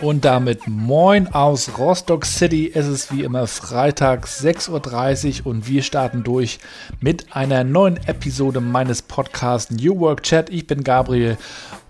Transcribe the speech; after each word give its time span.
Und 0.00 0.24
damit 0.24 0.66
moin 0.66 1.28
aus 1.28 1.76
Rostock 1.76 2.24
City. 2.24 2.72
Es 2.74 2.86
ist 2.86 3.12
wie 3.12 3.22
immer 3.22 3.46
Freitag 3.46 4.24
6.30 4.24 5.40
Uhr 5.40 5.46
und 5.48 5.68
wir 5.68 5.82
starten 5.82 6.24
durch 6.24 6.58
mit 7.00 7.36
einer 7.36 7.64
neuen 7.64 7.98
Episode 8.06 8.62
meines 8.62 9.02
Podcasts 9.02 9.70
New 9.70 10.00
Work 10.00 10.22
Chat. 10.22 10.48
Ich 10.48 10.66
bin 10.66 10.84
Gabriel 10.84 11.36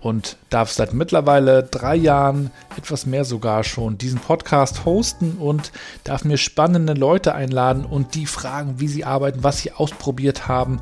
und 0.01 0.35
darf 0.49 0.73
seit 0.73 0.93
mittlerweile 0.93 1.63
drei 1.63 1.95
Jahren, 1.95 2.51
etwas 2.77 3.05
mehr 3.05 3.23
sogar 3.23 3.63
schon, 3.63 3.97
diesen 3.97 4.19
Podcast 4.19 4.83
hosten 4.83 5.37
und 5.39 5.71
darf 6.03 6.25
mir 6.25 6.37
spannende 6.37 6.93
Leute 6.93 7.33
einladen 7.33 7.85
und 7.85 8.15
die 8.15 8.25
fragen, 8.25 8.81
wie 8.81 8.89
sie 8.89 9.05
arbeiten, 9.05 9.41
was 9.45 9.59
sie 9.59 9.71
ausprobiert 9.71 10.49
haben 10.49 10.81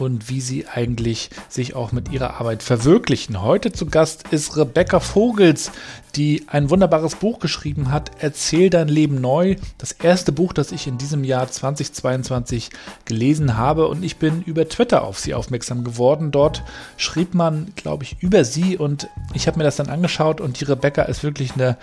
und 0.00 0.28
wie 0.28 0.40
sie 0.40 0.66
eigentlich 0.66 1.30
sich 1.48 1.74
auch 1.74 1.92
mit 1.92 2.10
ihrer 2.10 2.40
Arbeit 2.40 2.62
verwirklichen. 2.62 3.42
Heute 3.42 3.72
zu 3.72 3.86
Gast 3.86 4.24
ist 4.30 4.56
Rebecca 4.56 5.00
Vogels, 5.00 5.70
die 6.12 6.44
ein 6.48 6.70
wunderbares 6.70 7.16
Buch 7.16 7.38
geschrieben 7.38 7.90
hat, 7.90 8.10
Erzähl 8.18 8.70
dein 8.70 8.88
Leben 8.88 9.20
neu. 9.20 9.56
Das 9.78 9.92
erste 9.92 10.32
Buch, 10.32 10.52
das 10.52 10.72
ich 10.72 10.86
in 10.86 10.98
diesem 10.98 11.24
Jahr 11.24 11.50
2022 11.50 12.70
gelesen 13.04 13.56
habe 13.56 13.88
und 13.88 14.04
ich 14.04 14.16
bin 14.16 14.42
über 14.42 14.68
Twitter 14.68 15.04
auf 15.04 15.18
sie 15.18 15.34
aufmerksam 15.34 15.84
geworden. 15.84 16.30
Dort 16.30 16.62
schrieb 16.96 17.34
man, 17.34 17.72
glaube 17.76 18.04
ich, 18.04 18.16
über 18.20 18.44
sie 18.44 18.76
und 18.76 19.08
ich 19.32 19.46
habe 19.46 19.58
mir 19.58 19.64
das 19.64 19.76
dann 19.76 19.88
angeschaut 19.88 20.40
und 20.40 20.60
die 20.60 20.64
Rebecca 20.64 21.02
ist 21.02 21.22
wirklich 21.22 21.54
eine 21.54 21.76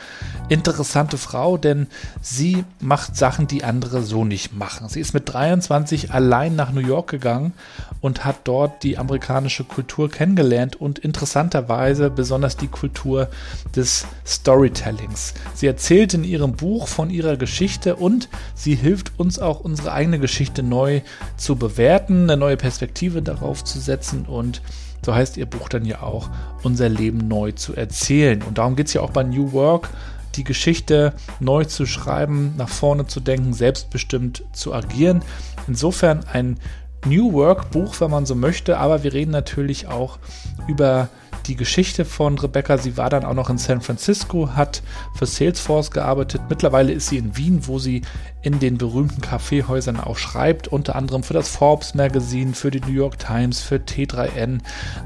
interessante 0.49 1.17
Frau, 1.17 1.57
denn 1.57 1.87
sie 2.21 2.63
macht 2.79 3.15
Sachen, 3.15 3.47
die 3.47 3.63
andere 3.63 4.03
so 4.03 4.25
nicht 4.25 4.55
machen. 4.55 4.89
Sie 4.89 4.99
ist 4.99 5.13
mit 5.13 5.33
23 5.33 6.11
allein 6.11 6.55
nach 6.55 6.71
New 6.71 6.81
York 6.81 7.09
gegangen 7.09 7.53
und 8.01 8.25
hat 8.25 8.37
dort 8.43 8.83
die 8.83 8.97
amerikanische 8.97 9.63
Kultur 9.63 10.09
kennengelernt 10.09 10.75
und 10.75 10.99
interessanterweise 10.99 12.09
besonders 12.09 12.57
die 12.57 12.67
Kultur 12.67 13.29
des 13.75 14.05
Storytellings. 14.27 15.33
Sie 15.53 15.67
erzählt 15.67 16.13
in 16.13 16.23
ihrem 16.23 16.53
Buch 16.53 16.87
von 16.87 17.09
ihrer 17.09 17.37
Geschichte 17.37 17.95
und 17.95 18.27
sie 18.55 18.75
hilft 18.75 19.17
uns 19.17 19.39
auch 19.39 19.61
unsere 19.61 19.93
eigene 19.93 20.19
Geschichte 20.19 20.63
neu 20.63 21.01
zu 21.37 21.55
bewerten, 21.55 22.23
eine 22.23 22.37
neue 22.37 22.57
Perspektive 22.57 23.21
darauf 23.21 23.63
zu 23.63 23.79
setzen 23.79 24.25
und 24.25 24.61
so 25.05 25.15
heißt 25.15 25.37
ihr 25.37 25.45
Buch 25.45 25.69
dann 25.69 25.85
ja 25.85 26.01
auch, 26.01 26.29
unser 26.63 26.89
Leben 26.89 27.27
neu 27.27 27.53
zu 27.53 27.75
erzählen. 27.75 28.41
Und 28.43 28.57
darum 28.57 28.75
geht 28.75 28.87
es 28.87 28.93
ja 28.93 29.01
auch 29.01 29.11
bei 29.11 29.23
New 29.23 29.53
Work, 29.53 29.89
die 30.35 30.43
Geschichte 30.43 31.13
neu 31.39 31.65
zu 31.65 31.85
schreiben, 31.85 32.53
nach 32.57 32.67
vorne 32.67 33.07
zu 33.07 33.19
denken, 33.19 33.53
selbstbestimmt 33.53 34.43
zu 34.51 34.73
agieren. 34.73 35.21
Insofern 35.67 36.25
ein 36.25 36.59
New 37.05 37.33
Work 37.33 37.71
Buch, 37.71 37.99
wenn 38.01 38.11
man 38.11 38.25
so 38.25 38.35
möchte, 38.35 38.77
aber 38.79 39.03
wir 39.03 39.13
reden 39.13 39.31
natürlich 39.31 39.87
auch 39.87 40.19
über 40.67 41.09
die 41.47 41.55
Geschichte 41.55 42.05
von 42.05 42.37
Rebecca. 42.37 42.77
Sie 42.77 42.97
war 42.97 43.09
dann 43.09 43.25
auch 43.25 43.33
noch 43.33 43.49
in 43.49 43.57
San 43.57 43.81
Francisco, 43.81 44.49
hat 44.55 44.81
für 45.15 45.25
Salesforce 45.25 45.91
gearbeitet. 45.91 46.41
Mittlerweile 46.49 46.91
ist 46.91 47.07
sie 47.07 47.17
in 47.17 47.37
Wien, 47.37 47.67
wo 47.67 47.79
sie 47.79 48.01
in 48.41 48.59
den 48.59 48.77
berühmten 48.77 49.21
Kaffeehäusern 49.21 49.99
auch 49.99 50.17
schreibt, 50.17 50.67
unter 50.67 50.95
anderem 50.95 51.23
für 51.23 51.33
das 51.33 51.49
Forbes 51.49 51.95
Magazine, 51.95 52.53
für 52.53 52.71
die 52.71 52.81
New 52.81 52.93
York 52.93 53.19
Times, 53.19 53.61
für 53.61 53.75
T3N. 53.75 54.59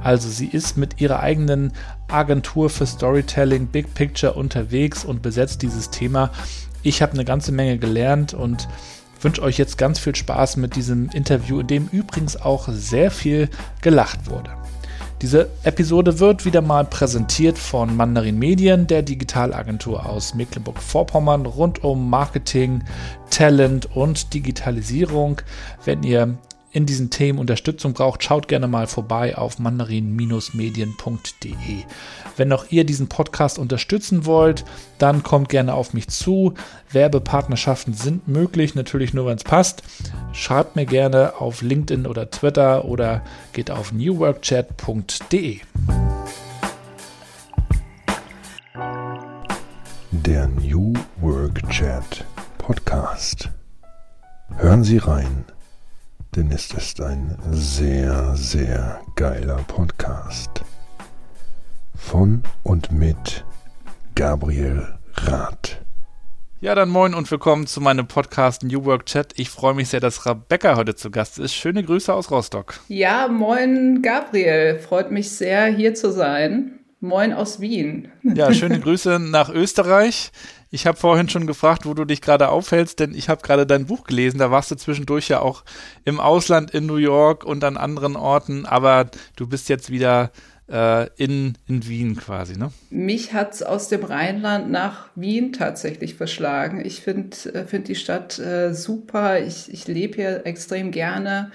Also 0.04 0.30
sie 0.30 0.48
ist 0.48 0.78
mit 0.78 1.00
ihrer 1.00 1.20
eigenen 1.22 1.74
Agentur 2.08 2.70
für 2.70 2.86
Storytelling 2.86 3.68
Big 3.68 3.94
Picture 3.94 4.34
unterwegs 4.34 5.06
und 5.06 5.22
besetzt 5.22 5.62
dieses 5.62 5.90
Thema. 5.90 6.32
Ich 6.84 7.02
habe 7.02 7.14
eine 7.14 7.26
ganze 7.26 7.52
Menge 7.52 7.78
gelernt 7.78 8.34
und 8.34 8.68
wünsche 9.22 9.42
euch 9.44 9.58
jetzt 9.58 9.78
ganz 9.78 10.00
viel 10.00 10.16
Spaß 10.16 10.58
mit 10.58 10.76
diesem 10.76 11.10
Interview, 11.10 11.60
in 11.60 11.68
dem 11.68 11.88
übrigens 11.92 12.38
auch 12.38 12.68
sehr 12.70 13.12
viel 13.12 13.50
gelacht 13.82 14.30
wurde. 14.30 14.52
Diese 15.22 15.50
Episode 15.62 16.18
wird 16.18 16.46
wieder 16.46 16.62
mal 16.62 16.84
präsentiert 16.84 17.60
von 17.60 17.96
Mandarin 17.96 18.40
Medien, 18.40 18.88
der 18.88 19.04
Digitalagentur 19.04 20.04
aus 20.08 20.34
Mecklenburg-Vorpommern 20.34 21.46
rund 21.46 21.84
um 21.84 22.10
Marketing, 22.10 22.84
Talent 23.30 23.96
und 23.96 24.34
Digitalisierung. 24.34 25.40
Wenn 25.86 26.02
ihr 26.02 26.40
in 26.72 26.86
diesen 26.86 27.10
Themen 27.10 27.40
Unterstützung 27.40 27.94
braucht, 27.94 28.24
schaut 28.24 28.48
gerne 28.48 28.68
mal 28.68 28.88
vorbei 28.88 29.38
auf 29.38 29.60
mandarin-medien.de. 29.60 31.84
Wenn 32.38 32.54
auch 32.54 32.66
ihr 32.70 32.86
diesen 32.86 33.10
Podcast 33.10 33.60
unterstützen 33.60 34.26
wollt, 34.26 34.64
dann 34.98 35.22
kommt 35.22 35.50
gerne 35.50 35.74
auf 35.74 35.94
mich 35.94 36.08
zu. 36.08 36.54
Werbepartnerschaften 36.92 37.94
sind 37.94 38.26
möglich, 38.28 38.76
natürlich 38.76 39.14
nur, 39.14 39.26
wenn 39.26 39.36
es 39.36 39.44
passt. 39.44 39.84
Schreibt 40.32 40.78
mir 40.78 40.86
gerne 40.86 41.34
auf 41.40 41.62
LinkedIn 41.62 42.08
oder 42.08 42.32
Twitter 42.32 42.86
oder 42.86 43.22
geht 43.52 43.70
auf 43.70 43.92
newworkchat.de. 43.92 45.60
Der 50.12 50.48
New 50.48 50.94
Work 51.20 51.70
Chat 51.70 52.26
Podcast. 52.58 53.50
Hören 54.58 54.84
Sie 54.84 54.98
rein 54.98 55.46
denn 56.36 56.50
es 56.52 56.72
ist 56.74 57.02
ein 57.02 57.38
sehr, 57.52 58.36
sehr 58.36 59.02
geiler 59.16 59.58
Podcast. 59.68 60.64
Von 61.94 62.44
und 62.64 62.92
mit 62.92 63.44
Gabriel 64.16 64.88
Rath. 65.16 65.82
Ja, 66.62 66.74
dann 66.74 66.90
moin 66.90 67.14
und 67.14 67.30
willkommen 67.30 67.68
zu 67.68 67.82
meinem 67.82 68.08
Podcast 68.08 68.64
New 68.64 68.86
Work 68.86 69.08
Chat. 69.08 69.34
Ich 69.36 69.50
freue 69.50 69.74
mich 69.74 69.90
sehr, 69.90 70.00
dass 70.00 70.26
Rebecca 70.26 70.78
heute 70.78 70.96
zu 70.96 71.12
Gast 71.12 71.38
ist. 71.38 71.54
Schöne 71.54 71.84
Grüße 71.84 72.14
aus 72.14 72.32
Rostock. 72.32 72.80
Ja, 72.88 73.28
moin 73.28 74.02
Gabriel. 74.02 74.80
Freut 74.80 75.12
mich 75.12 75.32
sehr, 75.32 75.66
hier 75.66 75.96
zu 75.96 76.12
sein. 76.12 76.80
Moin 77.02 77.34
aus 77.34 77.60
Wien. 77.60 78.10
Ja, 78.24 78.54
schöne 78.54 78.80
Grüße 78.80 79.20
nach 79.20 79.50
Österreich. 79.50 80.32
Ich 80.74 80.88
habe 80.88 80.98
vorhin 80.98 81.28
schon 81.28 81.48
gefragt, 81.48 81.86
wo 81.86 81.94
du 81.94 82.06
dich 82.06 82.22
gerade 82.22 82.48
aufhältst, 82.48 83.02
denn 83.02 83.14
ich 83.14 83.28
habe 83.28 83.42
gerade 83.42 83.68
dein 83.68 83.88
Buch 83.88 84.06
gelesen. 84.06 84.38
Da 84.38 84.52
warst 84.52 84.72
du 84.72 84.76
zwischendurch 84.76 85.28
ja 85.28 85.42
auch 85.42 85.66
im 86.06 86.22
Ausland 86.22 86.72
in 86.72 86.86
New 86.86 86.96
York 86.96 87.44
und 87.44 87.62
an 87.66 87.76
anderen 87.76 88.16
Orten, 88.16 88.66
aber 88.66 89.12
du 89.36 89.48
bist 89.48 89.68
jetzt 89.68 89.90
wieder 89.90 90.32
äh, 90.72 91.10
in, 91.18 91.58
in 91.68 91.86
Wien 91.90 92.16
quasi, 92.16 92.58
ne? 92.58 92.72
Mich 92.90 93.34
hat 93.34 93.54
es 93.54 93.64
aus 93.64 93.90
dem 93.90 94.06
Rheinland 94.06 94.72
nach 94.72 95.10
Wien 95.16 95.52
tatsächlich 95.52 96.16
verschlagen. 96.16 96.82
Ich 96.86 97.02
finde 97.02 97.36
äh, 97.54 97.66
find 97.66 97.90
die 97.90 97.96
Stadt 97.96 98.40
äh, 98.40 98.74
super. 98.74 99.42
Ich, 99.42 99.74
ich 99.74 99.90
lebe 99.90 100.16
hier 100.16 100.46
extrem 100.46 100.92
gerne. 100.92 101.52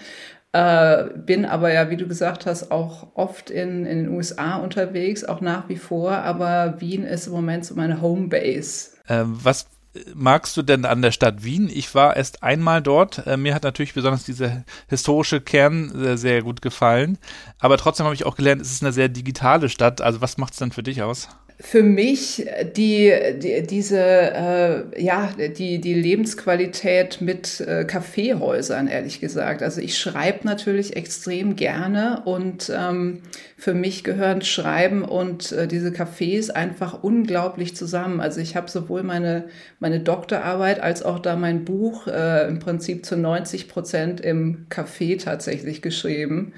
Äh, 0.52 1.04
bin 1.16 1.46
aber 1.46 1.72
ja, 1.72 1.88
wie 1.88 1.96
du 1.96 2.06
gesagt 2.06 2.44
hast, 2.44 2.70
auch 2.70 3.08
oft 3.14 3.48
in, 3.48 3.86
in 3.86 4.04
den 4.04 4.08
USA 4.10 4.56
unterwegs, 4.56 5.24
auch 5.24 5.40
nach 5.40 5.70
wie 5.70 5.76
vor. 5.76 6.12
Aber 6.12 6.82
Wien 6.82 7.02
ist 7.02 7.28
im 7.28 7.32
Moment 7.32 7.64
so 7.64 7.74
meine 7.74 8.02
Homebase. 8.02 8.95
Ähm, 9.08 9.38
was 9.42 9.66
magst 10.14 10.56
du 10.56 10.62
denn 10.62 10.84
an 10.84 11.02
der 11.02 11.12
Stadt 11.12 11.42
Wien? 11.42 11.70
Ich 11.72 11.94
war 11.94 12.16
erst 12.16 12.42
einmal 12.42 12.82
dort. 12.82 13.26
Äh, 13.26 13.36
mir 13.36 13.54
hat 13.54 13.62
natürlich 13.62 13.94
besonders 13.94 14.24
dieser 14.24 14.64
historische 14.88 15.40
Kern 15.40 15.90
sehr, 15.94 16.18
sehr 16.18 16.42
gut 16.42 16.62
gefallen. 16.62 17.18
Aber 17.58 17.76
trotzdem 17.78 18.04
habe 18.04 18.14
ich 18.14 18.26
auch 18.26 18.36
gelernt, 18.36 18.60
es 18.62 18.72
ist 18.72 18.82
eine 18.82 18.92
sehr 18.92 19.08
digitale 19.08 19.68
Stadt. 19.68 20.00
Also 20.00 20.20
was 20.20 20.38
macht 20.38 20.52
es 20.52 20.58
denn 20.58 20.72
für 20.72 20.82
dich 20.82 21.02
aus? 21.02 21.28
Für 21.58 21.82
mich 21.82 22.46
die, 22.76 23.12
die 23.38 23.62
diese 23.66 23.98
äh, 23.98 25.02
ja 25.02 25.30
die 25.36 25.80
die 25.80 25.94
Lebensqualität 25.94 27.22
mit 27.22 27.60
äh, 27.60 27.84
Kaffeehäusern 27.84 28.88
ehrlich 28.88 29.20
gesagt. 29.20 29.62
Also 29.62 29.80
ich 29.80 29.96
schreibe 29.96 30.46
natürlich 30.46 30.96
extrem 30.96 31.56
gerne 31.56 32.22
und 32.26 32.70
ähm, 32.76 33.22
für 33.56 33.72
mich 33.72 34.04
gehören 34.04 34.42
Schreiben 34.42 35.02
und 35.02 35.50
äh, 35.52 35.66
diese 35.66 35.88
Cafés 35.88 36.50
einfach 36.50 37.02
unglaublich 37.02 37.74
zusammen. 37.74 38.20
Also 38.20 38.40
ich 38.42 38.54
habe 38.54 38.70
sowohl 38.70 39.02
meine 39.02 39.46
meine 39.80 40.00
Doktorarbeit 40.00 40.80
als 40.80 41.02
auch 41.02 41.20
da 41.20 41.36
mein 41.36 41.64
Buch 41.64 42.06
äh, 42.06 42.48
im 42.48 42.58
Prinzip 42.58 43.06
zu 43.06 43.16
90 43.16 43.68
Prozent 43.68 44.20
im 44.20 44.66
Café 44.68 45.18
tatsächlich 45.22 45.80
geschrieben 45.80 46.52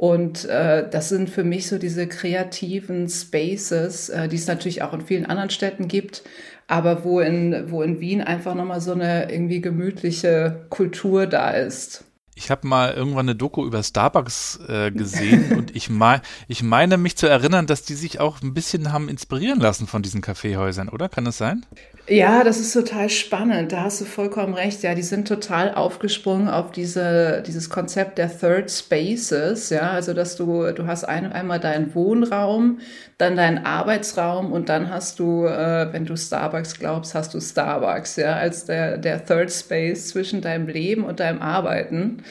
und 0.00 0.46
äh, 0.46 0.88
das 0.88 1.10
sind 1.10 1.28
für 1.28 1.44
mich 1.44 1.68
so 1.68 1.76
diese 1.76 2.06
kreativen 2.06 3.06
Spaces, 3.06 4.08
äh, 4.08 4.28
die 4.28 4.36
es 4.36 4.46
natürlich 4.46 4.80
auch 4.80 4.94
in 4.94 5.02
vielen 5.02 5.26
anderen 5.26 5.50
Städten 5.50 5.88
gibt, 5.88 6.22
aber 6.68 7.04
wo 7.04 7.20
in, 7.20 7.70
wo 7.70 7.82
in 7.82 8.00
Wien 8.00 8.22
einfach 8.22 8.54
nochmal 8.54 8.80
so 8.80 8.92
eine 8.92 9.30
irgendwie 9.30 9.60
gemütliche 9.60 10.64
Kultur 10.70 11.26
da 11.26 11.50
ist. 11.50 12.02
Ich 12.34 12.50
habe 12.50 12.66
mal 12.66 12.94
irgendwann 12.94 13.28
eine 13.28 13.36
Doku 13.36 13.66
über 13.66 13.82
Starbucks 13.82 14.60
äh, 14.68 14.90
gesehen 14.90 15.52
und 15.58 15.76
ich, 15.76 15.90
mein, 15.90 16.22
ich 16.48 16.62
meine 16.62 16.96
mich 16.96 17.18
zu 17.18 17.26
erinnern, 17.26 17.66
dass 17.66 17.82
die 17.82 17.92
sich 17.92 18.20
auch 18.20 18.40
ein 18.40 18.54
bisschen 18.54 18.94
haben 18.94 19.10
inspirieren 19.10 19.60
lassen 19.60 19.86
von 19.86 20.00
diesen 20.00 20.22
Kaffeehäusern, 20.22 20.88
oder? 20.88 21.10
Kann 21.10 21.26
das 21.26 21.36
sein? 21.36 21.66
Ja, 22.12 22.42
das 22.42 22.58
ist 22.58 22.72
total 22.72 23.08
spannend. 23.08 23.70
Da 23.70 23.82
hast 23.84 24.00
du 24.00 24.04
vollkommen 24.04 24.54
recht. 24.54 24.82
Ja, 24.82 24.96
die 24.96 25.02
sind 25.02 25.28
total 25.28 25.72
aufgesprungen 25.72 26.48
auf 26.48 26.72
diese, 26.72 27.40
dieses 27.46 27.70
Konzept 27.70 28.18
der 28.18 28.28
Third 28.36 28.68
Spaces. 28.68 29.70
Ja, 29.70 29.92
also 29.92 30.12
dass 30.12 30.34
du, 30.34 30.72
du 30.72 30.88
hast 30.88 31.04
ein, 31.04 31.32
einmal 31.32 31.60
deinen 31.60 31.94
Wohnraum, 31.94 32.80
dann 33.16 33.36
deinen 33.36 33.64
Arbeitsraum 33.64 34.50
und 34.50 34.68
dann 34.68 34.90
hast 34.90 35.20
du, 35.20 35.44
äh, 35.46 35.92
wenn 35.92 36.04
du 36.04 36.16
Starbucks 36.16 36.80
glaubst, 36.80 37.14
hast 37.14 37.32
du 37.32 37.40
Starbucks, 37.40 38.16
ja, 38.16 38.34
als 38.34 38.64
der, 38.64 38.98
der 38.98 39.24
Third 39.24 39.52
Space 39.52 40.08
zwischen 40.08 40.40
deinem 40.40 40.66
Leben 40.66 41.04
und 41.04 41.20
deinem 41.20 41.40
Arbeiten. 41.40 42.24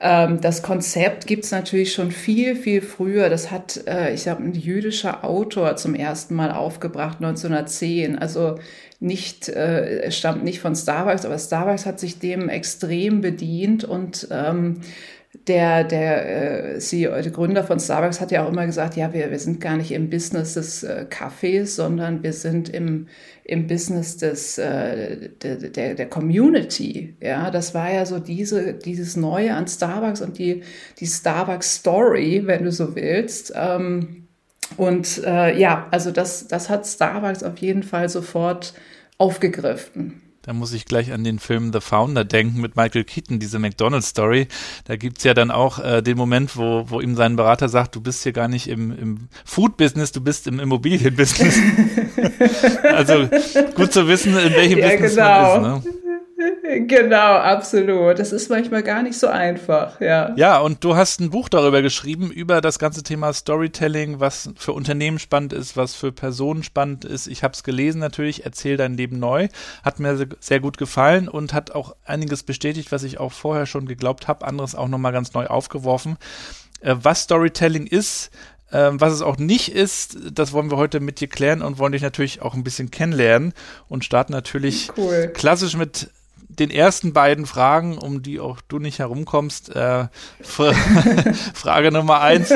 Ähm, 0.00 0.40
das 0.40 0.62
Konzept 0.62 1.26
gibt 1.26 1.44
es 1.44 1.50
natürlich 1.52 1.92
schon 1.92 2.10
viel, 2.10 2.56
viel 2.56 2.82
früher. 2.82 3.28
Das 3.28 3.50
hat, 3.50 3.80
äh, 3.86 4.12
ich 4.12 4.28
habe 4.28 4.42
ein 4.42 4.52
jüdischer 4.54 5.24
Autor 5.24 5.76
zum 5.76 5.94
ersten 5.94 6.34
Mal 6.34 6.50
aufgebracht, 6.52 7.18
1910. 7.20 8.18
Also 8.18 8.58
nicht, 9.04 9.48
äh, 9.48 10.00
es 10.02 10.16
stammt 10.18 10.42
nicht 10.42 10.60
von 10.60 10.74
Starbucks, 10.74 11.24
aber 11.24 11.38
Starbucks 11.38 11.86
hat 11.86 12.00
sich 12.00 12.18
dem 12.18 12.48
extrem 12.48 13.20
bedient 13.20 13.84
und 13.84 14.26
ähm, 14.30 14.80
der, 15.48 15.84
der, 15.84 16.74
äh, 16.74 16.78
CEO, 16.78 17.10
der 17.10 17.30
Gründer 17.30 17.64
von 17.64 17.80
Starbucks 17.80 18.20
hat 18.20 18.30
ja 18.30 18.44
auch 18.44 18.48
immer 18.48 18.66
gesagt, 18.66 18.96
ja, 18.96 19.12
wir, 19.12 19.30
wir 19.30 19.38
sind 19.38 19.60
gar 19.60 19.76
nicht 19.76 19.92
im 19.92 20.08
Business 20.08 20.54
des 20.54 20.84
äh, 20.84 21.06
Kaffees, 21.08 21.76
sondern 21.76 22.22
wir 22.22 22.32
sind 22.32 22.68
im, 22.68 23.08
im 23.44 23.66
Business 23.66 24.16
des, 24.16 24.58
äh, 24.58 25.28
der, 25.42 25.56
der, 25.56 25.94
der 25.94 26.08
Community. 26.08 27.16
Ja, 27.20 27.50
das 27.50 27.74
war 27.74 27.92
ja 27.92 28.06
so 28.06 28.20
diese, 28.20 28.74
dieses 28.74 29.16
Neue 29.16 29.54
an 29.54 29.66
Starbucks 29.66 30.22
und 30.22 30.38
die, 30.38 30.62
die 30.98 31.06
Starbucks 31.06 31.76
Story, 31.76 32.42
wenn 32.46 32.64
du 32.64 32.72
so 32.72 32.94
willst. 32.94 33.52
Ähm, 33.54 34.28
und 34.76 35.22
äh, 35.24 35.58
ja, 35.58 35.88
also 35.90 36.10
das, 36.10 36.48
das 36.48 36.70
hat 36.70 36.86
Starbucks 36.86 37.42
auf 37.42 37.58
jeden 37.58 37.82
Fall 37.82 38.08
sofort 38.08 38.72
aufgegriffen. 39.18 40.20
Da 40.42 40.52
muss 40.52 40.74
ich 40.74 40.84
gleich 40.84 41.10
an 41.10 41.24
den 41.24 41.38
Film 41.38 41.72
The 41.72 41.80
Founder 41.80 42.22
denken 42.22 42.60
mit 42.60 42.76
Michael 42.76 43.04
Keaton, 43.04 43.38
diese 43.38 43.58
McDonald's-Story. 43.58 44.48
Da 44.84 44.96
gibt's 44.96 45.24
ja 45.24 45.32
dann 45.32 45.50
auch 45.50 45.78
äh, 45.78 46.02
den 46.02 46.18
Moment, 46.18 46.58
wo, 46.58 46.84
wo 46.90 47.00
ihm 47.00 47.16
sein 47.16 47.36
Berater 47.36 47.70
sagt, 47.70 47.94
du 47.94 48.02
bist 48.02 48.22
hier 48.24 48.32
gar 48.32 48.48
nicht 48.48 48.68
im, 48.68 48.90
im 48.90 49.28
Food-Business, 49.46 50.12
du 50.12 50.20
bist 50.20 50.46
im 50.46 50.60
Immobilien-Business. 50.60 51.58
also 52.82 53.26
gut 53.74 53.94
zu 53.94 54.06
wissen, 54.06 54.36
in 54.36 54.52
welchem 54.52 54.80
ja, 54.80 54.90
Business 54.90 55.14
genau. 55.14 55.60
man 55.60 55.78
ist. 55.78 55.84
Ne? 55.86 56.03
Genau, 56.66 57.16
absolut. 57.16 58.18
Das 58.18 58.32
ist 58.32 58.48
manchmal 58.48 58.82
gar 58.82 59.02
nicht 59.02 59.18
so 59.18 59.26
einfach, 59.26 60.00
ja. 60.00 60.32
Ja, 60.36 60.60
und 60.60 60.82
du 60.82 60.96
hast 60.96 61.20
ein 61.20 61.28
Buch 61.28 61.50
darüber 61.50 61.82
geschrieben, 61.82 62.30
über 62.30 62.62
das 62.62 62.78
ganze 62.78 63.02
Thema 63.02 63.34
Storytelling, 63.34 64.18
was 64.18 64.48
für 64.56 64.72
Unternehmen 64.72 65.18
spannend 65.18 65.52
ist, 65.52 65.76
was 65.76 65.94
für 65.94 66.10
Personen 66.10 66.62
spannend 66.62 67.04
ist. 67.04 67.26
Ich 67.26 67.42
habe 67.44 67.52
es 67.52 67.64
gelesen 67.64 67.98
natürlich, 67.98 68.46
Erzähl 68.46 68.78
dein 68.78 68.94
Leben 68.94 69.18
neu. 69.18 69.48
Hat 69.84 70.00
mir 70.00 70.26
sehr 70.40 70.60
gut 70.60 70.78
gefallen 70.78 71.28
und 71.28 71.52
hat 71.52 71.72
auch 71.72 71.96
einiges 72.06 72.42
bestätigt, 72.42 72.92
was 72.92 73.02
ich 73.02 73.20
auch 73.20 73.32
vorher 73.32 73.66
schon 73.66 73.84
geglaubt 73.86 74.26
habe, 74.26 74.46
anderes 74.46 74.74
auch 74.74 74.88
nochmal 74.88 75.12
ganz 75.12 75.34
neu 75.34 75.46
aufgeworfen. 75.46 76.16
Äh, 76.80 76.96
was 77.02 77.22
Storytelling 77.22 77.86
ist, 77.86 78.30
ähm, 78.72 79.00
was 79.00 79.12
es 79.12 79.22
auch 79.22 79.36
nicht 79.36 79.72
ist, 79.72 80.16
das 80.32 80.52
wollen 80.52 80.70
wir 80.70 80.78
heute 80.78 81.00
mit 81.00 81.20
dir 81.20 81.28
klären 81.28 81.62
und 81.62 81.78
wollen 81.78 81.92
dich 81.92 82.02
natürlich 82.02 82.42
auch 82.42 82.54
ein 82.54 82.64
bisschen 82.64 82.90
kennenlernen 82.90 83.52
und 83.88 84.04
starten 84.04 84.32
natürlich 84.32 84.90
cool. 84.96 85.30
klassisch 85.34 85.76
mit 85.76 86.10
den 86.58 86.70
ersten 86.70 87.12
beiden 87.12 87.46
Fragen, 87.46 87.98
um 87.98 88.22
die 88.22 88.40
auch 88.40 88.60
du 88.68 88.78
nicht 88.78 88.98
herumkommst. 88.98 89.74
Äh, 89.74 90.08
Frage 91.54 91.92
Nummer 91.92 92.20
eins. 92.20 92.50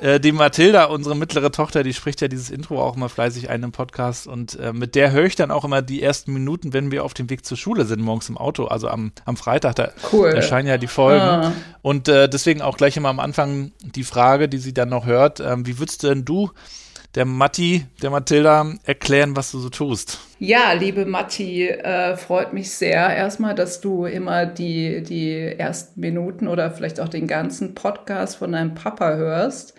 Äh, 0.00 0.20
die 0.20 0.32
Mathilda, 0.32 0.84
unsere 0.84 1.16
mittlere 1.16 1.50
Tochter, 1.50 1.82
die 1.82 1.94
spricht 1.94 2.20
ja 2.20 2.28
dieses 2.28 2.50
Intro 2.50 2.82
auch 2.82 2.96
immer 2.96 3.08
fleißig 3.08 3.50
ein 3.50 3.62
im 3.62 3.72
Podcast 3.72 4.26
und 4.26 4.58
äh, 4.58 4.72
mit 4.72 4.94
der 4.94 5.12
höre 5.12 5.24
ich 5.24 5.36
dann 5.36 5.50
auch 5.50 5.64
immer 5.64 5.82
die 5.82 6.02
ersten 6.02 6.32
Minuten, 6.32 6.72
wenn 6.72 6.90
wir 6.90 7.04
auf 7.04 7.14
dem 7.14 7.30
Weg 7.30 7.44
zur 7.44 7.56
Schule 7.56 7.84
sind, 7.84 8.02
morgens 8.02 8.28
im 8.28 8.38
Auto, 8.38 8.66
also 8.66 8.88
am, 8.88 9.12
am 9.24 9.36
Freitag, 9.36 9.76
da 9.76 9.90
cool. 10.12 10.28
erscheinen 10.28 10.68
ja 10.68 10.78
die 10.78 10.86
Folgen. 10.86 11.22
Ah. 11.22 11.52
Und 11.82 12.08
äh, 12.08 12.28
deswegen 12.28 12.62
auch 12.62 12.76
gleich 12.76 12.96
immer 12.96 13.08
am 13.08 13.20
Anfang 13.20 13.72
die 13.82 14.04
Frage, 14.04 14.48
die 14.48 14.58
sie 14.58 14.74
dann 14.74 14.88
noch 14.88 15.06
hört. 15.06 15.40
Ähm, 15.40 15.66
wie 15.66 15.78
würdest 15.78 16.02
denn 16.02 16.24
du 16.24 16.50
der 17.16 17.24
Matti, 17.24 17.86
der 18.02 18.10
Mathilda 18.10 18.74
erklären, 18.84 19.34
was 19.34 19.50
du 19.50 19.58
so 19.58 19.70
tust. 19.70 20.20
Ja, 20.38 20.74
liebe 20.74 21.06
Matti, 21.06 21.66
äh, 21.66 22.16
freut 22.16 22.52
mich 22.52 22.70
sehr 22.70 23.16
erstmal, 23.16 23.54
dass 23.54 23.80
du 23.80 24.04
immer 24.04 24.44
die, 24.44 25.02
die 25.02 25.34
ersten 25.34 25.98
Minuten 25.98 26.46
oder 26.46 26.70
vielleicht 26.70 27.00
auch 27.00 27.08
den 27.08 27.26
ganzen 27.26 27.74
Podcast 27.74 28.36
von 28.36 28.52
deinem 28.52 28.74
Papa 28.74 29.16
hörst. 29.16 29.72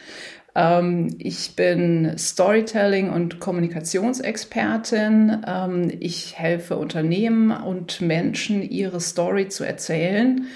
Ähm, 0.55 1.15
ich 1.19 1.55
bin 1.55 2.17
Storytelling- 2.17 3.11
und 3.11 3.39
Kommunikationsexpertin. 3.39 5.45
Ähm, 5.47 5.91
ich 5.99 6.39
helfe 6.39 6.77
Unternehmen 6.77 7.51
und 7.51 8.01
Menschen, 8.01 8.63
ihre 8.63 8.99
Story 8.99 9.47
zu 9.47 9.63
erzählen, 9.63 10.47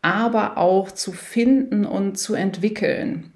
aber 0.00 0.56
auch 0.56 0.90
zu 0.90 1.12
finden 1.12 1.84
und 1.84 2.18
zu 2.18 2.34
entwickeln. 2.34 3.31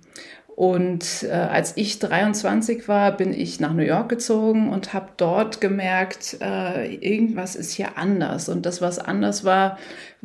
Und 0.56 1.23
äh, 1.25 1.32
als 1.32 1.76
ich 1.76 1.99
23 1.99 2.88
war, 2.88 3.14
bin 3.14 3.35
ich 3.35 3.61
nach 3.61 3.75
New 3.75 3.82
York 3.82 4.08
gezogen 4.08 4.70
und 4.70 4.94
habe 4.94 5.11
dort 5.19 5.61
gemerkt, 5.61 6.38
äh, 6.41 6.94
irgendwas 6.94 7.56
ist 7.56 7.73
hier 7.73 7.99
anders. 7.99 8.49
Und 8.49 8.64
das, 8.64 8.81
was 8.81 8.99
anders 8.99 9.44
war, 9.44 9.76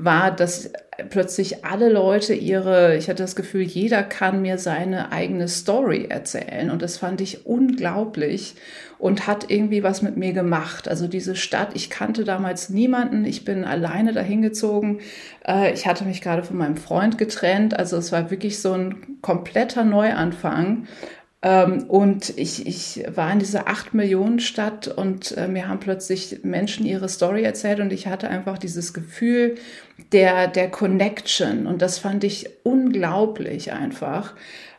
war, 0.03 0.31
dass 0.31 0.71
plötzlich 1.09 1.65
alle 1.65 1.89
Leute 1.89 2.33
ihre, 2.33 2.95
ich 2.95 3.09
hatte 3.09 3.23
das 3.23 3.35
Gefühl, 3.35 3.63
jeder 3.63 4.03
kann 4.03 4.41
mir 4.41 4.57
seine 4.57 5.11
eigene 5.11 5.47
Story 5.47 6.07
erzählen. 6.09 6.69
Und 6.69 6.81
das 6.81 6.97
fand 6.97 7.21
ich 7.21 7.45
unglaublich 7.45 8.55
und 8.99 9.25
hat 9.25 9.49
irgendwie 9.49 9.83
was 9.83 10.01
mit 10.01 10.17
mir 10.17 10.33
gemacht. 10.33 10.87
Also 10.87 11.07
diese 11.07 11.35
Stadt, 11.35 11.69
ich 11.73 11.89
kannte 11.89 12.23
damals 12.23 12.69
niemanden, 12.69 13.25
ich 13.25 13.45
bin 13.45 13.63
alleine 13.63 14.13
dahin 14.13 14.41
gezogen. 14.41 14.99
Äh, 15.45 15.73
ich 15.73 15.87
hatte 15.87 16.05
mich 16.05 16.21
gerade 16.21 16.43
von 16.43 16.57
meinem 16.57 16.77
Freund 16.77 17.17
getrennt, 17.17 17.77
also 17.77 17.97
es 17.97 18.11
war 18.11 18.29
wirklich 18.29 18.59
so 18.59 18.73
ein 18.73 19.17
kompletter 19.21 19.83
Neuanfang. 19.83 20.87
Ähm, 21.43 21.85
und 21.87 22.37
ich, 22.37 22.67
ich 22.67 23.03
war 23.15 23.31
in 23.31 23.39
dieser 23.39 23.67
acht 23.67 23.93
Millionen 23.93 24.39
Stadt 24.39 24.87
und 24.87 25.35
äh, 25.37 25.47
mir 25.47 25.67
haben 25.67 25.79
plötzlich 25.79 26.41
Menschen 26.43 26.85
ihre 26.85 27.09
Story 27.09 27.43
erzählt 27.43 27.79
und 27.79 27.91
ich 27.91 28.07
hatte 28.07 28.29
einfach 28.29 28.59
dieses 28.59 28.93
Gefühl 28.93 29.55
der, 30.11 30.47
der 30.47 30.69
Connection 30.69 31.65
und 31.65 31.81
das 31.81 31.97
fand 31.97 32.23
ich 32.23 32.47
unglaublich 32.63 33.73
einfach. 33.73 34.35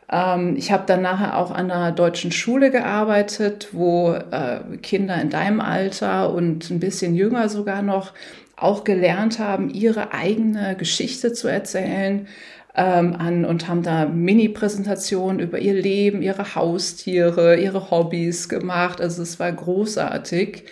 Ähm, 0.08 0.54
ich 0.56 0.70
habe 0.70 0.84
dann 0.86 1.02
nachher 1.02 1.36
auch 1.36 1.50
an 1.50 1.70
einer 1.70 1.90
deutschen 1.90 2.30
Schule 2.30 2.70
gearbeitet, 2.70 3.70
wo 3.72 4.12
äh, 4.12 4.60
Kinder 4.82 5.20
in 5.20 5.30
deinem 5.30 5.60
Alter 5.60 6.32
und 6.32 6.70
ein 6.70 6.78
bisschen 6.78 7.16
jünger 7.16 7.48
sogar 7.48 7.82
noch 7.82 8.12
auch 8.54 8.84
gelernt 8.84 9.40
haben, 9.40 9.70
ihre 9.70 10.12
eigene 10.12 10.76
Geschichte 10.76 11.32
zu 11.32 11.48
erzählen 11.48 12.28
ähm, 12.74 13.14
an 13.14 13.44
und 13.44 13.68
haben 13.68 13.82
da 13.82 14.06
Mini-Präsentationen 14.06 15.40
über 15.40 15.58
ihr 15.58 15.74
Leben, 15.74 16.22
ihre 16.22 16.54
Haustiere, 16.54 17.56
ihre 17.56 17.90
Hobbys 17.90 18.48
gemacht. 18.48 19.00
Also 19.00 19.22
es 19.22 19.38
war 19.38 19.52
großartig. 19.52 20.64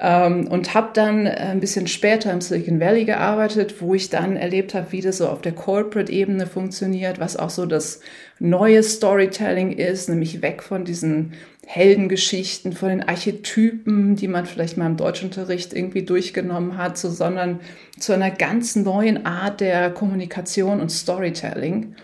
Ähm, 0.00 0.46
und 0.46 0.74
habe 0.74 0.90
dann 0.94 1.26
äh, 1.26 1.30
ein 1.30 1.58
bisschen 1.58 1.88
später 1.88 2.32
im 2.32 2.40
Silicon 2.40 2.78
Valley 2.78 3.04
gearbeitet, 3.04 3.80
wo 3.80 3.94
ich 3.94 4.10
dann 4.10 4.36
erlebt 4.36 4.74
habe, 4.74 4.92
wie 4.92 5.00
das 5.00 5.18
so 5.18 5.28
auf 5.28 5.40
der 5.40 5.52
Corporate-Ebene 5.52 6.46
funktioniert, 6.46 7.18
was 7.18 7.36
auch 7.36 7.50
so 7.50 7.66
das 7.66 8.00
neue 8.38 8.84
Storytelling 8.84 9.72
ist, 9.72 10.08
nämlich 10.08 10.40
weg 10.40 10.62
von 10.62 10.84
diesen 10.84 11.32
Heldengeschichten, 11.66 12.72
von 12.72 12.90
den 12.90 13.02
Archetypen, 13.02 14.14
die 14.14 14.28
man 14.28 14.46
vielleicht 14.46 14.76
mal 14.76 14.86
im 14.86 14.96
Deutschunterricht 14.96 15.74
irgendwie 15.74 16.04
durchgenommen 16.04 16.78
hat, 16.78 16.96
so, 16.96 17.10
sondern 17.10 17.58
zu 17.98 18.12
einer 18.12 18.30
ganz 18.30 18.76
neuen 18.76 19.26
Art 19.26 19.60
der 19.60 19.90
Kommunikation 19.90 20.80
und 20.80 20.90
Storytelling. 20.90 21.96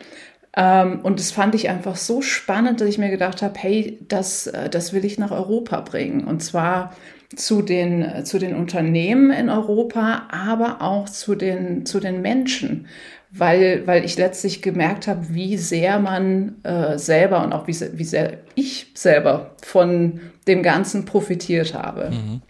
Ähm, 0.56 1.00
und 1.02 1.18
das 1.18 1.30
fand 1.30 1.54
ich 1.54 1.68
einfach 1.68 1.96
so 1.96 2.22
spannend, 2.22 2.80
dass 2.80 2.88
ich 2.88 2.98
mir 2.98 3.10
gedacht 3.10 3.40
habe, 3.40 3.54
hey, 3.56 3.98
das, 4.08 4.48
äh, 4.48 4.68
das 4.68 4.92
will 4.92 5.04
ich 5.04 5.18
nach 5.18 5.30
Europa 5.30 5.80
bringen. 5.80 6.24
Und 6.24 6.42
zwar 6.42 6.94
zu 7.36 7.62
den, 7.62 8.24
zu 8.24 8.38
den 8.38 8.54
Unternehmen 8.54 9.30
in 9.30 9.48
Europa, 9.48 10.28
aber 10.30 10.82
auch 10.82 11.08
zu 11.08 11.34
den, 11.34 11.86
zu 11.86 12.00
den 12.00 12.22
Menschen, 12.22 12.86
weil, 13.30 13.86
weil 13.86 14.04
ich 14.04 14.16
letztlich 14.16 14.62
gemerkt 14.62 15.06
habe, 15.08 15.26
wie 15.30 15.56
sehr 15.56 15.98
man 15.98 16.62
äh, 16.62 16.98
selber 16.98 17.42
und 17.42 17.52
auch 17.52 17.66
wie, 17.66 17.76
wie 17.94 18.04
sehr 18.04 18.38
ich 18.54 18.92
selber 18.94 19.56
von 19.62 20.20
dem 20.46 20.62
Ganzen 20.62 21.04
profitiert 21.04 21.74
habe. 21.74 22.10
Mhm. 22.10 22.42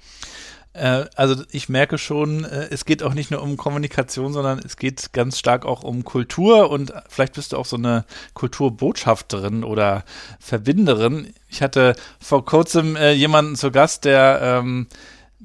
Äh, 0.74 1.06
also 1.14 1.42
ich 1.50 1.68
merke 1.68 1.96
schon, 1.96 2.44
äh, 2.44 2.68
es 2.70 2.84
geht 2.84 3.02
auch 3.02 3.14
nicht 3.14 3.30
nur 3.30 3.42
um 3.42 3.56
Kommunikation, 3.56 4.32
sondern 4.32 4.58
es 4.58 4.76
geht 4.76 5.12
ganz 5.12 5.38
stark 5.38 5.64
auch 5.64 5.82
um 5.82 6.04
Kultur 6.04 6.70
und 6.70 6.92
vielleicht 7.08 7.34
bist 7.34 7.52
du 7.52 7.56
auch 7.56 7.64
so 7.64 7.76
eine 7.76 8.04
Kulturbotschafterin 8.34 9.64
oder 9.64 10.04
Verbinderin. 10.40 11.32
Ich 11.48 11.62
hatte 11.62 11.94
vor 12.20 12.44
kurzem 12.44 12.96
äh, 12.96 13.12
jemanden 13.12 13.56
zu 13.56 13.70
Gast, 13.70 14.04
der 14.04 14.40
ähm, 14.42 14.88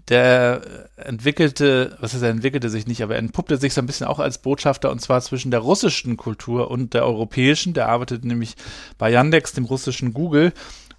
der 0.10 0.90
entwickelte, 0.96 1.96
was 2.00 2.16
ist 2.16 2.24
er 2.24 2.30
entwickelte 2.30 2.70
sich 2.72 2.88
nicht, 2.88 3.04
aber 3.04 3.14
er 3.14 3.20
entpuppte 3.20 3.58
sich 3.58 3.76
so 3.76 3.82
ein 3.82 3.86
bisschen 3.86 4.08
auch 4.08 4.18
als 4.18 4.40
Botschafter 4.40 4.90
und 4.90 5.00
zwar 5.00 5.22
zwischen 5.22 5.52
der 5.52 5.60
russischen 5.60 6.18
Kultur 6.18 6.72
und 6.72 6.96
der 6.96 7.06
europäischen. 7.06 7.74
Der 7.74 7.90
arbeitet 7.90 8.26
nämlich 8.26 8.56
bei 8.98 9.12
Yandex, 9.12 9.54
dem 9.54 9.66
russischen 9.66 10.14
Google. 10.14 10.52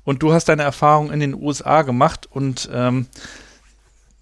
Und 0.04 0.22
du 0.22 0.32
hast 0.32 0.48
deine 0.48 0.62
Erfahrung 0.62 1.10
in 1.10 1.20
den 1.20 1.34
USA 1.34 1.82
gemacht 1.82 2.28
und 2.30 2.70
ähm, 2.72 3.06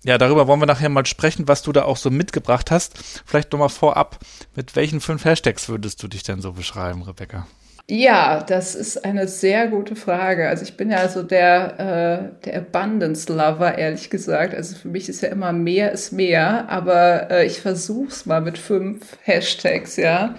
ja, 0.04 0.18
darüber 0.18 0.46
wollen 0.46 0.60
wir 0.60 0.66
nachher 0.66 0.88
mal 0.88 1.06
sprechen, 1.06 1.48
was 1.48 1.62
du 1.62 1.72
da 1.72 1.82
auch 1.84 1.96
so 1.96 2.10
mitgebracht 2.10 2.70
hast. 2.70 2.98
Vielleicht 3.26 3.52
nochmal 3.52 3.68
vorab, 3.68 4.18
mit 4.54 4.76
welchen 4.76 5.00
fünf 5.00 5.24
Hashtags 5.24 5.68
würdest 5.68 6.02
du 6.02 6.08
dich 6.08 6.22
denn 6.22 6.40
so 6.40 6.52
beschreiben, 6.52 7.02
Rebecca? 7.02 7.46
Ja, 7.90 8.42
das 8.42 8.74
ist 8.74 9.02
eine 9.04 9.26
sehr 9.28 9.66
gute 9.68 9.96
Frage. 9.96 10.48
Also 10.48 10.62
ich 10.62 10.76
bin 10.76 10.90
ja 10.90 10.98
also 10.98 11.22
der, 11.22 12.32
äh, 12.42 12.44
der 12.44 12.58
Abundance 12.58 13.32
Lover, 13.32 13.78
ehrlich 13.78 14.10
gesagt. 14.10 14.54
Also 14.54 14.76
für 14.76 14.88
mich 14.88 15.08
ist 15.08 15.22
ja 15.22 15.30
immer 15.30 15.52
mehr 15.52 15.90
ist 15.92 16.12
mehr, 16.12 16.68
aber 16.68 17.30
äh, 17.30 17.46
ich 17.46 17.62
versuch's 17.62 18.26
mal 18.26 18.42
mit 18.42 18.58
fünf 18.58 19.16
Hashtags, 19.22 19.96
ja. 19.96 20.34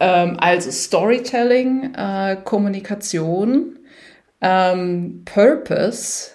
Ähm, 0.00 0.36
also 0.38 0.70
Storytelling, 0.70 1.94
äh, 1.94 2.36
Kommunikation, 2.44 3.78
ähm, 4.42 5.22
Purpose, 5.24 6.32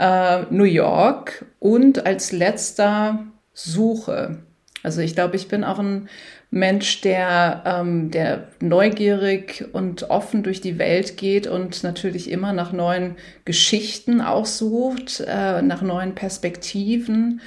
äh, 0.00 0.42
New 0.50 0.64
York 0.64 1.46
und 1.60 2.06
als 2.06 2.32
letzter 2.32 3.26
Suche. 3.52 4.38
Also 4.82 5.02
ich 5.02 5.14
glaube, 5.14 5.36
ich 5.36 5.46
bin 5.46 5.62
auch 5.62 5.78
ein 5.78 6.08
Mensch, 6.50 7.02
der, 7.02 7.62
ähm, 7.64 8.10
der 8.10 8.48
neugierig 8.60 9.66
und 9.72 10.10
offen 10.10 10.42
durch 10.42 10.60
die 10.60 10.78
Welt 10.78 11.16
geht 11.16 11.46
und 11.46 11.84
natürlich 11.84 12.30
immer 12.30 12.52
nach 12.52 12.72
neuen 12.72 13.16
Geschichten 13.44 14.20
auch 14.20 14.46
sucht, 14.46 15.22
äh, 15.28 15.62
nach 15.62 15.82
neuen 15.82 16.14
Perspektiven, 16.16 17.40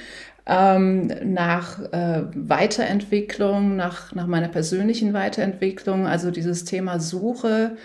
ähm, 0.46 1.10
nach 1.24 1.80
äh, 1.92 2.22
Weiterentwicklung, 2.34 3.76
nach, 3.76 4.14
nach 4.14 4.26
meiner 4.26 4.48
persönlichen 4.48 5.12
Weiterentwicklung. 5.12 6.06
Also 6.06 6.30
dieses 6.30 6.64
Thema 6.64 7.00
Suche 7.00 7.76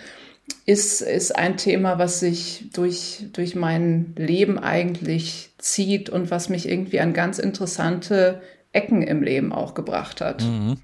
ist, 0.66 1.00
ist 1.00 1.36
ein 1.36 1.56
Thema, 1.56 1.98
was 1.98 2.20
sich 2.20 2.66
durch, 2.72 3.26
durch 3.32 3.54
mein 3.54 4.14
Leben 4.16 4.58
eigentlich 4.58 5.50
zieht 5.58 6.10
und 6.10 6.30
was 6.30 6.48
mich 6.48 6.68
irgendwie 6.68 7.00
an 7.00 7.12
ganz 7.12 7.38
interessante 7.38 8.40
Ecken 8.72 9.02
im 9.02 9.22
Leben 9.22 9.52
auch 9.52 9.74
gebracht 9.74 10.20
hat. 10.20 10.42
Mhm. 10.42 10.76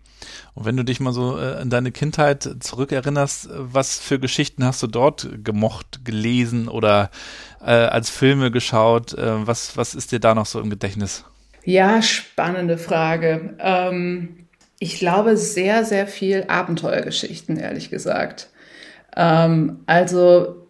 Und 0.54 0.64
wenn 0.64 0.76
du 0.76 0.84
dich 0.84 1.00
mal 1.00 1.12
so 1.12 1.38
äh, 1.38 1.60
in 1.60 1.70
deine 1.70 1.92
Kindheit 1.92 2.48
zurückerinnerst, 2.60 3.48
was 3.52 3.98
für 3.98 4.18
Geschichten 4.18 4.64
hast 4.64 4.82
du 4.82 4.86
dort 4.86 5.28
gemocht, 5.44 6.04
gelesen 6.04 6.68
oder 6.68 7.10
äh, 7.60 7.72
als 7.72 8.10
Filme 8.10 8.50
geschaut? 8.50 9.12
Äh, 9.12 9.46
was, 9.46 9.76
was 9.76 9.94
ist 9.94 10.12
dir 10.12 10.18
da 10.18 10.34
noch 10.34 10.46
so 10.46 10.60
im 10.60 10.70
Gedächtnis? 10.70 11.24
Ja, 11.64 12.00
spannende 12.00 12.78
Frage. 12.78 13.54
Ähm, 13.58 14.46
ich 14.78 14.98
glaube 14.98 15.36
sehr, 15.36 15.84
sehr 15.84 16.06
viel 16.06 16.44
Abenteuergeschichten, 16.48 17.56
ehrlich 17.58 17.90
gesagt. 17.90 18.48
Ähm, 19.16 19.80
also 19.86 20.66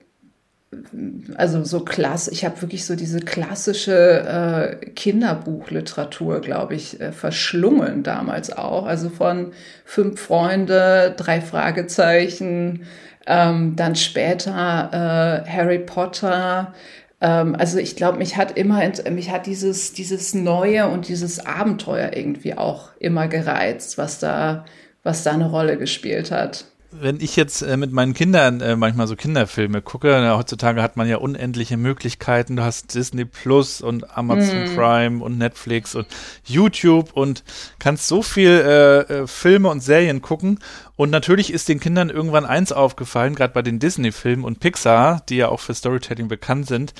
also 1.36 1.64
so 1.64 1.80
klasse, 1.80 2.30
ich 2.32 2.44
habe 2.44 2.60
wirklich 2.62 2.84
so 2.84 2.96
diese 2.96 3.20
klassische 3.20 4.78
äh, 4.82 4.86
Kinderbuchliteratur, 4.90 6.40
glaube 6.40 6.74
ich, 6.74 7.00
äh, 7.00 7.12
verschlungen 7.12 8.02
damals 8.02 8.52
auch. 8.56 8.86
Also 8.86 9.08
von 9.08 9.52
Fünf 9.84 10.20
Freunde, 10.20 11.14
drei 11.16 11.40
Fragezeichen, 11.40 12.84
ähm, 13.26 13.76
dann 13.76 13.96
später 13.96 14.90
äh, 14.92 15.48
Harry 15.48 15.78
Potter. 15.78 16.74
Ähm, 17.20 17.54
also 17.56 17.78
ich 17.78 17.96
glaube, 17.96 18.18
mich 18.18 18.36
hat 18.36 18.56
immer, 18.56 18.82
mich 19.10 19.30
hat 19.30 19.46
dieses, 19.46 19.92
dieses 19.92 20.34
Neue 20.34 20.88
und 20.88 21.08
dieses 21.08 21.44
Abenteuer 21.46 22.10
irgendwie 22.14 22.56
auch 22.56 22.90
immer 22.98 23.28
gereizt, 23.28 23.98
was 23.98 24.18
da, 24.18 24.64
was 25.02 25.22
da 25.22 25.32
eine 25.32 25.50
Rolle 25.50 25.78
gespielt 25.78 26.30
hat 26.30 26.66
wenn 27.00 27.20
ich 27.20 27.36
jetzt 27.36 27.62
äh, 27.62 27.76
mit 27.76 27.92
meinen 27.92 28.14
Kindern 28.14 28.60
äh, 28.60 28.76
manchmal 28.76 29.06
so 29.06 29.16
Kinderfilme 29.16 29.82
gucke, 29.82 30.08
na, 30.08 30.36
heutzutage 30.36 30.82
hat 30.82 30.96
man 30.96 31.08
ja 31.08 31.16
unendliche 31.18 31.76
Möglichkeiten. 31.76 32.56
Du 32.56 32.62
hast 32.62 32.94
Disney 32.94 33.24
Plus 33.24 33.80
und 33.80 34.16
Amazon 34.16 34.64
mm. 34.64 34.76
Prime 34.76 35.24
und 35.24 35.38
Netflix 35.38 35.94
und 35.94 36.06
YouTube 36.44 37.12
und 37.12 37.44
kannst 37.78 38.08
so 38.08 38.22
viel 38.22 38.50
äh, 38.50 39.00
äh, 39.00 39.26
Filme 39.26 39.68
und 39.68 39.80
Serien 39.80 40.22
gucken. 40.22 40.60
Und 40.96 41.10
natürlich 41.10 41.52
ist 41.52 41.68
den 41.68 41.80
Kindern 41.80 42.10
irgendwann 42.10 42.44
eins 42.44 42.72
aufgefallen, 42.72 43.34
gerade 43.34 43.52
bei 43.52 43.62
den 43.62 43.78
Disney-Filmen 43.78 44.44
und 44.44 44.60
Pixar, 44.60 45.22
die 45.28 45.36
ja 45.36 45.48
auch 45.48 45.60
für 45.60 45.74
Storytelling 45.74 46.28
bekannt 46.28 46.66
sind. 46.66 46.94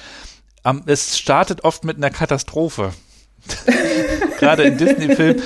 Ähm, 0.65 0.83
es 0.87 1.19
startet 1.19 1.65
oft 1.65 1.85
mit 1.85 1.97
einer 1.97 2.11
Katastrophe. 2.11 2.93
gerade 4.39 4.65
in 4.65 4.77
Disney-Filmen. 4.77 5.43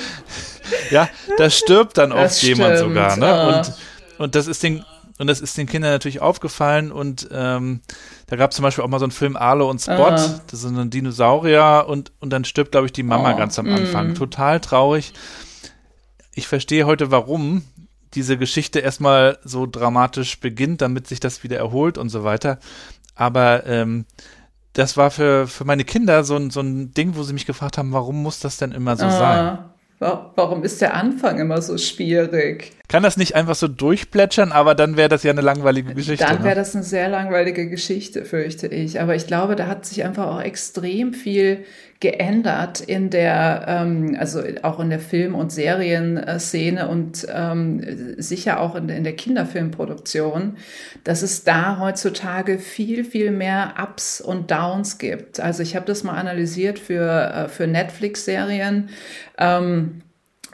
Ja, 0.89 1.09
da 1.37 1.49
stirbt 1.49 1.97
dann 1.97 2.11
oft 2.11 2.23
das 2.23 2.41
jemand 2.41 2.77
stimmt. 2.77 2.89
sogar, 2.89 3.17
ne? 3.17 3.57
Und 3.57 3.73
und 4.21 4.35
das 4.35 4.47
ist 4.47 4.63
den, 4.63 4.83
und 5.19 5.27
das 5.27 5.41
ist 5.41 5.57
den 5.57 5.67
Kindern 5.67 5.91
natürlich 5.91 6.21
aufgefallen 6.21 6.91
und 6.91 7.27
ähm, 7.31 7.81
da 8.27 8.35
gab 8.35 8.51
es 8.51 8.55
zum 8.55 8.63
Beispiel 8.63 8.83
auch 8.83 8.87
mal 8.87 8.99
so 8.99 9.05
einen 9.05 9.11
Film 9.11 9.35
Arlo 9.35 9.69
und 9.69 9.81
Spot, 9.81 9.93
ah. 9.93 10.41
das 10.49 10.61
sind 10.61 10.77
ein 10.77 10.89
Dinosaurier 10.89 11.85
und, 11.87 12.11
und 12.19 12.31
dann 12.31 12.45
stirbt, 12.45 12.71
glaube 12.71 12.87
ich, 12.87 12.93
die 12.93 13.03
Mama 13.03 13.33
oh. 13.33 13.37
ganz 13.37 13.59
am 13.59 13.67
Anfang. 13.67 14.11
Mm. 14.11 14.15
Total 14.15 14.59
traurig. 14.59 15.13
Ich 16.33 16.47
verstehe 16.47 16.85
heute, 16.85 17.11
warum 17.11 17.63
diese 18.13 18.37
Geschichte 18.37 18.79
erstmal 18.79 19.37
so 19.43 19.65
dramatisch 19.65 20.39
beginnt, 20.39 20.81
damit 20.81 21.07
sich 21.07 21.19
das 21.19 21.43
wieder 21.43 21.57
erholt 21.57 21.97
und 21.97 22.09
so 22.09 22.23
weiter. 22.23 22.59
Aber 23.15 23.65
ähm, 23.65 24.05
das 24.73 24.97
war 24.97 25.11
für, 25.11 25.47
für 25.47 25.65
meine 25.65 25.83
Kinder 25.83 26.23
so 26.23 26.35
ein, 26.35 26.49
so 26.49 26.61
ein 26.61 26.93
Ding, 26.93 27.15
wo 27.15 27.23
sie 27.23 27.33
mich 27.33 27.45
gefragt 27.45 27.77
haben, 27.77 27.91
warum 27.91 28.21
muss 28.21 28.39
das 28.39 28.57
denn 28.57 28.71
immer 28.71 28.95
so 28.95 29.05
ah. 29.05 29.11
sein? 29.11 29.57
Warum 30.35 30.63
ist 30.63 30.81
der 30.81 30.95
Anfang 30.95 31.39
immer 31.39 31.61
so 31.61 31.77
schwierig? 31.77 32.73
Kann 32.91 33.03
das 33.03 33.15
nicht 33.15 33.35
einfach 33.35 33.55
so 33.55 33.69
durchplätschern, 33.69 34.51
aber 34.51 34.75
dann 34.75 34.97
wäre 34.97 35.07
das 35.07 35.23
ja 35.23 35.31
eine 35.31 35.39
langweilige 35.39 35.93
Geschichte. 35.93 36.25
Dann 36.25 36.39
wäre 36.39 36.49
ne? 36.49 36.55
das 36.55 36.75
eine 36.75 36.83
sehr 36.83 37.07
langweilige 37.07 37.69
Geschichte, 37.69 38.25
fürchte 38.25 38.67
ich. 38.67 38.99
Aber 38.99 39.15
ich 39.15 39.27
glaube, 39.27 39.55
da 39.55 39.67
hat 39.67 39.85
sich 39.85 40.03
einfach 40.03 40.27
auch 40.27 40.41
extrem 40.41 41.13
viel 41.13 41.63
geändert 42.01 42.81
in 42.81 43.09
der, 43.09 43.63
ähm, 43.65 44.17
also 44.19 44.41
auch 44.63 44.81
in 44.81 44.89
der 44.89 44.99
Film- 44.99 45.35
und 45.35 45.53
Serienszene 45.53 46.89
und 46.89 47.25
ähm, 47.33 48.15
sicher 48.17 48.59
auch 48.59 48.75
in, 48.75 48.89
in 48.89 49.05
der 49.05 49.15
Kinderfilmproduktion, 49.15 50.57
dass 51.05 51.21
es 51.21 51.45
da 51.45 51.79
heutzutage 51.79 52.59
viel, 52.59 53.05
viel 53.05 53.31
mehr 53.31 53.75
Ups 53.81 54.19
und 54.19 54.51
Downs 54.51 54.97
gibt. 54.97 55.39
Also 55.39 55.63
ich 55.63 55.77
habe 55.77 55.85
das 55.85 56.03
mal 56.03 56.17
analysiert 56.17 56.77
für, 56.77 57.07
äh, 57.33 57.47
für 57.47 57.67
Netflix-Serien. 57.67 58.89
Ähm, 59.37 60.01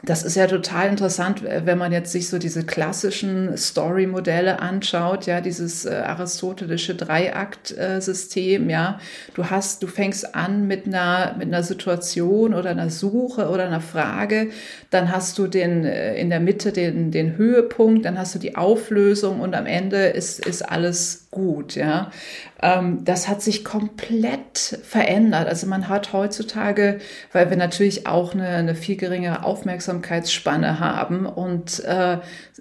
das 0.04 0.22
ist 0.22 0.36
ja 0.36 0.46
total 0.46 0.90
interessant, 0.90 1.42
wenn 1.42 1.76
man 1.76 1.90
jetzt 1.90 2.12
sich 2.12 2.28
so 2.28 2.38
diese 2.38 2.64
klassischen 2.64 3.56
Story-Modelle 3.56 4.60
anschaut, 4.60 5.26
ja, 5.26 5.40
dieses 5.40 5.86
äh, 5.86 5.90
aristotelische 5.90 6.94
Dreiakt-System, 6.94 8.70
ja. 8.70 9.00
Du 9.34 9.46
hast, 9.46 9.82
du 9.82 9.88
fängst 9.88 10.36
an 10.36 10.68
mit 10.68 10.86
einer, 10.86 11.34
mit 11.36 11.48
einer 11.48 11.64
Situation 11.64 12.54
oder 12.54 12.70
einer 12.70 12.90
Suche 12.90 13.48
oder 13.48 13.66
einer 13.66 13.80
Frage, 13.80 14.50
dann 14.90 15.10
hast 15.10 15.36
du 15.36 15.48
den, 15.48 15.84
äh, 15.84 16.14
in 16.14 16.30
der 16.30 16.40
Mitte 16.40 16.70
den, 16.72 17.10
den 17.10 17.36
Höhepunkt, 17.36 18.04
dann 18.04 18.18
hast 18.18 18.36
du 18.36 18.38
die 18.38 18.56
Auflösung 18.56 19.40
und 19.40 19.54
am 19.54 19.66
Ende 19.66 20.06
ist, 20.06 20.46
ist 20.46 20.62
alles 20.62 21.27
gut, 21.30 21.74
ja. 21.74 22.10
Ähm, 22.62 23.04
das 23.04 23.28
hat 23.28 23.42
sich 23.42 23.64
komplett 23.64 24.78
verändert. 24.82 25.46
Also 25.46 25.66
man 25.66 25.88
hat 25.88 26.12
heutzutage, 26.12 26.98
weil 27.32 27.50
wir 27.50 27.56
natürlich 27.56 28.06
auch 28.06 28.32
eine, 28.34 28.48
eine 28.48 28.74
viel 28.74 28.96
geringere 28.96 29.44
Aufmerksamkeitsspanne 29.44 30.80
haben 30.80 31.26
und 31.26 31.84
äh, 31.84 32.18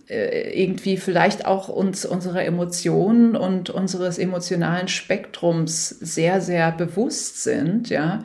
äh, 0.09 0.63
irgendwie 0.63 0.97
vielleicht 0.97 1.45
auch 1.45 1.67
uns 1.67 2.05
unsere 2.05 2.43
Emotionen 2.43 3.35
und 3.35 3.69
unseres 3.69 4.17
emotionalen 4.17 4.87
Spektrums 4.87 5.89
sehr, 5.89 6.39
sehr 6.39 6.71
bewusst 6.71 7.43
sind, 7.43 7.89
ja. 7.89 8.19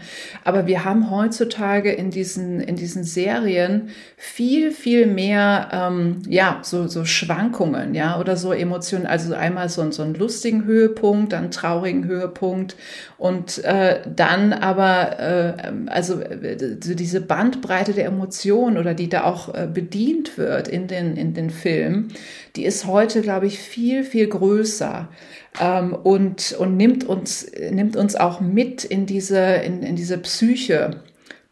Aber 0.45 0.67
wir 0.67 0.85
haben 0.85 1.11
heutzutage 1.11 1.93
in 1.93 2.11
diesen, 2.11 2.61
in 2.61 2.77
diesen 2.77 3.05
Serien 3.05 3.89
viel, 4.17 4.71
viel 4.71 5.07
mehr, 5.07 5.69
ähm, 5.73 6.23
ja, 6.29 6.61
so, 6.63 6.87
so 6.87 7.05
Schwankungen, 7.05 7.95
ja, 7.95 8.21
oder 8.21 8.37
so 8.37 8.53
Emotionen, 8.53 9.07
also 9.07 9.35
einmal 9.35 9.69
so, 9.69 9.91
so 9.91 10.03
einen 10.03 10.15
lustigen 10.33 10.65
Höhepunkt, 10.65 11.35
dann 11.35 11.51
traurigen 11.51 12.07
Höhepunkt 12.07 12.75
und 13.19 13.63
äh, 13.65 14.01
dann 14.07 14.55
aber, 14.55 15.19
äh, 15.21 15.73
also 15.87 16.21
äh, 16.21 16.57
diese 16.79 17.21
Bandbreite 17.21 17.93
der 17.93 18.07
Emotionen 18.07 18.79
oder 18.79 18.95
die 18.95 19.11
da 19.11 19.25
auch 19.25 19.55
äh, 19.55 19.69
bedient 19.73 20.39
wird 20.39 20.69
in 20.69 20.87
den, 20.87 21.17
in 21.19 21.35
den 21.35 21.51
Filmen, 21.51 22.09
die 22.57 22.65
ist 22.65 22.87
heute, 22.87 23.21
glaube 23.21 23.47
ich, 23.47 23.59
viel, 23.59 24.05
viel 24.05 24.27
größer 24.27 25.09
ähm, 25.61 25.93
und, 25.93 26.57
und 26.59 26.79
nimmt, 26.79 27.05
uns, 27.05 27.47
nimmt 27.71 27.97
uns 27.97 28.17
auch 28.17 28.41
mit 28.41 28.85
in 28.85 29.05
diese, 29.05 29.39
in, 29.39 29.83
in 29.83 29.97
diese 29.97 30.17
Psyche 30.17 31.03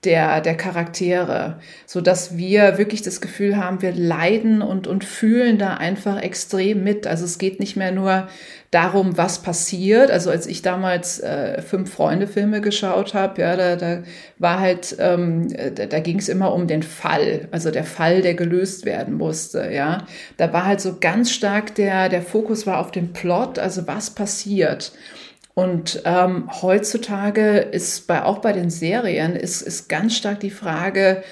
der, 0.04 0.40
der 0.40 0.56
Charaktere, 0.56 1.58
so 1.84 2.00
dass 2.00 2.38
wir 2.38 2.78
wirklich 2.78 3.02
das 3.02 3.20
Gefühl 3.20 3.58
haben, 3.58 3.82
wir 3.82 3.92
leiden 3.92 4.62
und, 4.62 4.86
und 4.86 5.04
fühlen 5.04 5.58
da 5.58 5.74
einfach 5.74 6.22
extrem 6.22 6.82
mit. 6.82 7.06
Also 7.06 7.26
es 7.26 7.36
geht 7.36 7.60
nicht 7.60 7.76
mehr 7.76 7.92
nur 7.92 8.28
darum, 8.70 9.18
was 9.18 9.42
passiert. 9.42 10.10
Also 10.10 10.30
als 10.30 10.46
ich 10.46 10.62
damals 10.62 11.20
äh, 11.20 11.60
fünf 11.60 11.92
Freunde 11.92 12.26
Filme 12.26 12.62
geschaut 12.62 13.12
habe, 13.12 13.42
ja, 13.42 13.56
da, 13.56 13.76
da 13.76 14.02
war 14.38 14.60
halt, 14.60 14.96
ähm, 14.98 15.48
da, 15.74 15.84
da 15.84 16.00
ging 16.00 16.18
es 16.18 16.30
immer 16.30 16.54
um 16.54 16.66
den 16.66 16.82
Fall, 16.82 17.48
also 17.50 17.70
der 17.70 17.84
Fall, 17.84 18.22
der 18.22 18.34
gelöst 18.34 18.86
werden 18.86 19.14
musste, 19.14 19.70
ja. 19.70 20.06
Da 20.38 20.50
war 20.54 20.64
halt 20.64 20.80
so 20.80 20.96
ganz 20.98 21.30
stark 21.30 21.74
der, 21.74 22.08
der 22.08 22.22
Fokus 22.22 22.66
war 22.66 22.78
auf 22.78 22.90
den 22.90 23.12
Plot, 23.12 23.58
also 23.58 23.86
was 23.86 24.10
passiert. 24.10 24.92
Und 25.54 26.02
ähm, 26.04 26.48
heutzutage 26.62 27.58
ist 27.58 28.06
bei, 28.06 28.22
auch 28.22 28.38
bei 28.38 28.52
den 28.52 28.70
Serien 28.70 29.36
ist, 29.36 29.62
ist 29.62 29.88
ganz 29.88 30.16
stark 30.16 30.40
die 30.40 30.50
Frage, 30.50 31.22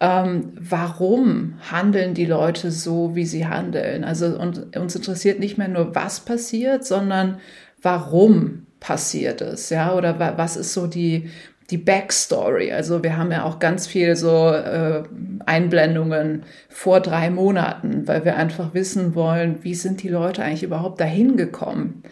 ähm, 0.00 0.52
warum 0.58 1.54
handeln 1.70 2.14
die 2.14 2.26
Leute 2.26 2.70
so, 2.70 3.14
wie 3.14 3.26
sie 3.26 3.46
handeln? 3.46 4.04
Also 4.04 4.26
und, 4.38 4.76
uns 4.76 4.94
interessiert 4.94 5.40
nicht 5.40 5.58
mehr 5.58 5.68
nur, 5.68 5.94
was 5.94 6.20
passiert, 6.20 6.84
sondern 6.84 7.38
warum 7.82 8.66
passiert 8.80 9.40
es, 9.40 9.70
ja? 9.70 9.94
Oder 9.94 10.18
wa 10.20 10.34
was 10.36 10.56
ist 10.56 10.72
so 10.72 10.86
die, 10.86 11.30
die 11.70 11.78
Backstory. 11.78 12.72
Also 12.72 13.02
wir 13.02 13.16
haben 13.16 13.32
ja 13.32 13.44
auch 13.44 13.58
ganz 13.58 13.86
viel 13.86 14.16
so 14.16 14.50
äh, 14.50 15.02
Einblendungen 15.46 16.44
vor 16.68 17.00
drei 17.00 17.30
Monaten, 17.30 18.06
weil 18.06 18.24
wir 18.24 18.36
einfach 18.36 18.74
wissen 18.74 19.14
wollen, 19.14 19.58
wie 19.62 19.74
sind 19.74 20.02
die 20.02 20.08
Leute 20.08 20.42
eigentlich 20.42 20.62
überhaupt 20.62 21.00
dahin 21.00 21.36
gekommen. 21.36 22.02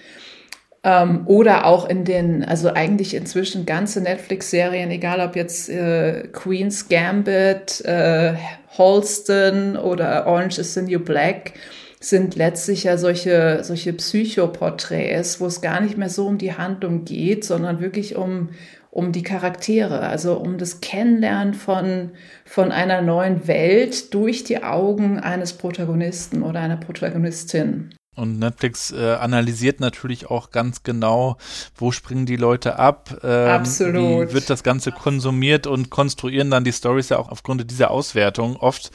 Ähm, 0.86 1.22
oder 1.26 1.66
auch 1.66 1.88
in 1.88 2.04
den, 2.04 2.44
also 2.44 2.72
eigentlich 2.72 3.14
inzwischen 3.14 3.66
ganze 3.66 4.00
Netflix-Serien, 4.00 4.88
egal 4.92 5.18
ob 5.18 5.34
jetzt 5.34 5.68
äh, 5.68 6.28
Queen's 6.30 6.88
Gambit, 6.88 7.84
äh, 7.84 8.34
Halston 8.78 9.76
oder 9.76 10.28
Orange 10.28 10.60
is 10.60 10.74
the 10.74 10.82
New 10.82 11.00
Black, 11.00 11.54
sind 11.98 12.36
letztlich 12.36 12.84
ja 12.84 12.98
solche, 12.98 13.64
solche 13.64 13.94
Psychoporträts, 13.94 15.40
wo 15.40 15.46
es 15.46 15.60
gar 15.60 15.80
nicht 15.80 15.98
mehr 15.98 16.08
so 16.08 16.28
um 16.28 16.38
die 16.38 16.54
Handlung 16.54 17.04
geht, 17.04 17.44
sondern 17.44 17.80
wirklich 17.80 18.14
um, 18.14 18.50
um 18.92 19.10
die 19.10 19.24
Charaktere, 19.24 20.02
also 20.02 20.34
um 20.34 20.56
das 20.56 20.80
Kennenlernen 20.80 21.54
von, 21.54 22.10
von 22.44 22.70
einer 22.70 23.02
neuen 23.02 23.48
Welt 23.48 24.14
durch 24.14 24.44
die 24.44 24.62
Augen 24.62 25.18
eines 25.18 25.52
Protagonisten 25.54 26.44
oder 26.44 26.60
einer 26.60 26.76
Protagonistin. 26.76 27.90
Und 28.16 28.38
Netflix 28.38 28.92
äh, 28.92 29.12
analysiert 29.20 29.78
natürlich 29.78 30.30
auch 30.30 30.50
ganz 30.50 30.82
genau, 30.82 31.36
wo 31.76 31.92
springen 31.92 32.24
die 32.24 32.36
Leute 32.36 32.78
ab, 32.78 33.18
ähm, 33.22 33.48
Absolut. 33.48 34.30
wie 34.30 34.34
wird 34.34 34.50
das 34.50 34.62
Ganze 34.62 34.90
konsumiert 34.90 35.66
und 35.66 35.90
konstruieren 35.90 36.50
dann 36.50 36.64
die 36.64 36.72
Stories 36.72 37.10
ja 37.10 37.18
auch 37.18 37.28
aufgrund 37.28 37.70
dieser 37.70 37.90
Auswertung. 37.90 38.56
Oft 38.56 38.90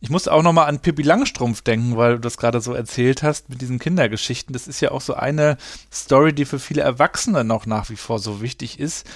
ich 0.00 0.10
muss 0.10 0.28
auch 0.28 0.42
nochmal 0.42 0.68
an 0.68 0.80
Pippi 0.80 1.02
Langstrumpf 1.02 1.62
denken, 1.62 1.96
weil 1.96 2.14
du 2.14 2.20
das 2.20 2.36
gerade 2.36 2.60
so 2.60 2.74
erzählt 2.74 3.22
hast 3.22 3.48
mit 3.48 3.62
diesen 3.62 3.78
Kindergeschichten. 3.78 4.52
Das 4.52 4.68
ist 4.68 4.80
ja 4.80 4.90
auch 4.90 5.00
so 5.00 5.14
eine 5.14 5.56
Story, 5.90 6.34
die 6.34 6.44
für 6.44 6.58
viele 6.58 6.82
Erwachsene 6.82 7.44
noch 7.44 7.64
nach 7.64 7.88
wie 7.88 7.96
vor 7.96 8.18
so 8.18 8.42
wichtig 8.42 8.78
ist 8.78 9.06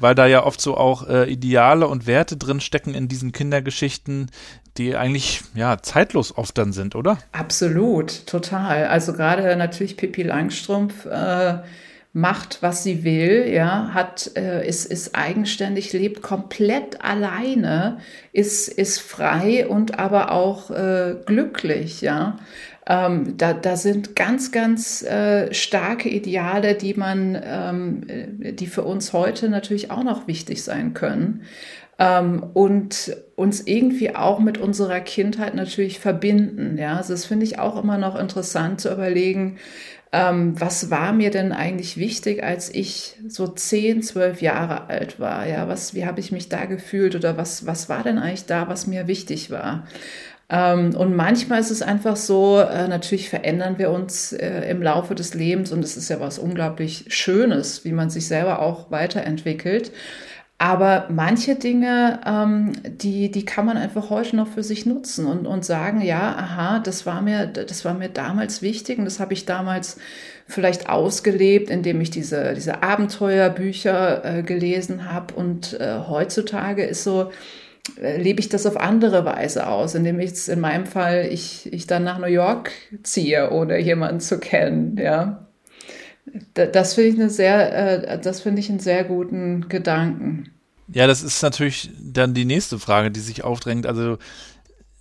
weil 0.00 0.14
da 0.14 0.26
ja 0.26 0.44
oft 0.44 0.60
so 0.60 0.76
auch 0.76 1.06
äh, 1.06 1.30
Ideale 1.30 1.86
und 1.86 2.06
Werte 2.06 2.36
drin 2.36 2.60
stecken 2.60 2.94
in 2.94 3.06
diesen 3.06 3.32
Kindergeschichten, 3.32 4.30
die 4.80 4.96
eigentlich 4.96 5.42
ja 5.54 5.76
zeitlos 5.82 6.36
oft 6.36 6.56
dann 6.56 6.72
sind, 6.72 6.94
oder? 6.94 7.18
Absolut, 7.32 8.26
total. 8.26 8.86
Also 8.86 9.12
gerade 9.12 9.54
natürlich 9.56 9.96
Pippi 9.96 10.22
Langstrumpf 10.22 11.04
äh, 11.04 11.58
macht, 12.12 12.62
was 12.62 12.82
sie 12.82 13.04
will, 13.04 13.46
ja, 13.52 13.90
hat, 13.92 14.32
äh, 14.36 14.66
ist, 14.66 14.86
ist 14.86 15.14
eigenständig, 15.14 15.92
lebt 15.92 16.22
komplett 16.22 17.04
alleine, 17.04 17.98
ist, 18.32 18.68
ist 18.68 19.00
frei 19.00 19.68
und 19.68 19.98
aber 19.98 20.32
auch 20.32 20.70
äh, 20.70 21.16
glücklich, 21.26 22.00
ja. 22.00 22.38
Ähm, 22.86 23.36
da, 23.36 23.52
da 23.52 23.76
sind 23.76 24.16
ganz, 24.16 24.50
ganz 24.50 25.02
äh, 25.02 25.52
starke 25.52 26.08
Ideale, 26.08 26.74
die 26.74 26.94
man, 26.94 27.40
ähm, 27.44 28.06
äh, 28.08 28.52
die 28.52 28.66
für 28.66 28.82
uns 28.82 29.12
heute 29.12 29.48
natürlich 29.48 29.90
auch 29.90 30.02
noch 30.02 30.26
wichtig 30.26 30.64
sein 30.64 30.94
können. 30.94 31.42
Ähm, 32.00 32.42
und 32.54 33.14
uns 33.36 33.60
irgendwie 33.66 34.16
auch 34.16 34.40
mit 34.40 34.58
unserer 34.58 35.00
Kindheit 35.00 35.54
natürlich 35.54 36.00
verbinden. 36.00 36.78
Ja, 36.78 36.96
also 36.96 37.12
das 37.12 37.26
finde 37.26 37.44
ich 37.44 37.58
auch 37.58 37.80
immer 37.80 37.98
noch 37.98 38.18
interessant 38.18 38.80
zu 38.80 38.90
überlegen, 38.92 39.58
ähm, 40.12 40.60
was 40.60 40.90
war 40.90 41.12
mir 41.12 41.30
denn 41.30 41.52
eigentlich 41.52 41.96
wichtig, 41.96 42.42
als 42.42 42.74
ich 42.74 43.16
so 43.28 43.46
zehn, 43.46 44.02
zwölf 44.02 44.42
Jahre 44.42 44.88
alt 44.88 45.20
war? 45.20 45.46
Ja, 45.46 45.68
was, 45.68 45.94
wie 45.94 46.04
habe 46.06 46.18
ich 46.20 46.32
mich 46.32 46.48
da 46.48 46.64
gefühlt 46.64 47.14
oder 47.14 47.36
was, 47.36 47.66
was 47.66 47.88
war 47.88 48.02
denn 48.02 48.18
eigentlich 48.18 48.46
da, 48.46 48.66
was 48.68 48.88
mir 48.88 49.06
wichtig 49.06 49.50
war? 49.50 49.86
Ähm, 50.48 50.96
und 50.96 51.14
manchmal 51.14 51.60
ist 51.60 51.70
es 51.70 51.82
einfach 51.82 52.16
so, 52.16 52.58
äh, 52.58 52.88
natürlich 52.88 53.28
verändern 53.30 53.78
wir 53.78 53.90
uns 53.90 54.32
äh, 54.32 54.68
im 54.68 54.82
Laufe 54.82 55.14
des 55.14 55.34
Lebens 55.34 55.70
und 55.70 55.84
es 55.84 55.96
ist 55.96 56.10
ja 56.10 56.18
was 56.18 56.40
unglaublich 56.40 57.04
Schönes, 57.08 57.84
wie 57.84 57.92
man 57.92 58.10
sich 58.10 58.26
selber 58.26 58.60
auch 58.60 58.90
weiterentwickelt. 58.90 59.92
Aber 60.62 61.06
manche 61.08 61.54
Dinge, 61.54 62.20
ähm, 62.26 62.72
die, 62.84 63.30
die 63.30 63.46
kann 63.46 63.64
man 63.64 63.78
einfach 63.78 64.10
heute 64.10 64.36
noch 64.36 64.46
für 64.46 64.62
sich 64.62 64.84
nutzen 64.84 65.24
und, 65.24 65.46
und 65.46 65.64
sagen, 65.64 66.02
ja, 66.02 66.36
aha, 66.36 66.80
das 66.80 67.06
war 67.06 67.22
mir, 67.22 67.46
das 67.46 67.86
war 67.86 67.94
mir 67.94 68.10
damals 68.10 68.60
wichtig 68.60 68.98
und 68.98 69.06
das 69.06 69.20
habe 69.20 69.32
ich 69.32 69.46
damals 69.46 69.96
vielleicht 70.46 70.90
ausgelebt, 70.90 71.70
indem 71.70 71.98
ich 72.02 72.10
diese, 72.10 72.52
diese 72.52 72.82
Abenteuerbücher 72.82 74.22
äh, 74.22 74.42
gelesen 74.42 75.10
habe. 75.10 75.32
Und 75.32 75.80
äh, 75.80 76.00
heutzutage 76.06 76.84
ist 76.84 77.04
so, 77.04 77.30
äh, 77.98 78.20
lebe 78.20 78.40
ich 78.40 78.50
das 78.50 78.66
auf 78.66 78.76
andere 78.76 79.24
Weise 79.24 79.66
aus, 79.66 79.94
indem 79.94 80.20
ich 80.20 80.46
in 80.46 80.60
meinem 80.60 80.84
Fall 80.84 81.26
ich, 81.30 81.72
ich 81.72 81.86
dann 81.86 82.04
nach 82.04 82.18
New 82.18 82.26
York 82.26 82.70
ziehe, 83.02 83.50
ohne 83.50 83.78
jemanden 83.78 84.20
zu 84.20 84.38
kennen, 84.38 84.98
ja. 84.98 85.46
Das 86.54 86.94
finde 86.94 87.10
ich 87.10 87.16
äh, 87.72 88.20
das 88.20 88.40
ich 88.60 88.70
einen 88.70 88.80
sehr 88.80 89.04
guten 89.04 89.68
Gedanken. 89.68 90.50
Ja, 90.92 91.06
das 91.06 91.22
ist 91.22 91.42
natürlich 91.42 91.90
dann 92.00 92.34
die 92.34 92.44
nächste 92.44 92.78
Frage, 92.78 93.10
die 93.10 93.20
sich 93.20 93.44
aufdrängt. 93.44 93.86
Also 93.86 94.18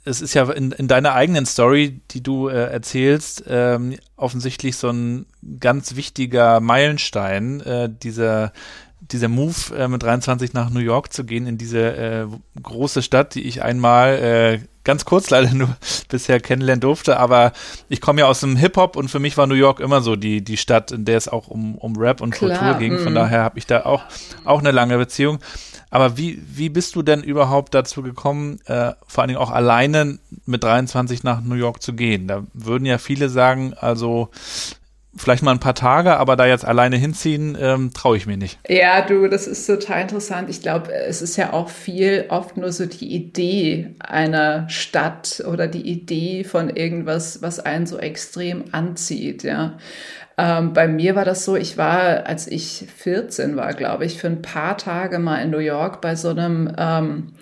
es 0.06 0.22
ist 0.22 0.34
ja 0.34 0.50
in, 0.52 0.72
in 0.72 0.88
deiner 0.88 1.14
eigenen 1.14 1.46
Story, 1.46 2.02
die 2.12 2.22
du 2.22 2.48
äh, 2.48 2.72
erzählst, 2.72 3.44
ähm, 3.48 3.96
offensichtlich 4.16 4.78
so 4.78 4.90
ein 4.90 5.26
ganz 5.60 5.96
wichtiger 5.96 6.60
Meilenstein, 6.60 7.62
äh, 7.62 7.90
dieser 7.92 8.54
dieser 9.02 9.28
Move 9.28 9.76
äh, 9.78 9.88
mit 9.88 10.04
23 10.04 10.54
nach 10.54 10.70
New 10.70 10.80
York 10.80 11.14
zu 11.14 11.24
gehen, 11.24 11.48
in 11.48 11.58
diese 11.58 11.96
äh, 11.96 12.28
große 12.62 13.02
Stadt, 13.02 13.36
die 13.36 13.44
ich 13.44 13.64
einmal 13.64 14.18
äh, 14.18 14.60
ganz 14.84 15.06
kurz 15.06 15.30
leider 15.30 15.54
nur 15.54 15.76
bisher 16.10 16.40
kennenlernen 16.40 16.82
durfte, 16.82 17.18
aber 17.18 17.54
ich 17.88 18.02
komme 18.02 18.22
ja 18.22 18.28
aus 18.28 18.42
dem 18.42 18.56
Hip-Hop 18.56 18.96
und 18.96 19.10
für 19.10 19.20
mich 19.20 19.38
war 19.38 19.48
New 19.48 19.56
York 19.56 19.80
immer 19.80 20.02
so 20.02 20.16
die, 20.16 20.44
die 20.44 20.58
Stadt, 20.58 20.92
in 20.92 21.06
der 21.06 21.18
es 21.18 21.28
auch 21.28 21.48
um, 21.48 21.76
um 21.76 21.96
Rap 21.96 22.22
und 22.22 22.32
Klar, 22.32 22.58
Kultur 22.58 22.80
ging. 22.80 23.00
Von 23.00 23.14
mm. 23.14 23.16
daher 23.16 23.44
habe 23.44 23.60
ich 23.60 23.68
da 23.68 23.86
auch, 23.86 24.04
auch 24.46 24.60
eine 24.60 24.72
lange 24.72 24.98
Beziehung. 24.98 25.40
Aber 25.92 26.18
wie, 26.18 26.42
wie 26.46 26.70
bist 26.70 26.96
du 26.96 27.02
denn 27.02 27.24
überhaupt 27.24 27.74
dazu 27.74 28.04
gekommen, 28.04 28.60
äh, 28.66 28.94
vor 29.08 29.22
allen 29.22 29.30
Dingen 29.30 29.40
auch 29.40 29.50
alleine 29.50 30.20
mit 30.46 30.64
23 30.64 31.24
nach 31.24 31.42
New 31.42 31.56
York 31.56 31.82
zu 31.82 31.94
gehen? 31.94 32.28
Da 32.28 32.44
würden 32.54 32.86
ja 32.86 33.00
viele 33.00 33.30
sagen, 33.30 33.74
also 33.74 34.30
vielleicht 35.20 35.44
mal 35.44 35.52
ein 35.52 35.60
paar 35.60 35.76
Tage, 35.76 36.18
aber 36.18 36.36
da 36.36 36.46
jetzt 36.46 36.66
alleine 36.66 36.98
hinziehen, 36.98 37.58
ähm, 37.60 37.92
traue 37.94 38.18
ich 38.18 38.26
mir 38.26 38.38
nicht. 38.38 38.60
Ja, 38.68 39.02
du, 39.02 39.28
das 39.28 39.48
ist 39.48 39.66
total 39.66 40.02
interessant. 40.02 40.50
Ich 40.50 40.62
glaube, 40.62 40.94
es 40.94 41.22
ist 41.22 41.36
ja 41.36 41.54
auch 41.54 41.70
viel 41.70 42.26
oft 42.30 42.58
nur 42.58 42.72
so 42.72 42.86
die 42.86 43.14
Idee 43.14 43.96
einer 44.00 44.70
Stadt 44.70 45.44
oder 45.48 45.68
die 45.68 45.88
Idee 45.88 46.44
von 46.44 46.70
irgendwas, 46.70 47.42
was 47.42 47.60
einen 47.60 47.86
so 47.86 47.98
extrem 47.98 48.66
anzieht, 48.72 49.44
ja. 49.44 49.78
Ähm, 50.38 50.72
bei 50.72 50.88
mir 50.88 51.16
war 51.16 51.26
das 51.26 51.44
so, 51.44 51.58
ich 51.58 51.78
war, 51.78 52.26
als 52.26 52.48
ich 52.48 52.86
14 52.96 53.58
war, 53.58 53.74
glaube 53.74 54.06
ich, 54.06 54.18
für 54.18 54.28
ein 54.28 54.42
paar 54.42 54.78
Tage 54.78 55.20
mal 55.20 55.42
in 55.44 55.50
New 55.50 55.58
York 55.58 56.00
bei 56.00 56.16
so 56.16 56.30
einem 56.30 56.74
ähm, 56.78 57.34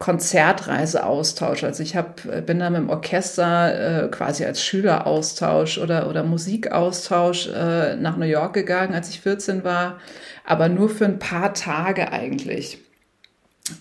Konzertreiseaustausch. 0.00 1.62
Also 1.62 1.82
ich 1.82 1.94
hab, 1.94 2.22
bin 2.46 2.58
da 2.58 2.70
mit 2.70 2.80
dem 2.80 2.88
Orchester 2.88 4.04
äh, 4.04 4.08
quasi 4.08 4.46
als 4.46 4.64
Schüleraustausch 4.64 5.76
oder, 5.76 6.08
oder 6.08 6.24
Musikaustausch 6.24 7.48
äh, 7.48 7.96
nach 7.96 8.16
New 8.16 8.24
York 8.24 8.54
gegangen, 8.54 8.94
als 8.94 9.10
ich 9.10 9.20
14 9.20 9.62
war, 9.62 9.98
aber 10.46 10.70
nur 10.70 10.88
für 10.88 11.04
ein 11.04 11.18
paar 11.18 11.52
Tage 11.52 12.12
eigentlich. 12.12 12.78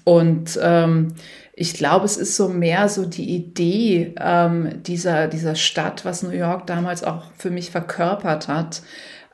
Und 0.03 0.59
ähm, 0.61 1.15
ich 1.53 1.73
glaube, 1.73 2.05
es 2.05 2.17
ist 2.17 2.35
so 2.35 2.49
mehr 2.49 2.89
so 2.89 3.05
die 3.05 3.33
Idee 3.33 4.13
ähm, 4.19 4.83
dieser, 4.83 5.27
dieser 5.27 5.55
Stadt, 5.55 6.03
was 6.03 6.21
New 6.21 6.31
York 6.31 6.67
damals 6.67 7.01
auch 7.01 7.23
für 7.37 7.49
mich 7.49 7.71
verkörpert 7.71 8.49
hat, 8.49 8.81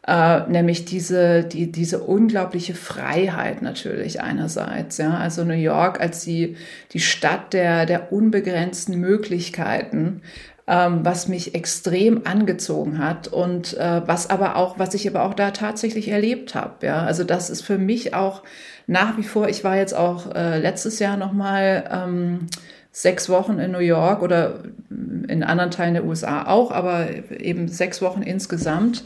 äh, 0.07 0.41
nämlich 0.47 0.85
diese, 0.85 1.43
die, 1.43 1.71
diese 1.71 1.99
unglaubliche 1.99 2.75
Freiheit 2.75 3.61
natürlich 3.61 4.21
einerseits. 4.21 4.97
Ja? 4.97 5.17
Also 5.17 5.43
New 5.43 5.53
York 5.53 5.99
als 5.99 6.23
die, 6.23 6.57
die 6.91 6.99
Stadt 6.99 7.53
der, 7.53 7.85
der 7.85 8.11
unbegrenzten 8.11 8.99
Möglichkeiten. 8.99 10.21
ähm, 10.67 11.01
was 11.03 11.27
mich 11.27 11.53
extrem 11.53 12.25
angezogen 12.25 12.97
hat 12.97 13.27
und 13.27 13.77
äh, 13.77 14.01
was 14.07 14.29
aber 14.29 14.55
auch, 14.55 14.79
was 14.79 14.95
ich 14.95 15.07
aber 15.07 15.23
auch 15.23 15.35
da 15.35 15.51
tatsächlich 15.51 16.07
erlebt 16.07 16.55
habe. 16.55 16.87
Ja, 16.87 17.03
also 17.03 17.23
das 17.23 17.51
ist 17.51 17.61
für 17.61 17.77
mich 17.77 18.15
auch 18.15 18.41
nach 18.87 19.17
wie 19.17 19.23
vor. 19.23 19.47
Ich 19.47 19.63
war 19.63 19.77
jetzt 19.77 19.93
auch 19.93 20.33
äh, 20.33 20.59
letztes 20.59 20.99
Jahr 20.99 21.17
noch 21.17 21.33
mal 21.33 21.87
ähm, 21.91 22.47
sechs 22.91 23.29
Wochen 23.29 23.59
in 23.59 23.71
New 23.71 23.79
York 23.79 24.21
oder 24.23 24.63
in 24.89 25.43
anderen 25.43 25.69
Teilen 25.69 25.95
der 25.95 26.05
USA 26.05 26.47
auch, 26.47 26.71
aber 26.71 27.09
eben 27.29 27.67
sechs 27.67 28.01
Wochen 28.01 28.21
insgesamt. 28.21 29.03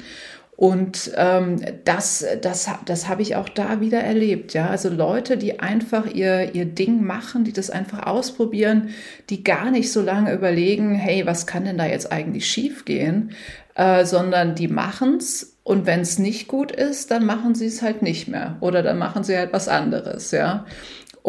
Und 0.60 1.14
ähm, 1.16 1.62
das, 1.86 2.26
das, 2.42 2.70
das 2.84 3.08
habe 3.08 3.22
ich 3.22 3.38
auch 3.38 3.48
da 3.48 3.80
wieder 3.80 4.02
erlebt. 4.02 4.54
Ja, 4.54 4.68
also 4.68 4.90
Leute, 4.90 5.38
die 5.38 5.62
einfach 5.62 6.06
ihr, 6.06 6.54
ihr 6.54 6.66
Ding 6.66 7.02
machen, 7.02 7.46
die 7.46 7.54
das 7.54 7.70
einfach 7.70 8.06
ausprobieren, 8.06 8.90
die 9.30 9.42
gar 9.46 9.72
nicht 9.72 9.90
so 9.90 10.02
lange 10.02 10.34
überlegen, 10.34 10.96
hey, 10.96 11.26
was 11.26 11.48
kann 11.48 11.64
denn 11.64 11.78
da 11.78 11.86
jetzt 11.86 12.12
eigentlich 12.12 12.46
schiefgehen, 12.46 13.32
äh, 13.76 14.04
sondern 14.04 14.54
die 14.54 14.68
machen's 14.68 15.56
und 15.64 15.86
wenn 15.86 16.02
es 16.02 16.20
nicht 16.20 16.50
gut 16.50 16.74
ist, 16.74 17.10
dann 17.10 17.26
machen 17.26 17.56
sie 17.56 17.68
es 17.68 17.82
halt 17.82 18.02
nicht 18.02 18.28
mehr 18.28 18.58
oder 18.60 18.84
dann 18.84 18.98
machen 18.98 19.24
sie 19.24 19.38
halt 19.38 19.54
was 19.54 19.70
anderes. 19.70 20.32
Ja, 20.32 20.66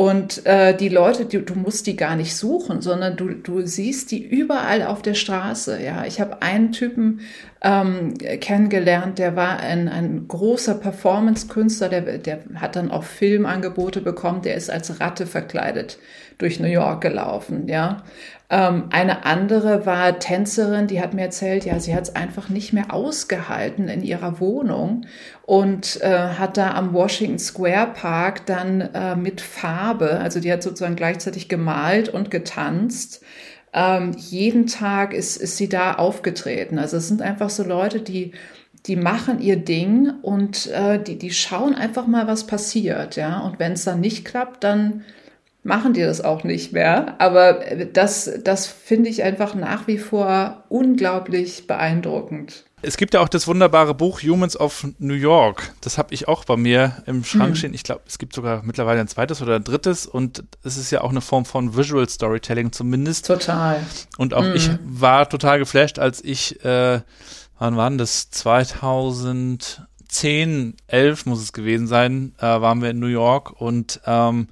und 0.00 0.46
äh, 0.46 0.74
die 0.74 0.88
Leute, 0.88 1.26
die, 1.26 1.44
du 1.44 1.54
musst 1.54 1.86
die 1.86 1.94
gar 1.94 2.16
nicht 2.16 2.34
suchen, 2.34 2.80
sondern 2.80 3.18
du, 3.18 3.34
du 3.34 3.66
siehst 3.66 4.10
die 4.12 4.24
überall 4.24 4.82
auf 4.82 5.02
der 5.02 5.12
Straße. 5.12 5.78
Ja, 5.82 6.06
ich 6.06 6.22
habe 6.22 6.40
einen 6.40 6.72
Typen 6.72 7.20
ähm, 7.60 8.14
kennengelernt, 8.16 9.18
der 9.18 9.36
war 9.36 9.60
ein, 9.60 9.90
ein 9.90 10.26
großer 10.26 10.76
Performance-Künstler, 10.76 11.90
der, 11.90 12.16
der 12.16 12.38
hat 12.54 12.76
dann 12.76 12.90
auch 12.90 13.04
Filmangebote 13.04 14.00
bekommen, 14.00 14.40
der 14.40 14.54
ist 14.54 14.70
als 14.70 15.00
Ratte 15.00 15.26
verkleidet 15.26 15.98
durch 16.38 16.60
New 16.60 16.68
York 16.68 17.02
gelaufen. 17.02 17.68
Ja, 17.68 18.02
ähm, 18.50 18.86
eine 18.90 19.24
andere 19.24 19.86
war 19.86 20.18
Tänzerin, 20.18 20.88
die 20.88 21.00
hat 21.00 21.14
mir 21.14 21.22
erzählt, 21.22 21.64
ja, 21.64 21.78
sie 21.78 21.94
hat 21.94 22.02
es 22.02 22.16
einfach 22.16 22.48
nicht 22.48 22.72
mehr 22.72 22.92
ausgehalten 22.92 23.88
in 23.88 24.02
ihrer 24.02 24.40
Wohnung 24.40 25.06
und 25.46 26.00
äh, 26.02 26.30
hat 26.36 26.56
da 26.56 26.74
am 26.74 26.92
Washington 26.92 27.38
Square 27.38 27.92
Park 27.94 28.46
dann 28.46 28.80
äh, 28.80 29.14
mit 29.14 29.40
Farbe, 29.40 30.18
also 30.18 30.40
die 30.40 30.52
hat 30.52 30.64
sozusagen 30.64 30.96
gleichzeitig 30.96 31.48
gemalt 31.48 32.08
und 32.08 32.30
getanzt. 32.30 33.22
Ähm, 33.72 34.16
jeden 34.16 34.66
Tag 34.66 35.14
ist, 35.14 35.36
ist 35.36 35.56
sie 35.56 35.68
da 35.68 35.94
aufgetreten. 35.94 36.80
Also 36.80 36.96
es 36.96 37.06
sind 37.06 37.22
einfach 37.22 37.50
so 37.50 37.62
Leute, 37.62 38.00
die 38.00 38.32
die 38.86 38.96
machen 38.96 39.40
ihr 39.40 39.56
Ding 39.56 40.10
und 40.22 40.66
äh, 40.68 41.02
die, 41.02 41.18
die 41.18 41.32
schauen 41.32 41.74
einfach 41.74 42.06
mal, 42.06 42.26
was 42.26 42.46
passiert, 42.46 43.16
ja. 43.16 43.40
Und 43.40 43.58
wenn 43.58 43.72
es 43.72 43.84
dann 43.84 44.00
nicht 44.00 44.24
klappt, 44.24 44.64
dann 44.64 45.04
machen 45.62 45.92
die 45.92 46.02
das 46.02 46.20
auch 46.20 46.44
nicht 46.44 46.72
mehr. 46.72 47.20
Aber 47.20 47.60
das, 47.92 48.30
das 48.44 48.66
finde 48.66 49.10
ich 49.10 49.22
einfach 49.22 49.54
nach 49.54 49.86
wie 49.86 49.98
vor 49.98 50.64
unglaublich 50.68 51.66
beeindruckend. 51.66 52.64
Es 52.82 52.96
gibt 52.96 53.12
ja 53.12 53.20
auch 53.20 53.28
das 53.28 53.46
wunderbare 53.46 53.92
Buch 53.94 54.22
Humans 54.22 54.58
of 54.58 54.86
New 54.98 55.12
York. 55.12 55.74
Das 55.82 55.98
habe 55.98 56.14
ich 56.14 56.28
auch 56.28 56.46
bei 56.46 56.56
mir 56.56 57.02
im 57.04 57.24
Schrank 57.24 57.50
hm. 57.50 57.56
stehen. 57.56 57.74
Ich 57.74 57.82
glaube, 57.82 58.00
es 58.06 58.16
gibt 58.16 58.34
sogar 58.34 58.62
mittlerweile 58.64 59.00
ein 59.00 59.08
zweites 59.08 59.42
oder 59.42 59.56
ein 59.56 59.64
drittes. 59.64 60.06
Und 60.06 60.44
es 60.64 60.78
ist 60.78 60.90
ja 60.90 61.02
auch 61.02 61.10
eine 61.10 61.20
Form 61.20 61.44
von 61.44 61.76
Visual 61.76 62.08
Storytelling 62.08 62.72
zumindest. 62.72 63.26
Total. 63.26 63.84
Und 64.16 64.32
auch 64.32 64.44
hm. 64.44 64.54
ich 64.54 64.70
war 64.82 65.28
total 65.28 65.58
geflasht, 65.58 65.98
als 65.98 66.24
ich, 66.24 66.64
äh, 66.64 67.02
wann 67.58 67.76
war 67.76 67.90
denn 67.90 67.98
das? 67.98 68.30
2010, 68.30 70.76
11 70.86 71.26
muss 71.26 71.42
es 71.42 71.52
gewesen 71.52 71.86
sein, 71.86 72.32
äh, 72.38 72.44
waren 72.44 72.80
wir 72.80 72.88
in 72.90 72.98
New 72.98 73.08
York 73.08 73.60
und 73.60 74.00
ähm, 74.06 74.48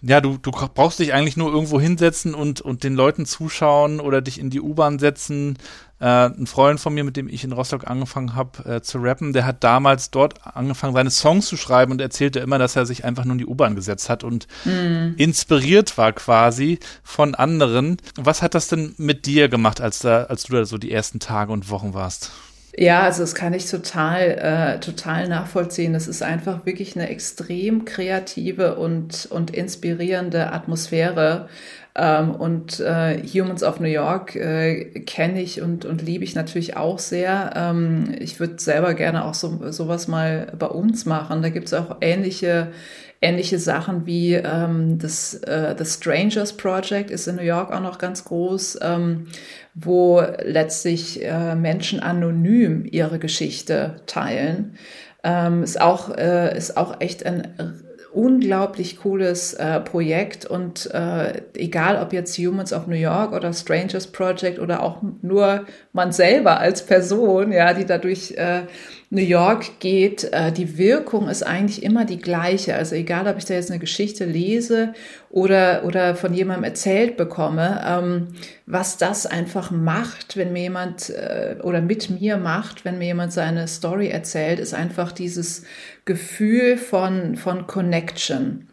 ja, 0.00 0.20
du, 0.20 0.38
du 0.38 0.50
brauchst 0.50 1.00
dich 1.00 1.12
eigentlich 1.12 1.36
nur 1.36 1.52
irgendwo 1.52 1.80
hinsetzen 1.80 2.34
und, 2.34 2.60
und 2.60 2.84
den 2.84 2.94
Leuten 2.94 3.26
zuschauen 3.26 4.00
oder 4.00 4.20
dich 4.20 4.38
in 4.38 4.50
die 4.50 4.60
U-Bahn 4.60 4.98
setzen. 4.98 5.58
Äh, 6.00 6.26
ein 6.26 6.46
Freund 6.46 6.78
von 6.78 6.94
mir, 6.94 7.02
mit 7.02 7.16
dem 7.16 7.28
ich 7.28 7.42
in 7.42 7.50
Rostock 7.50 7.88
angefangen 7.88 8.36
habe 8.36 8.76
äh, 8.76 8.80
zu 8.80 8.98
rappen, 8.98 9.32
der 9.32 9.44
hat 9.44 9.64
damals 9.64 10.12
dort 10.12 10.46
angefangen, 10.46 10.94
seine 10.94 11.10
Songs 11.10 11.46
zu 11.46 11.56
schreiben 11.56 11.90
und 11.90 12.00
erzählte 12.00 12.38
immer, 12.38 12.58
dass 12.58 12.76
er 12.76 12.86
sich 12.86 13.04
einfach 13.04 13.24
nur 13.24 13.32
in 13.32 13.38
die 13.38 13.46
U-Bahn 13.46 13.74
gesetzt 13.74 14.08
hat 14.08 14.22
und 14.22 14.46
mm. 14.64 15.14
inspiriert 15.16 15.98
war 15.98 16.12
quasi 16.12 16.78
von 17.02 17.34
anderen. 17.34 17.96
Was 18.14 18.42
hat 18.42 18.54
das 18.54 18.68
denn 18.68 18.94
mit 18.98 19.26
dir 19.26 19.48
gemacht, 19.48 19.80
als, 19.80 19.98
da, 19.98 20.24
als 20.24 20.44
du 20.44 20.52
da 20.52 20.64
so 20.64 20.78
die 20.78 20.92
ersten 20.92 21.18
Tage 21.18 21.52
und 21.52 21.70
Wochen 21.70 21.94
warst? 21.94 22.30
Ja, 22.80 23.02
also 23.02 23.22
das 23.24 23.34
kann 23.34 23.54
ich 23.54 23.68
total, 23.68 24.76
äh, 24.76 24.78
total 24.78 25.26
nachvollziehen. 25.26 25.92
Das 25.94 26.06
ist 26.06 26.22
einfach 26.22 26.64
wirklich 26.64 26.94
eine 26.94 27.08
extrem 27.08 27.84
kreative 27.84 28.76
und, 28.76 29.26
und 29.32 29.50
inspirierende 29.50 30.52
Atmosphäre. 30.52 31.48
Ähm, 31.96 32.36
und 32.36 32.78
äh, 32.78 33.20
Humans 33.26 33.64
of 33.64 33.80
New 33.80 33.88
York 33.88 34.36
äh, 34.36 35.00
kenne 35.00 35.42
ich 35.42 35.60
und, 35.60 35.86
und 35.86 36.02
liebe 36.02 36.22
ich 36.22 36.36
natürlich 36.36 36.76
auch 36.76 37.00
sehr. 37.00 37.52
Ähm, 37.56 38.14
ich 38.20 38.38
würde 38.38 38.60
selber 38.60 38.94
gerne 38.94 39.24
auch 39.24 39.34
so 39.34 39.72
sowas 39.72 40.06
mal 40.06 40.52
bei 40.56 40.68
uns 40.68 41.04
machen. 41.04 41.42
Da 41.42 41.48
gibt 41.48 41.66
es 41.66 41.74
auch 41.74 41.96
ähnliche 42.00 42.68
ähnliche 43.20 43.58
Sachen 43.58 44.06
wie 44.06 44.34
ähm, 44.34 44.98
das 44.98 45.34
äh, 45.34 45.74
The 45.76 45.84
Strangers 45.84 46.56
Project 46.56 47.10
ist 47.10 47.26
in 47.26 47.36
New 47.36 47.42
York 47.42 47.72
auch 47.72 47.80
noch 47.80 47.98
ganz 47.98 48.24
groß, 48.24 48.78
ähm, 48.82 49.26
wo 49.80 50.22
letztlich 50.42 51.24
äh, 51.24 51.54
Menschen 51.54 52.00
anonym 52.00 52.84
ihre 52.84 53.18
Geschichte 53.18 54.00
teilen. 54.06 54.76
Ähm, 55.22 55.62
ist 55.62 55.80
auch 55.80 56.16
äh, 56.16 56.56
ist 56.56 56.76
auch 56.76 57.00
echt 57.00 57.26
ein 57.26 57.48
unglaublich 58.12 58.98
cooles 58.98 59.54
äh, 59.54 59.80
Projekt 59.80 60.46
und 60.46 60.90
äh, 60.92 61.42
egal 61.54 62.00
ob 62.02 62.12
jetzt 62.12 62.38
Humans 62.38 62.72
of 62.72 62.86
New 62.86 62.96
York 62.96 63.32
oder 63.32 63.52
Strangers 63.52 64.08
Project 64.08 64.58
oder 64.58 64.82
auch 64.82 65.02
nur 65.22 65.66
man 65.92 66.12
selber 66.12 66.58
als 66.58 66.84
Person, 66.84 67.52
ja, 67.52 67.74
die 67.74 67.84
dadurch 67.84 68.32
äh, 68.32 68.62
New 69.10 69.22
York 69.22 69.80
geht, 69.80 70.24
äh, 70.32 70.52
die 70.52 70.76
Wirkung 70.76 71.30
ist 71.30 71.42
eigentlich 71.42 71.82
immer 71.82 72.04
die 72.04 72.18
gleiche. 72.18 72.74
Also 72.74 72.94
egal, 72.94 73.26
ob 73.26 73.38
ich 73.38 73.46
da 73.46 73.54
jetzt 73.54 73.70
eine 73.70 73.80
Geschichte 73.80 74.26
lese 74.26 74.92
oder, 75.30 75.84
oder 75.84 76.14
von 76.14 76.34
jemandem 76.34 76.64
erzählt 76.64 77.16
bekomme, 77.16 77.82
ähm, 77.86 78.28
was 78.66 78.98
das 78.98 79.24
einfach 79.24 79.70
macht, 79.70 80.36
wenn 80.36 80.52
mir 80.52 80.62
jemand 80.62 81.08
äh, 81.08 81.56
oder 81.62 81.80
mit 81.80 82.10
mir 82.10 82.36
macht, 82.36 82.84
wenn 82.84 82.98
mir 82.98 83.06
jemand 83.06 83.32
seine 83.32 83.66
Story 83.66 84.08
erzählt, 84.08 84.58
ist 84.58 84.74
einfach 84.74 85.12
dieses 85.12 85.64
Gefühl 86.04 86.76
von, 86.76 87.36
von 87.36 87.66
Connection. 87.66 88.67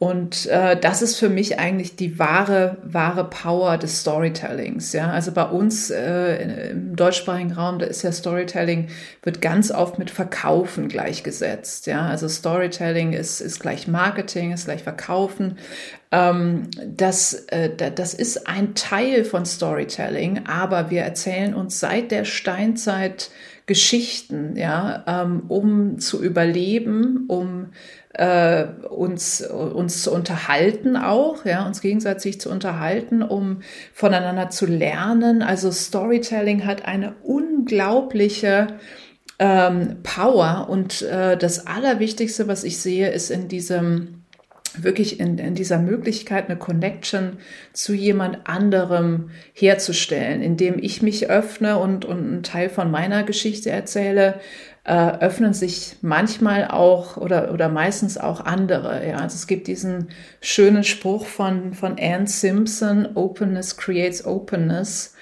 Und 0.00 0.46
äh, 0.46 0.78
das 0.78 1.02
ist 1.02 1.16
für 1.16 1.28
mich 1.28 1.58
eigentlich 1.58 1.96
die 1.96 2.20
wahre, 2.20 2.76
wahre 2.84 3.24
Power 3.24 3.78
des 3.78 4.02
Storytellings. 4.02 4.92
Ja, 4.92 5.10
also 5.10 5.32
bei 5.32 5.42
uns 5.42 5.90
äh, 5.90 6.70
im 6.70 6.94
deutschsprachigen 6.94 7.50
Raum, 7.50 7.80
da 7.80 7.86
ist 7.86 8.02
ja 8.02 8.12
Storytelling 8.12 8.90
wird 9.24 9.40
ganz 9.40 9.72
oft 9.72 9.98
mit 9.98 10.10
Verkaufen 10.10 10.86
gleichgesetzt. 10.86 11.88
Ja, 11.88 12.06
also 12.06 12.28
Storytelling 12.28 13.12
ist 13.12 13.40
ist 13.40 13.58
gleich 13.58 13.88
Marketing, 13.88 14.52
ist 14.52 14.66
gleich 14.66 14.84
Verkaufen. 14.84 15.58
Ähm, 16.12 16.68
das 16.86 17.34
äh, 17.48 17.68
das 17.74 18.14
ist 18.14 18.46
ein 18.46 18.76
Teil 18.76 19.24
von 19.24 19.44
Storytelling, 19.44 20.46
aber 20.46 20.90
wir 20.90 21.02
erzählen 21.02 21.54
uns 21.54 21.80
seit 21.80 22.12
der 22.12 22.24
Steinzeit 22.24 23.30
Geschichten, 23.66 24.56
ja, 24.56 25.04
ähm, 25.06 25.42
um 25.48 25.98
zu 25.98 26.22
überleben, 26.22 27.26
um 27.28 27.72
äh, 28.14 28.64
uns, 28.88 29.42
uns 29.42 30.02
zu 30.02 30.12
unterhalten 30.12 30.96
auch, 30.96 31.44
ja, 31.44 31.66
uns 31.66 31.80
gegenseitig 31.80 32.40
zu 32.40 32.50
unterhalten, 32.50 33.22
um 33.22 33.60
voneinander 33.92 34.50
zu 34.50 34.66
lernen. 34.66 35.42
Also 35.42 35.70
Storytelling 35.70 36.64
hat 36.64 36.84
eine 36.86 37.14
unglaubliche 37.22 38.68
ähm, 39.38 39.98
Power 40.02 40.68
und 40.68 41.02
äh, 41.02 41.36
das 41.36 41.66
Allerwichtigste, 41.66 42.48
was 42.48 42.64
ich 42.64 42.78
sehe, 42.78 43.10
ist 43.10 43.30
in 43.30 43.48
diesem 43.48 44.18
wirklich 44.76 45.18
in, 45.18 45.38
in 45.38 45.54
dieser 45.54 45.78
Möglichkeit, 45.78 46.48
eine 46.48 46.58
Connection 46.58 47.38
zu 47.72 47.94
jemand 47.94 48.46
anderem 48.48 49.30
herzustellen, 49.52 50.42
indem 50.42 50.78
ich 50.78 51.02
mich 51.02 51.30
öffne 51.30 51.78
und, 51.78 52.04
und 52.04 52.18
einen 52.18 52.42
Teil 52.42 52.68
von 52.68 52.90
meiner 52.90 53.22
Geschichte 53.22 53.70
erzähle, 53.70 54.40
äh, 54.88 55.18
öffnen 55.20 55.52
sich 55.52 55.96
manchmal 56.00 56.66
auch 56.68 57.18
oder, 57.18 57.52
oder 57.52 57.68
meistens 57.68 58.16
auch 58.16 58.40
andere. 58.40 59.06
Ja. 59.06 59.16
Also 59.16 59.34
es 59.34 59.46
gibt 59.46 59.66
diesen 59.66 60.08
schönen 60.40 60.82
Spruch 60.82 61.26
von, 61.26 61.74
von 61.74 61.96
Anne 62.00 62.26
Simpson, 62.26 63.06
Openness 63.14 63.76
creates 63.76 64.24
Openness. 64.24 65.14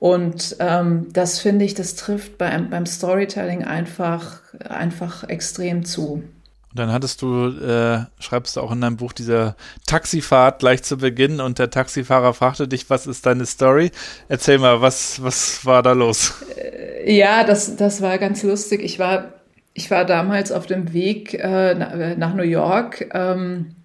Und 0.00 0.56
ähm, 0.58 1.06
das 1.12 1.38
finde 1.38 1.64
ich, 1.64 1.74
das 1.74 1.94
trifft 1.94 2.36
beim, 2.36 2.68
beim 2.68 2.84
Storytelling 2.84 3.62
einfach, 3.62 4.40
einfach 4.68 5.22
extrem 5.28 5.84
zu. 5.84 6.24
Und 6.72 6.78
dann 6.78 6.90
hattest 6.90 7.20
du, 7.20 7.48
äh, 7.48 8.06
schreibst 8.18 8.56
du 8.56 8.62
auch 8.62 8.72
in 8.72 8.80
deinem 8.80 8.96
Buch, 8.96 9.12
diese 9.12 9.56
Taxifahrt 9.86 10.60
gleich 10.60 10.82
zu 10.82 10.96
Beginn 10.96 11.40
und 11.40 11.58
der 11.58 11.68
Taxifahrer 11.68 12.32
fragte 12.32 12.66
dich, 12.66 12.88
was 12.88 13.06
ist 13.06 13.26
deine 13.26 13.44
Story? 13.44 13.90
Erzähl 14.28 14.58
mal, 14.58 14.80
was, 14.80 15.22
was 15.22 15.66
war 15.66 15.82
da 15.82 15.92
los? 15.92 16.42
Äh, 16.56 17.14
ja, 17.14 17.44
das, 17.44 17.76
das 17.76 18.00
war 18.00 18.16
ganz 18.16 18.42
lustig. 18.42 18.82
Ich 18.82 18.98
war, 18.98 19.34
ich 19.74 19.90
war 19.90 20.06
damals 20.06 20.50
auf 20.50 20.64
dem 20.64 20.94
Weg 20.94 21.34
äh, 21.34 21.74
nach 22.16 22.34
New 22.34 22.42
York. 22.42 23.06
Ähm, 23.12 23.76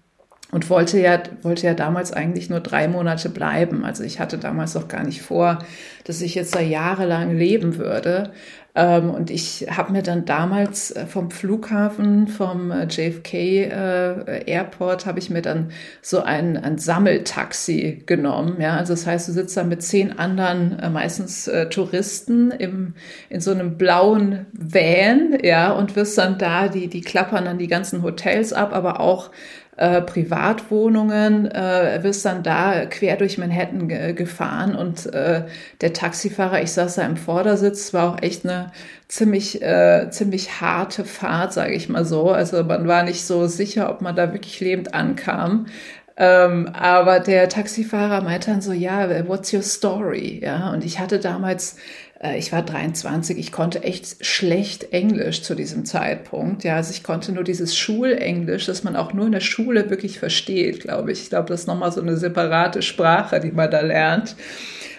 und 0.50 0.70
wollte 0.70 0.98
ja, 0.98 1.22
wollte 1.42 1.66
ja 1.66 1.74
damals 1.74 2.12
eigentlich 2.12 2.48
nur 2.48 2.60
drei 2.60 2.88
Monate 2.88 3.28
bleiben. 3.28 3.84
Also 3.84 4.02
ich 4.02 4.18
hatte 4.18 4.38
damals 4.38 4.74
noch 4.74 4.88
gar 4.88 5.04
nicht 5.04 5.20
vor, 5.20 5.58
dass 6.04 6.22
ich 6.22 6.34
jetzt 6.34 6.54
da 6.54 6.60
jahrelang 6.60 7.36
leben 7.36 7.76
würde. 7.76 8.32
Ähm, 8.78 9.10
und 9.10 9.28
ich 9.28 9.66
habe 9.68 9.90
mir 9.90 10.04
dann 10.04 10.24
damals 10.24 10.92
äh, 10.92 11.04
vom 11.04 11.32
Flughafen, 11.32 12.28
vom 12.28 12.70
äh, 12.70 12.84
JFK 12.84 13.34
äh, 13.34 14.44
Airport, 14.46 15.04
habe 15.04 15.18
ich 15.18 15.30
mir 15.30 15.42
dann 15.42 15.72
so 16.00 16.20
ein, 16.20 16.56
ein 16.56 16.78
Sammeltaxi 16.78 18.04
genommen. 18.06 18.60
Ja, 18.60 18.76
also 18.76 18.92
das 18.92 19.04
heißt, 19.04 19.26
du 19.28 19.32
sitzt 19.32 19.56
da 19.56 19.64
mit 19.64 19.82
zehn 19.82 20.16
anderen, 20.16 20.80
meistens 20.92 21.50
Touristen 21.70 22.52
im, 22.52 22.94
in 23.30 23.40
so 23.40 23.50
einem 23.50 23.76
blauen 23.76 24.46
Van, 24.52 25.38
ja, 25.42 25.72
und 25.72 25.96
wirst 25.96 26.16
dann 26.18 26.38
da, 26.38 26.68
die, 26.68 26.86
die 26.86 27.00
klappern 27.00 27.46
dann 27.46 27.58
die 27.58 27.66
ganzen 27.66 28.02
Hotels 28.02 28.52
ab, 28.52 28.72
aber 28.72 29.00
auch 29.00 29.30
äh, 29.78 30.02
Privatwohnungen, 30.02 31.50
äh, 31.50 32.00
wirst 32.02 32.24
dann 32.24 32.42
da 32.42 32.84
quer 32.86 33.16
durch 33.16 33.38
Manhattan 33.38 33.88
ge 33.88 34.12
gefahren 34.12 34.74
und 34.74 35.06
äh, 35.06 35.44
der 35.80 35.92
Taxifahrer, 35.92 36.60
ich 36.60 36.72
saß 36.72 36.96
da 36.96 37.06
im 37.06 37.16
Vordersitz, 37.16 37.94
war 37.94 38.14
auch 38.14 38.22
echt 38.22 38.44
eine 38.44 38.72
ziemlich, 39.06 39.62
äh, 39.62 40.08
ziemlich 40.10 40.60
harte 40.60 41.04
Fahrt, 41.04 41.52
sage 41.52 41.74
ich 41.74 41.88
mal 41.88 42.04
so. 42.04 42.30
Also 42.30 42.64
man 42.64 42.88
war 42.88 43.04
nicht 43.04 43.24
so 43.24 43.46
sicher, 43.46 43.88
ob 43.90 44.02
man 44.02 44.16
da 44.16 44.32
wirklich 44.32 44.58
lebend 44.60 44.94
ankam. 44.94 45.66
Ähm, 46.20 46.68
aber 46.72 47.20
der 47.20 47.48
Taxifahrer 47.48 48.22
meinte 48.22 48.50
dann 48.50 48.60
so, 48.60 48.72
ja, 48.72 49.28
what's 49.28 49.52
your 49.54 49.62
story? 49.62 50.40
Ja, 50.42 50.72
und 50.72 50.84
ich 50.84 50.98
hatte 50.98 51.20
damals 51.20 51.76
ich 52.36 52.52
war 52.52 52.62
23, 52.62 53.38
ich 53.38 53.52
konnte 53.52 53.84
echt 53.84 54.24
schlecht 54.26 54.92
Englisch 54.92 55.42
zu 55.42 55.54
diesem 55.54 55.84
Zeitpunkt. 55.84 56.64
Ja, 56.64 56.76
also 56.76 56.90
ich 56.90 57.04
konnte 57.04 57.32
nur 57.32 57.44
dieses 57.44 57.76
Schulenglisch, 57.76 58.66
das 58.66 58.82
man 58.82 58.96
auch 58.96 59.12
nur 59.12 59.26
in 59.26 59.32
der 59.32 59.40
Schule 59.40 59.88
wirklich 59.88 60.18
versteht, 60.18 60.80
glaube 60.80 61.12
ich. 61.12 61.22
Ich 61.22 61.28
glaube, 61.28 61.48
das 61.48 61.60
ist 61.60 61.66
nochmal 61.68 61.92
so 61.92 62.00
eine 62.00 62.16
separate 62.16 62.82
Sprache, 62.82 63.38
die 63.38 63.52
man 63.52 63.70
da 63.70 63.80
lernt. 63.80 64.34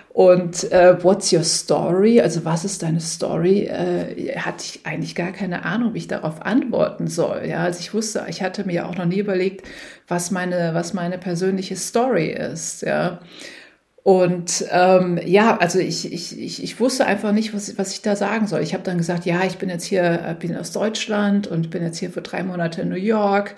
Und 0.10 0.72
äh, 0.72 1.02
what's 1.04 1.32
your 1.32 1.44
story? 1.44 2.20
Also 2.20 2.44
was 2.44 2.66
ist 2.66 2.84
deine 2.84 3.00
Story? 3.00 3.66
Äh, 3.66 4.38
hatte 4.38 4.64
ich 4.66 4.86
eigentlich 4.86 5.14
gar 5.16 5.32
keine 5.32 5.66
Ahnung, 5.66 5.94
wie 5.94 6.00
ich 6.00 6.08
darauf 6.08 6.42
antworten 6.42 7.08
soll. 7.08 7.44
Ja, 7.46 7.60
also 7.60 7.80
ich 7.80 7.94
wusste, 7.94 8.26
ich 8.28 8.42
hatte 8.42 8.66
mir 8.66 8.88
auch 8.88 8.96
noch 8.96 9.06
nie 9.06 9.20
überlegt, 9.20 9.68
was 10.08 10.32
meine, 10.32 10.74
was 10.74 10.94
meine 10.94 11.18
persönliche 11.20 11.76
Story 11.76 12.32
ist. 12.32 12.82
Ja. 12.82 13.20
Und 14.04 14.66
ähm, 14.72 15.20
ja, 15.26 15.58
also 15.58 15.80
ich, 15.80 16.12
ich, 16.12 16.40
ich, 16.40 16.64
ich 16.64 16.80
wusste 16.80 17.06
einfach 17.06 17.32
nicht, 17.32 17.54
was, 17.54 17.78
was 17.78 17.94
ich 17.94 18.02
da 18.02 18.16
sagen 18.16 18.48
soll. 18.48 18.62
Ich 18.62 18.74
habe 18.74 18.84
dann 18.84 18.98
gesagt, 18.98 19.26
ja, 19.26 19.44
ich 19.44 19.58
bin 19.58 19.70
jetzt 19.70 19.86
hier, 19.86 20.04
äh, 20.26 20.36
bin 20.40 20.56
aus 20.56 20.72
Deutschland 20.72 21.48
und 21.48 21.70
bin 21.70 21.84
jetzt 21.84 21.98
hier 21.98 22.10
für 22.10 22.22
drei 22.22 22.44
Monate 22.44 22.82
in 22.82 22.90
New 22.90 22.96
York. 22.96 23.56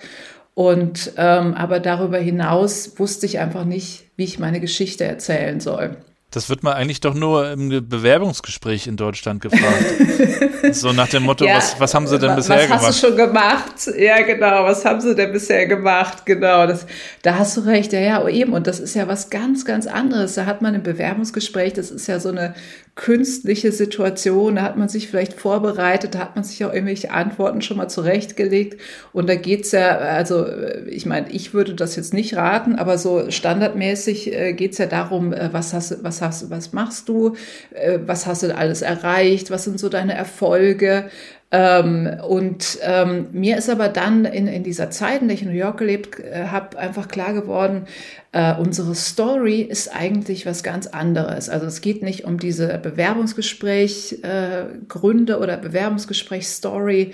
Und 0.54 1.12
ähm, 1.16 1.54
aber 1.54 1.80
darüber 1.80 2.18
hinaus 2.18 2.98
wusste 2.98 3.24
ich 3.26 3.38
einfach 3.38 3.64
nicht, 3.64 4.10
wie 4.16 4.24
ich 4.24 4.38
meine 4.38 4.60
Geschichte 4.60 5.04
erzählen 5.04 5.60
soll. 5.60 5.96
Das 6.32 6.48
wird 6.48 6.62
man 6.62 6.72
eigentlich 6.72 7.00
doch 7.00 7.12
nur 7.12 7.50
im 7.50 7.68
Bewerbungsgespräch 7.68 8.86
in 8.86 8.96
Deutschland 8.96 9.42
gefragt. 9.42 9.84
so 10.72 10.92
nach 10.92 11.08
dem 11.08 11.24
Motto, 11.24 11.44
ja, 11.44 11.56
was, 11.56 11.78
was 11.78 11.94
haben 11.94 12.06
Sie 12.06 12.18
denn 12.18 12.34
bisher 12.34 12.62
gemacht? 12.66 12.80
Was 12.80 12.88
hast 12.88 13.02
du 13.02 13.08
schon 13.08 13.16
gemacht? 13.18 13.90
Ja, 13.98 14.22
genau. 14.22 14.64
Was 14.64 14.82
haben 14.86 15.02
Sie 15.02 15.14
denn 15.14 15.30
bisher 15.30 15.66
gemacht? 15.66 16.24
Genau. 16.24 16.66
Das, 16.66 16.86
da 17.20 17.36
hast 17.38 17.58
du 17.58 17.60
recht. 17.60 17.92
Ja, 17.92 18.00
ja, 18.00 18.28
eben. 18.28 18.54
Und 18.54 18.66
das 18.66 18.80
ist 18.80 18.94
ja 18.94 19.06
was 19.08 19.28
ganz, 19.28 19.66
ganz 19.66 19.86
anderes. 19.86 20.34
Da 20.34 20.46
hat 20.46 20.62
man 20.62 20.74
im 20.74 20.82
Bewerbungsgespräch, 20.82 21.74
das 21.74 21.90
ist 21.90 22.06
ja 22.06 22.18
so 22.18 22.30
eine 22.30 22.54
künstliche 22.94 23.72
Situation, 23.72 24.56
da 24.56 24.62
hat 24.62 24.76
man 24.76 24.88
sich 24.88 25.08
vielleicht 25.08 25.32
vorbereitet, 25.32 26.14
da 26.14 26.18
hat 26.18 26.34
man 26.36 26.44
sich 26.44 26.62
auch 26.64 26.72
irgendwelche 26.72 27.10
Antworten 27.10 27.62
schon 27.62 27.78
mal 27.78 27.88
zurechtgelegt. 27.88 28.78
Und 29.14 29.30
da 29.30 29.34
geht's 29.34 29.72
ja, 29.72 29.96
also 29.96 30.46
ich 30.86 31.06
meine, 31.06 31.30
ich 31.30 31.54
würde 31.54 31.74
das 31.74 31.96
jetzt 31.96 32.12
nicht 32.12 32.36
raten, 32.36 32.76
aber 32.76 32.98
so 32.98 33.30
standardmäßig 33.30 34.34
äh, 34.34 34.52
geht's 34.52 34.76
ja 34.76 34.86
darum, 34.86 35.32
äh, 35.32 35.48
was 35.52 35.72
hast, 35.72 36.04
was 36.04 36.20
hast, 36.20 36.50
was 36.50 36.74
machst 36.74 37.08
du, 37.08 37.34
äh, 37.70 37.98
was 38.04 38.26
hast 38.26 38.42
du 38.42 38.54
alles 38.54 38.82
erreicht, 38.82 39.50
was 39.50 39.64
sind 39.64 39.80
so 39.80 39.88
deine 39.88 40.14
Erfolge, 40.14 41.08
ähm, 41.54 42.08
und 42.26 42.78
ähm, 42.80 43.26
mir 43.32 43.58
ist 43.58 43.68
aber 43.68 43.90
dann 43.90 44.24
in, 44.24 44.46
in 44.46 44.64
dieser 44.64 44.90
Zeit, 44.90 45.20
in 45.20 45.28
der 45.28 45.34
ich 45.34 45.42
in 45.42 45.48
New 45.48 45.54
York 45.54 45.76
gelebt 45.76 46.18
äh, 46.18 46.46
habe, 46.46 46.78
einfach 46.78 47.08
klar 47.08 47.34
geworden, 47.34 47.84
äh, 48.32 48.56
unsere 48.56 48.94
Story 48.94 49.60
ist 49.60 49.94
eigentlich 49.94 50.46
was 50.46 50.62
ganz 50.62 50.86
anderes. 50.86 51.50
Also 51.50 51.66
es 51.66 51.82
geht 51.82 52.02
nicht 52.02 52.24
um 52.24 52.38
diese 52.38 52.78
Bewerbungsgespräch 52.78 54.22
äh, 54.22 55.34
oder 55.34 55.58
Bewerbungsgespräch 55.58 56.48
Story, 56.48 57.12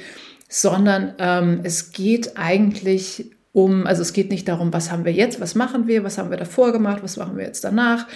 sondern 0.49 1.15
ähm, 1.19 1.61
es 1.65 1.91
geht 1.91 2.39
eigentlich 2.39 3.33
um, 3.53 3.89
also 3.89 4.03
es 4.03 4.13
geht 4.13 4.31
nicht 4.31 4.47
darum, 4.47 4.73
was 4.73 4.93
haben 4.93 5.05
wir 5.05 5.13
jetzt, 5.13 5.41
was 5.41 5.57
machen 5.57 5.89
wir, 5.89 6.05
was 6.05 6.17
haben 6.17 6.31
wir 6.31 6.37
davor 6.37 6.71
gemacht, 6.71 7.03
was 7.03 7.17
machen 7.17 7.37
wir 7.37 7.45
jetzt 7.45 7.65
danach, 7.65 8.07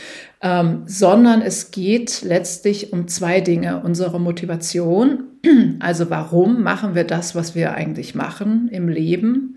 ähm, 0.41 0.85
sondern 0.87 1.43
es 1.43 1.73
geht 1.73 2.23
letztlich 2.23 2.93
um 2.93 3.09
zwei 3.09 3.41
Dinge. 3.41 3.83
Unsere 3.83 4.21
Motivation, 4.21 5.32
also 5.81 6.11
warum 6.11 6.63
machen 6.63 6.95
wir 6.95 7.05
das, 7.05 7.35
was 7.35 7.55
wir 7.55 7.75
eigentlich 7.75 8.15
machen 8.15 8.69
im 8.71 8.89
Leben 8.89 9.57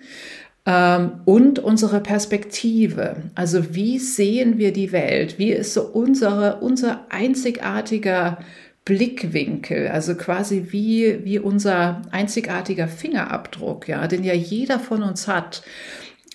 ähm, 0.65 1.21
und 1.25 1.59
unsere 1.59 1.99
Perspektive. 2.01 3.17
Also 3.35 3.75
wie 3.75 3.99
sehen 3.99 4.57
wir 4.57 4.73
die 4.73 4.91
Welt? 4.91 5.37
Wie 5.37 5.51
ist 5.51 5.73
so 5.73 5.83
unsere, 5.83 6.59
unser 6.61 7.05
einzigartiger 7.09 8.39
Blickwinkel, 8.85 9.87
also 9.87 10.13
quasi 10.13 10.67
wie, 10.69 11.25
wie 11.25 11.39
unser 11.39 12.03
einzigartiger 12.11 12.87
Fingerabdruck, 12.87 13.87
ja, 13.87 14.05
den 14.05 14.23
ja 14.23 14.35
jeder 14.35 14.79
von 14.79 15.01
uns 15.01 15.27
hat. 15.27 15.63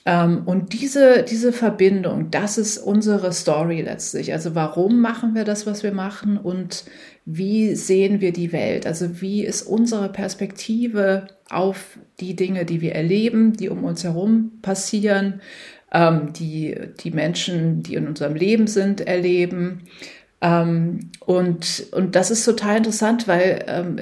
Ähm, 0.07 0.43
und 0.47 0.73
diese, 0.73 1.25
diese 1.29 1.53
Verbindung, 1.53 2.31
das 2.31 2.59
ist 2.59 2.79
unsere 2.79 3.33
Story 3.33 3.83
letztlich. 3.83 4.33
Also 4.33 4.55
warum 4.55 5.01
machen 5.01 5.35
wir 5.35 5.45
das, 5.45 5.67
was 5.67 5.83
wir 5.83 5.93
machen 5.93 6.39
und 6.39 6.85
wie 7.27 7.75
sehen 7.75 8.21
wir 8.21 8.33
die 8.33 8.53
Welt? 8.53 8.87
Also 8.87 9.21
wie 9.21 9.45
ist 9.45 9.63
unsere 9.63 10.09
Perspektive 10.09 11.27
auf 11.51 11.99
die 12.19 12.35
Dinge, 12.35 12.65
die 12.65 12.81
wir 12.81 12.95
erleben, 12.95 13.53
die 13.53 13.69
um 13.69 13.85
uns 13.85 14.05
herum 14.05 14.53
passieren, 14.63 15.41
ähm, 15.93 16.33
die 16.33 16.77
die 17.01 17.11
Menschen, 17.11 17.83
die 17.83 17.95
in 17.95 18.07
unserem 18.07 18.35
Leben 18.35 18.67
sind, 18.67 19.03
erleben. 19.03 19.83
Ähm, 20.41 21.11
und, 21.21 21.87
und 21.93 22.17
das 22.17 22.31
ist 22.31 22.45
total 22.45 22.79
interessant, 22.79 23.29
weil 23.29 23.65
ähm, 23.69 23.97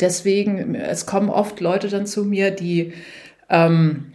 deswegen, 0.00 0.74
es 0.74 1.04
kommen 1.04 1.28
oft 1.28 1.60
Leute 1.60 1.88
dann 1.88 2.06
zu 2.06 2.24
mir, 2.24 2.50
die, 2.50 2.94
ähm, 3.50 4.11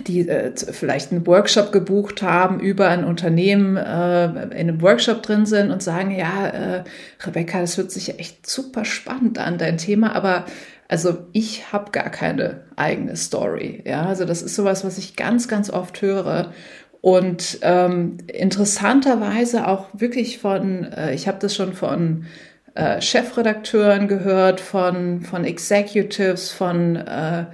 die 0.00 0.28
äh, 0.28 0.52
vielleicht 0.56 1.12
einen 1.12 1.26
Workshop 1.26 1.72
gebucht 1.72 2.22
haben 2.22 2.60
über 2.60 2.88
ein 2.88 3.04
Unternehmen, 3.04 3.76
äh, 3.76 4.24
in 4.24 4.52
einem 4.52 4.82
Workshop 4.82 5.22
drin 5.22 5.46
sind 5.46 5.70
und 5.70 5.82
sagen, 5.82 6.10
ja, 6.10 6.46
äh, 6.48 6.84
Rebecca, 7.24 7.60
das 7.60 7.76
hört 7.76 7.90
sich 7.90 8.18
echt 8.18 8.48
super 8.48 8.84
spannend 8.84 9.38
an, 9.38 9.58
dein 9.58 9.78
Thema, 9.78 10.14
aber 10.14 10.46
also 10.88 11.18
ich 11.32 11.72
habe 11.72 11.90
gar 11.90 12.10
keine 12.10 12.62
eigene 12.76 13.16
Story. 13.16 13.82
Ja, 13.86 14.06
also 14.06 14.24
das 14.24 14.42
ist 14.42 14.56
sowas, 14.56 14.84
was 14.84 14.98
ich 14.98 15.16
ganz, 15.16 15.48
ganz 15.48 15.70
oft 15.70 16.02
höre. 16.02 16.52
Und 17.00 17.58
ähm, 17.62 18.18
interessanterweise 18.28 19.66
auch 19.66 19.88
wirklich 19.92 20.38
von, 20.38 20.84
äh, 20.84 21.14
ich 21.14 21.28
habe 21.28 21.38
das 21.40 21.54
schon 21.54 21.72
von 21.72 22.26
äh, 22.74 23.00
Chefredakteuren 23.00 24.06
gehört, 24.06 24.60
von, 24.60 25.22
von 25.22 25.44
Executives, 25.44 26.50
von 26.50 26.96
äh, 26.96 27.46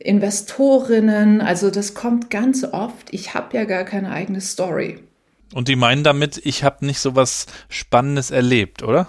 Investorinnen. 0.00 1.40
Also 1.40 1.70
das 1.70 1.94
kommt 1.94 2.30
ganz 2.30 2.64
oft. 2.64 3.12
Ich 3.12 3.34
habe 3.34 3.56
ja 3.56 3.64
gar 3.64 3.84
keine 3.84 4.10
eigene 4.10 4.40
Story. 4.40 4.98
Und 5.52 5.68
die 5.68 5.76
meinen 5.76 6.04
damit, 6.04 6.40
ich 6.44 6.64
habe 6.64 6.86
nicht 6.86 7.00
so 7.00 7.16
was 7.16 7.46
Spannendes 7.68 8.30
erlebt, 8.30 8.82
oder? 8.82 9.08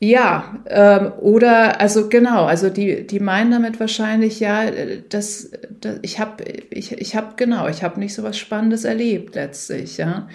Ja, 0.00 0.56
ähm, 0.66 1.12
oder 1.18 1.80
also 1.80 2.08
genau, 2.08 2.44
also 2.44 2.68
die 2.68 3.06
die 3.06 3.20
meinen 3.20 3.52
damit 3.52 3.80
wahrscheinlich 3.80 4.40
ja, 4.40 4.64
dass, 5.08 5.50
dass 5.80 5.98
ich 6.02 6.18
habe 6.18 6.44
ich 6.70 6.92
ich 6.92 7.16
habe 7.16 7.34
genau, 7.36 7.68
ich 7.68 7.82
habe 7.82 8.00
nicht 8.00 8.12
so 8.12 8.22
was 8.22 8.36
Spannendes 8.36 8.84
erlebt 8.84 9.36
letztlich, 9.36 9.96
ja. 9.96 10.28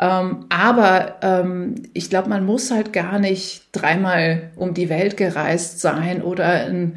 Ähm, 0.00 0.46
aber 0.48 1.16
ähm, 1.22 1.74
ich 1.92 2.10
glaube, 2.10 2.30
man 2.30 2.44
muss 2.44 2.72
halt 2.72 2.92
gar 2.92 3.20
nicht 3.20 3.66
dreimal 3.70 4.50
um 4.56 4.74
die 4.74 4.88
Welt 4.88 5.16
gereist 5.16 5.80
sein 5.80 6.22
oder 6.22 6.46
ein 6.46 6.96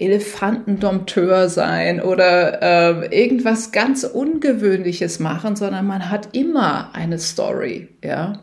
Elefantendompteur 0.00 1.48
sein 1.48 2.00
oder 2.00 2.62
äh, 2.62 3.22
irgendwas 3.22 3.72
ganz 3.72 4.04
Ungewöhnliches 4.04 5.18
machen, 5.18 5.56
sondern 5.56 5.86
man 5.86 6.10
hat 6.10 6.36
immer 6.36 6.94
eine 6.94 7.18
Story, 7.18 7.88
ja 8.02 8.40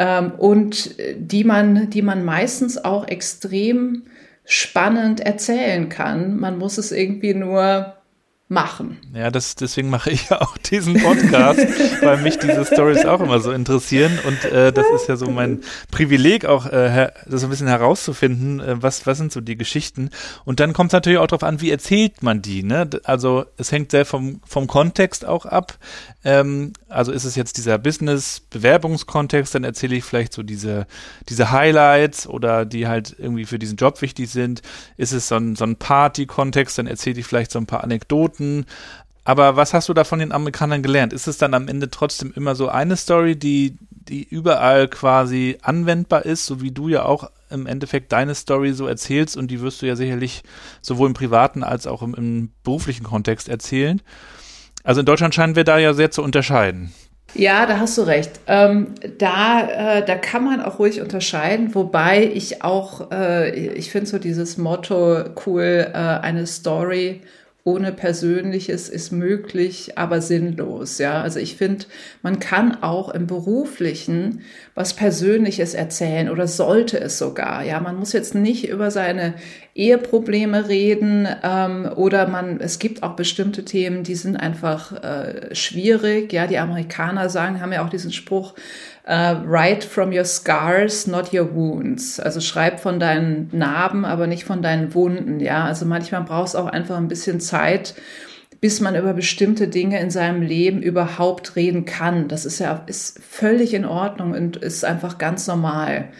ähm, 0.00 0.32
und 0.32 0.96
die 1.14 1.44
man, 1.44 1.90
die 1.90 2.02
man 2.02 2.24
meistens 2.24 2.82
auch 2.82 3.06
extrem 3.06 4.04
spannend 4.44 5.20
erzählen 5.20 5.88
kann. 5.88 6.40
Man 6.40 6.58
muss 6.58 6.78
es 6.78 6.90
irgendwie 6.90 7.34
nur 7.34 7.94
machen. 8.50 8.98
Ja, 9.14 9.30
das, 9.30 9.54
deswegen 9.54 9.90
mache 9.90 10.10
ich 10.10 10.28
ja 10.28 10.40
auch 10.40 10.58
diesen 10.58 11.00
Podcast, 11.00 11.60
weil 12.02 12.16
mich 12.18 12.36
diese 12.36 12.64
Stories 12.64 13.04
auch 13.06 13.20
immer 13.20 13.38
so 13.38 13.52
interessieren 13.52 14.18
und 14.26 14.44
äh, 14.44 14.72
das 14.72 14.86
ist 14.94 15.08
ja 15.08 15.16
so 15.16 15.30
mein 15.30 15.60
Privileg 15.92 16.46
auch, 16.46 16.66
äh, 16.66 17.12
das 17.26 17.44
ein 17.44 17.50
bisschen 17.50 17.68
herauszufinden, 17.68 18.58
äh, 18.58 18.82
was, 18.82 19.06
was 19.06 19.18
sind 19.18 19.30
so 19.30 19.40
die 19.40 19.56
Geschichten 19.56 20.10
und 20.44 20.58
dann 20.58 20.72
kommt 20.72 20.90
es 20.90 20.94
natürlich 20.94 21.20
auch 21.20 21.28
darauf 21.28 21.44
an, 21.44 21.60
wie 21.60 21.70
erzählt 21.70 22.24
man 22.24 22.42
die, 22.42 22.64
ne? 22.64 22.90
Also 23.04 23.44
es 23.56 23.70
hängt 23.70 23.92
sehr 23.92 24.04
vom, 24.04 24.40
vom 24.44 24.66
Kontext 24.66 25.24
auch 25.24 25.46
ab, 25.46 25.78
ähm, 26.24 26.72
also 26.88 27.12
ist 27.12 27.24
es 27.24 27.34
jetzt 27.34 27.56
dieser 27.56 27.78
Business-Bewerbungskontext, 27.78 29.54
dann 29.54 29.64
erzähle 29.64 29.96
ich 29.96 30.04
vielleicht 30.04 30.32
so 30.32 30.42
diese, 30.42 30.86
diese 31.28 31.50
Highlights 31.50 32.26
oder 32.26 32.66
die 32.66 32.88
halt 32.88 33.14
irgendwie 33.18 33.46
für 33.46 33.58
diesen 33.58 33.76
Job 33.76 34.02
wichtig 34.02 34.28
sind. 34.28 34.60
Ist 34.96 35.12
es 35.12 35.28
so 35.28 35.36
ein, 35.36 35.56
so 35.56 35.64
ein 35.64 35.76
Party-Kontext, 35.76 36.78
dann 36.78 36.86
erzähle 36.86 37.20
ich 37.20 37.26
vielleicht 37.26 37.52
so 37.52 37.58
ein 37.58 37.66
paar 37.66 37.84
Anekdoten. 37.84 38.39
Aber 39.24 39.56
was 39.56 39.74
hast 39.74 39.88
du 39.88 39.94
da 39.94 40.04
von 40.04 40.18
den 40.18 40.32
Amerikanern 40.32 40.82
gelernt? 40.82 41.12
Ist 41.12 41.28
es 41.28 41.38
dann 41.38 41.54
am 41.54 41.68
Ende 41.68 41.90
trotzdem 41.90 42.32
immer 42.34 42.54
so 42.54 42.68
eine 42.68 42.96
Story, 42.96 43.36
die, 43.36 43.76
die 43.90 44.24
überall 44.24 44.88
quasi 44.88 45.58
anwendbar 45.62 46.24
ist, 46.24 46.46
so 46.46 46.60
wie 46.62 46.70
du 46.70 46.88
ja 46.88 47.04
auch 47.04 47.30
im 47.50 47.66
Endeffekt 47.66 48.12
deine 48.12 48.34
Story 48.34 48.72
so 48.72 48.86
erzählst 48.86 49.36
und 49.36 49.50
die 49.50 49.60
wirst 49.60 49.82
du 49.82 49.86
ja 49.86 49.94
sicherlich 49.96 50.42
sowohl 50.80 51.08
im 51.08 51.14
privaten 51.14 51.62
als 51.62 51.86
auch 51.86 52.02
im, 52.02 52.14
im 52.14 52.50
beruflichen 52.64 53.04
Kontext 53.04 53.48
erzählen? 53.48 54.00
Also 54.82 55.00
in 55.00 55.06
Deutschland 55.06 55.34
scheinen 55.34 55.56
wir 55.56 55.64
da 55.64 55.78
ja 55.78 55.92
sehr 55.92 56.10
zu 56.10 56.22
unterscheiden. 56.22 56.92
Ja, 57.34 57.66
da 57.66 57.78
hast 57.78 57.96
du 57.96 58.02
recht. 58.02 58.40
Ähm, 58.48 58.94
da, 59.18 59.98
äh, 59.98 60.04
da 60.04 60.16
kann 60.16 60.44
man 60.44 60.60
auch 60.60 60.78
ruhig 60.78 61.00
unterscheiden, 61.00 61.74
wobei 61.74 62.24
ich 62.24 62.64
auch, 62.64 63.12
äh, 63.12 63.50
ich 63.50 63.90
finde 63.90 64.08
so 64.08 64.18
dieses 64.18 64.58
Motto 64.58 65.24
cool, 65.46 65.90
äh, 65.92 65.96
eine 65.96 66.46
Story 66.46 67.20
ohne 67.64 67.92
Persönliches 67.92 68.88
ist 68.88 69.12
möglich, 69.12 69.98
aber 69.98 70.22
sinnlos. 70.22 70.98
Ja, 70.98 71.20
also 71.20 71.38
ich 71.38 71.56
finde, 71.56 71.84
man 72.22 72.40
kann 72.40 72.82
auch 72.82 73.10
im 73.10 73.26
Beruflichen 73.26 74.42
was 74.74 74.94
Persönliches 74.94 75.74
erzählen 75.74 76.30
oder 76.30 76.46
sollte 76.46 76.98
es 76.98 77.18
sogar. 77.18 77.62
Ja, 77.62 77.80
man 77.80 77.96
muss 77.96 78.14
jetzt 78.14 78.34
nicht 78.34 78.68
über 78.68 78.90
seine 78.90 79.34
Eheprobleme 79.74 80.68
reden 80.68 81.28
ähm, 81.42 81.90
oder 81.96 82.28
man, 82.28 82.60
es 82.60 82.78
gibt 82.78 83.02
auch 83.02 83.14
bestimmte 83.14 83.64
Themen, 83.64 84.04
die 84.04 84.14
sind 84.14 84.36
einfach 84.36 84.92
äh, 85.02 85.54
schwierig. 85.54 86.32
Ja, 86.32 86.46
die 86.46 86.58
Amerikaner 86.58 87.28
sagen, 87.28 87.60
haben 87.60 87.72
ja 87.72 87.84
auch 87.84 87.90
diesen 87.90 88.12
Spruch, 88.12 88.54
Uh, 89.06 89.42
write 89.44 89.82
from 89.82 90.12
your 90.12 90.24
scars, 90.24 91.06
not 91.06 91.32
your 91.32 91.54
wounds. 91.54 92.20
Also 92.20 92.40
schreib 92.40 92.80
von 92.80 93.00
deinen 93.00 93.48
Narben, 93.50 94.04
aber 94.04 94.26
nicht 94.26 94.44
von 94.44 94.62
deinen 94.62 94.94
Wunden. 94.94 95.40
Ja, 95.40 95.64
also 95.64 95.86
manchmal 95.86 96.22
braucht 96.22 96.48
es 96.48 96.54
auch 96.54 96.66
einfach 96.66 96.96
ein 96.96 97.08
bisschen 97.08 97.40
Zeit, 97.40 97.94
bis 98.60 98.80
man 98.80 98.94
über 98.94 99.14
bestimmte 99.14 99.68
Dinge 99.68 99.98
in 100.00 100.10
seinem 100.10 100.42
Leben 100.42 100.82
überhaupt 100.82 101.56
reden 101.56 101.86
kann. 101.86 102.28
Das 102.28 102.44
ist 102.44 102.58
ja 102.58 102.84
ist 102.86 103.18
völlig 103.22 103.72
in 103.72 103.86
Ordnung 103.86 104.32
und 104.32 104.58
ist 104.58 104.84
einfach 104.84 105.16
ganz 105.16 105.46
normal. 105.46 106.10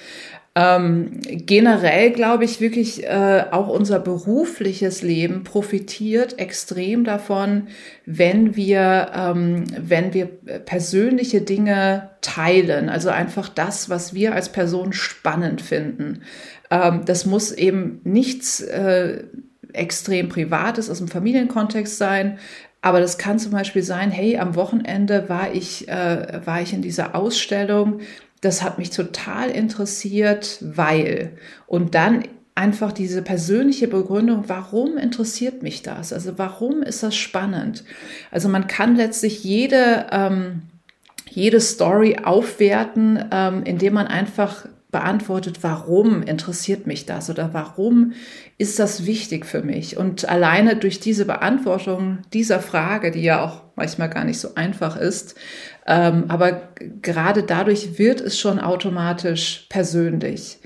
Ähm, 0.57 1.21
generell 1.23 2.11
glaube 2.11 2.45
ich 2.45 2.61
wirklich, 2.61 3.05
äh, 3.05 3.45
auch 3.53 3.69
unser 3.69 4.01
berufliches 4.01 5.01
Leben 5.01 5.45
profitiert 5.45 6.41
extrem 6.41 7.05
davon, 7.05 7.69
wenn 8.05 8.57
wir, 8.57 9.13
ähm, 9.15 9.65
wenn 9.79 10.13
wir 10.13 10.27
persönliche 10.27 11.43
Dinge 11.43 12.11
teilen. 12.21 12.89
Also 12.89 13.11
einfach 13.11 13.49
das, 13.49 13.91
was 13.91 14.13
wir 14.13 14.35
als 14.35 14.51
Person 14.51 14.93
spannend 14.93 15.63
finden. 15.63 16.23
Ähm, 16.71 17.03
das 17.05 17.27
muss 17.27 17.53
eben 17.53 18.01
nichts 18.03 18.61
äh, 18.61 19.23
extrem 19.73 20.29
Privates 20.29 20.91
aus 20.91 20.99
dem 20.99 21.07
Familienkontext 21.09 21.97
sein. 21.97 22.39
Aber 22.83 22.99
das 22.99 23.19
kann 23.19 23.39
zum 23.39 23.53
Beispiel 23.53 23.83
sein, 23.83 24.11
hey, 24.11 24.39
am 24.39 24.55
Wochenende 24.57 25.29
war 25.29 25.53
ich, 25.53 25.89
äh, 25.89 26.41
war 26.45 26.63
ich 26.63 26.73
in 26.73 26.83
dieser 26.83 27.15
Ausstellung 27.15 28.01
das 28.41 28.63
hat 28.63 28.79
mich 28.79 28.91
total 28.91 29.51
interessiert, 29.51 30.59
weil. 30.61 31.33
Und 31.67 31.95
dann 31.95 32.25
einfach 32.55 32.93
diese 32.93 33.23
persönliche 33.23 33.89
Begründung, 33.89 34.45
warum 34.49 34.99
interessiert 34.99 35.63
mich 35.63 35.83
das? 35.83 36.13
Also 36.13 36.37
warum 36.37 36.83
ist 36.83 37.03
das 37.03 37.17
spannend? 37.17 37.85
Also 38.31 38.49
man 38.49 38.67
kann 38.67 38.97
letztlich 38.97 39.45
jede, 39.45 40.07
ähm, 40.11 40.63
jede 41.29 41.61
Story 41.61 42.19
aufwerten, 42.23 43.25
ähm, 43.31 43.63
indem 43.65 43.95
man 43.95 44.09
einfach 44.09 44.67
beantwortet, 44.91 45.59
warum 45.63 46.23
interessiert 46.23 46.87
mich 46.87 47.07
das 47.07 47.31
oder 47.31 47.55
warum 47.55 48.13
ist 48.59 48.79
das 48.79 49.07
wichtig 49.07 49.47
für 49.47 49.63
mich? 49.63 49.97
Und 49.97 50.29
alleine 50.29 50.77
durch 50.77 51.01
diese 51.01 51.25
Beantwortung 51.25 52.19
dieser 52.33 52.61
Frage, 52.61 53.11
die 53.11 53.23
ja 53.23 53.43
auch 53.43 53.63
manchmal 53.77 54.11
gar 54.11 54.25
nicht 54.25 54.41
so 54.41 54.55
einfach 54.57 54.97
ist, 54.97 55.37
aber 55.93 56.69
gerade 57.03 57.43
dadurch 57.43 57.99
wird 57.99 58.21
es 58.21 58.39
schon 58.39 58.61
automatisch 58.61 59.67
persönlich. 59.69 60.61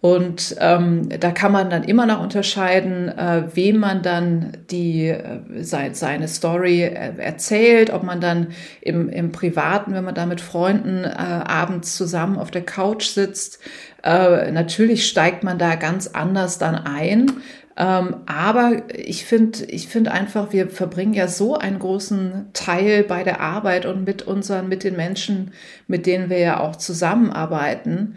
Und 0.00 0.54
ähm, 0.60 1.08
da 1.18 1.32
kann 1.32 1.50
man 1.50 1.70
dann 1.70 1.82
immer 1.82 2.06
noch 2.06 2.22
unterscheiden, 2.22 3.08
äh, 3.08 3.44
wem 3.52 3.78
man 3.78 4.02
dann 4.02 4.52
die 4.70 5.08
äh, 5.08 5.40
seine, 5.62 5.94
seine 5.96 6.28
Story 6.28 6.82
äh, 6.82 7.14
erzählt, 7.18 7.92
ob 7.92 8.04
man 8.04 8.20
dann 8.20 8.48
im, 8.80 9.08
im 9.08 9.32
Privaten, 9.32 9.94
wenn 9.94 10.04
man 10.04 10.14
da 10.14 10.24
mit 10.24 10.40
Freunden 10.40 11.02
äh, 11.02 11.08
abends 11.08 11.96
zusammen 11.96 12.38
auf 12.38 12.52
der 12.52 12.64
Couch 12.64 13.06
sitzt, 13.06 13.58
äh, 14.04 14.52
natürlich 14.52 15.08
steigt 15.08 15.42
man 15.42 15.58
da 15.58 15.74
ganz 15.74 16.06
anders 16.06 16.58
dann 16.58 16.76
ein. 16.76 17.32
Ähm, 17.80 18.16
aber 18.26 18.82
ich 18.92 19.24
finde, 19.24 19.64
ich 19.66 19.86
finde 19.86 20.10
einfach, 20.10 20.52
wir 20.52 20.68
verbringen 20.68 21.14
ja 21.14 21.28
so 21.28 21.56
einen 21.56 21.78
großen 21.78 22.46
Teil 22.52 23.04
bei 23.04 23.22
der 23.22 23.40
Arbeit 23.40 23.86
und 23.86 24.04
mit 24.04 24.22
unseren, 24.22 24.68
mit 24.68 24.82
den 24.82 24.96
Menschen, 24.96 25.52
mit 25.86 26.04
denen 26.04 26.28
wir 26.28 26.38
ja 26.38 26.58
auch 26.58 26.74
zusammenarbeiten, 26.74 28.16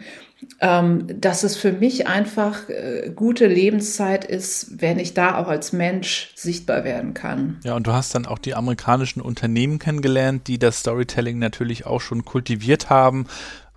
ähm, 0.60 1.06
dass 1.20 1.44
es 1.44 1.56
für 1.56 1.70
mich 1.70 2.08
einfach 2.08 2.68
äh, 2.68 3.12
gute 3.14 3.46
Lebenszeit 3.46 4.24
ist, 4.24 4.82
wenn 4.82 4.98
ich 4.98 5.14
da 5.14 5.38
auch 5.38 5.46
als 5.46 5.72
Mensch 5.72 6.32
sichtbar 6.34 6.82
werden 6.82 7.14
kann. 7.14 7.60
Ja, 7.62 7.76
und 7.76 7.86
du 7.86 7.92
hast 7.92 8.16
dann 8.16 8.26
auch 8.26 8.40
die 8.40 8.56
amerikanischen 8.56 9.20
Unternehmen 9.20 9.78
kennengelernt, 9.78 10.48
die 10.48 10.58
das 10.58 10.80
Storytelling 10.80 11.38
natürlich 11.38 11.86
auch 11.86 12.00
schon 12.00 12.24
kultiviert 12.24 12.90
haben 12.90 13.26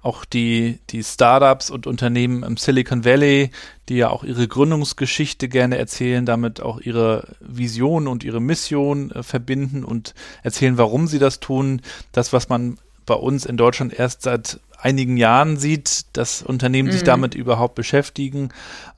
auch 0.05 0.23
die, 0.23 0.77
die 0.91 1.03
Startups 1.03 1.71
und 1.71 1.87
Unternehmen 1.87 2.43
im 2.43 2.57
Silicon 2.57 3.03
Valley, 3.03 3.49
die 3.89 3.95
ja 3.95 4.09
auch 4.09 4.23
ihre 4.23 4.47
Gründungsgeschichte 4.47 5.49
gerne 5.49 5.79
erzählen, 5.79 6.27
damit 6.27 6.61
auch 6.61 6.79
ihre 6.79 7.35
Vision 7.39 8.07
und 8.07 8.23
ihre 8.23 8.39
Mission 8.39 9.09
äh, 9.09 9.23
verbinden 9.23 9.83
und 9.83 10.13
erzählen, 10.43 10.77
warum 10.77 11.07
sie 11.07 11.17
das 11.17 11.39
tun. 11.39 11.81
Das, 12.11 12.33
was 12.33 12.49
man 12.49 12.77
bei 13.07 13.15
uns 13.15 13.45
in 13.45 13.57
Deutschland 13.57 13.97
erst 13.97 14.21
seit 14.21 14.59
einigen 14.77 15.17
Jahren 15.17 15.57
sieht, 15.57 16.05
dass 16.13 16.43
Unternehmen 16.43 16.89
mhm. 16.89 16.93
sich 16.93 17.03
damit 17.03 17.33
überhaupt 17.33 17.73
beschäftigen. 17.73 18.49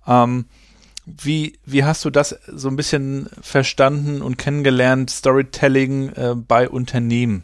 Ähm, 0.05 0.45
wie, 1.05 1.57
wie 1.65 1.85
hast 1.85 2.03
du 2.03 2.09
das 2.09 2.37
so 2.47 2.67
ein 2.67 2.75
bisschen 2.75 3.29
verstanden 3.41 4.21
und 4.21 4.37
kennengelernt, 4.37 5.09
Storytelling 5.09 6.09
äh, 6.09 6.35
bei 6.35 6.67
Unternehmen? 6.67 7.43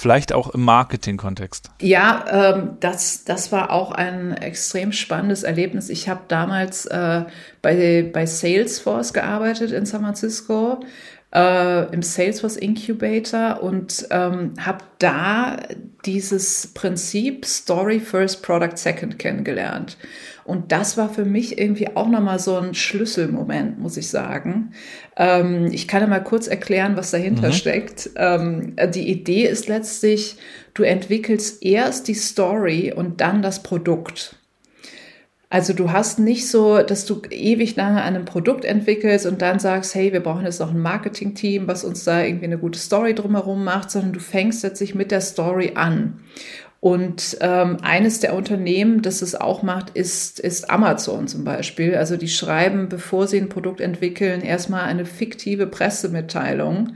Vielleicht 0.00 0.32
auch 0.32 0.54
im 0.54 0.62
Marketing-Kontext. 0.62 1.72
Ja, 1.82 2.24
ähm, 2.30 2.78
das, 2.80 3.24
das 3.24 3.52
war 3.52 3.70
auch 3.70 3.92
ein 3.92 4.32
extrem 4.32 4.92
spannendes 4.92 5.42
Erlebnis. 5.42 5.90
Ich 5.90 6.08
habe 6.08 6.22
damals 6.26 6.86
äh, 6.86 7.26
bei, 7.60 8.10
bei 8.10 8.24
Salesforce 8.24 9.12
gearbeitet 9.12 9.72
in 9.72 9.84
San 9.84 10.00
Francisco. 10.00 10.80
Äh, 11.32 11.92
im 11.94 12.02
Salesforce 12.02 12.56
Incubator 12.56 13.62
und 13.62 14.06
ähm, 14.10 14.54
habe 14.58 14.84
da 14.98 15.58
dieses 16.04 16.68
Prinzip 16.74 17.46
Story 17.46 18.00
First, 18.00 18.42
Product 18.42 18.76
Second 18.76 19.16
kennengelernt. 19.20 19.96
Und 20.44 20.72
das 20.72 20.96
war 20.96 21.08
für 21.08 21.24
mich 21.24 21.58
irgendwie 21.58 21.94
auch 21.94 22.08
nochmal 22.08 22.40
so 22.40 22.56
ein 22.56 22.74
Schlüsselmoment, 22.74 23.78
muss 23.78 23.96
ich 23.96 24.08
sagen. 24.08 24.72
Ähm, 25.16 25.68
ich 25.70 25.86
kann 25.86 26.00
ja 26.00 26.08
mal 26.08 26.24
kurz 26.24 26.48
erklären, 26.48 26.96
was 26.96 27.12
dahinter 27.12 27.48
mhm. 27.48 27.52
steckt. 27.52 28.10
Ähm, 28.16 28.74
die 28.92 29.08
Idee 29.08 29.46
ist 29.46 29.68
letztlich, 29.68 30.36
du 30.74 30.82
entwickelst 30.82 31.62
erst 31.62 32.08
die 32.08 32.14
Story 32.14 32.92
und 32.92 33.20
dann 33.20 33.40
das 33.40 33.62
Produkt. 33.62 34.39
Also 35.52 35.72
du 35.72 35.90
hast 35.90 36.20
nicht 36.20 36.48
so, 36.48 36.80
dass 36.80 37.06
du 37.06 37.22
ewig 37.28 37.74
lange 37.74 38.02
an 38.02 38.14
einem 38.14 38.24
Produkt 38.24 38.64
entwickelst 38.64 39.26
und 39.26 39.42
dann 39.42 39.58
sagst, 39.58 39.96
hey, 39.96 40.12
wir 40.12 40.20
brauchen 40.20 40.44
jetzt 40.44 40.60
noch 40.60 40.70
ein 40.70 40.78
Marketing-Team, 40.78 41.66
was 41.66 41.82
uns 41.82 42.04
da 42.04 42.22
irgendwie 42.22 42.44
eine 42.44 42.56
gute 42.56 42.78
Story 42.78 43.16
drumherum 43.16 43.64
macht, 43.64 43.90
sondern 43.90 44.12
du 44.12 44.20
fängst 44.20 44.62
letztlich 44.62 44.94
mit 44.94 45.10
der 45.10 45.20
Story 45.20 45.72
an. 45.74 46.20
Und 46.78 47.36
ähm, 47.40 47.78
eines 47.82 48.20
der 48.20 48.34
Unternehmen, 48.34 49.02
das 49.02 49.22
es 49.22 49.34
auch 49.34 49.64
macht, 49.64 49.90
ist, 49.90 50.38
ist 50.38 50.70
Amazon 50.70 51.26
zum 51.26 51.42
Beispiel. 51.42 51.96
Also 51.96 52.16
die 52.16 52.28
schreiben, 52.28 52.88
bevor 52.88 53.26
sie 53.26 53.38
ein 53.38 53.48
Produkt 53.48 53.80
entwickeln, 53.80 54.42
erstmal 54.42 54.84
eine 54.84 55.04
fiktive 55.04 55.66
Pressemitteilung 55.66 56.94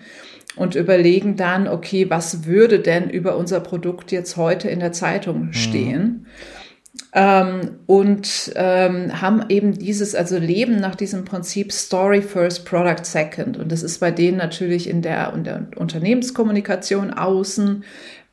und 0.55 0.77
überlegen 0.77 1.35
dann, 1.35 1.67
okay, 1.67 2.09
was 2.09 2.47
würde 2.47 2.79
denn 2.79 3.11
über 3.11 3.37
unser 3.37 3.59
Produkt 3.59 4.13
jetzt 4.13 4.37
heute 4.37 4.69
in 4.69 4.79
der 4.79 4.93
Zeitung 4.93 5.47
mhm. 5.47 5.53
stehen? 5.53 6.03
Mhm. 6.03 6.27
Ähm, 7.17 7.79
und 7.87 8.53
ähm, 8.57 9.21
haben 9.21 9.45
eben 9.49 9.79
dieses, 9.79 10.17
also 10.17 10.37
leben 10.37 10.77
nach 10.77 10.97
diesem 10.97 11.25
Prinzip 11.25 11.71
Story 11.71 12.21
First, 12.21 12.65
Product 12.65 13.05
Second. 13.05 13.57
Und 13.57 13.71
das 13.71 13.85
ist 13.85 14.01
bei 14.01 14.11
denen 14.11 14.37
natürlich 14.37 14.89
in 14.91 15.01
der, 15.01 15.33
in 15.33 15.45
der 15.45 15.69
Unternehmenskommunikation 15.77 17.13
außen. 17.13 17.85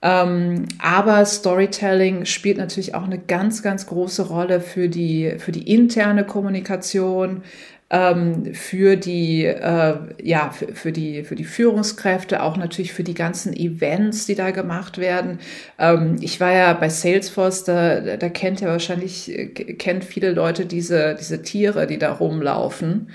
Ähm, 0.01 0.65
aber 0.81 1.23
Storytelling 1.25 2.25
spielt 2.25 2.57
natürlich 2.57 2.95
auch 2.95 3.03
eine 3.03 3.19
ganz, 3.19 3.61
ganz 3.61 3.85
große 3.85 4.23
Rolle 4.23 4.59
für 4.59 4.89
die, 4.89 5.35
für 5.37 5.51
die 5.51 5.71
interne 5.71 6.25
Kommunikation, 6.25 7.43
ähm, 7.91 8.53
für 8.53 8.95
die, 8.95 9.43
äh, 9.43 9.95
ja, 10.23 10.49
für, 10.51 10.73
für, 10.73 10.91
die, 10.93 11.23
für 11.23 11.35
die 11.35 11.43
Führungskräfte, 11.43 12.41
auch 12.41 12.55
natürlich 12.55 12.93
für 12.93 13.03
die 13.03 13.13
ganzen 13.13 13.53
Events, 13.53 14.25
die 14.25 14.35
da 14.35 14.51
gemacht 14.51 14.97
werden. 14.97 15.39
Ähm, 15.77 16.15
ich 16.21 16.39
war 16.39 16.53
ja 16.53 16.73
bei 16.73 16.87
Salesforce, 16.87 17.65
da, 17.65 17.99
da 18.15 18.29
kennt 18.29 18.61
ja 18.61 18.69
wahrscheinlich, 18.69 19.29
äh, 19.37 19.47
kennt 19.47 20.05
viele 20.05 20.31
Leute 20.31 20.65
diese, 20.65 21.15
diese 21.19 21.41
Tiere, 21.41 21.85
die 21.85 21.97
da 21.97 22.13
rumlaufen. 22.13 23.09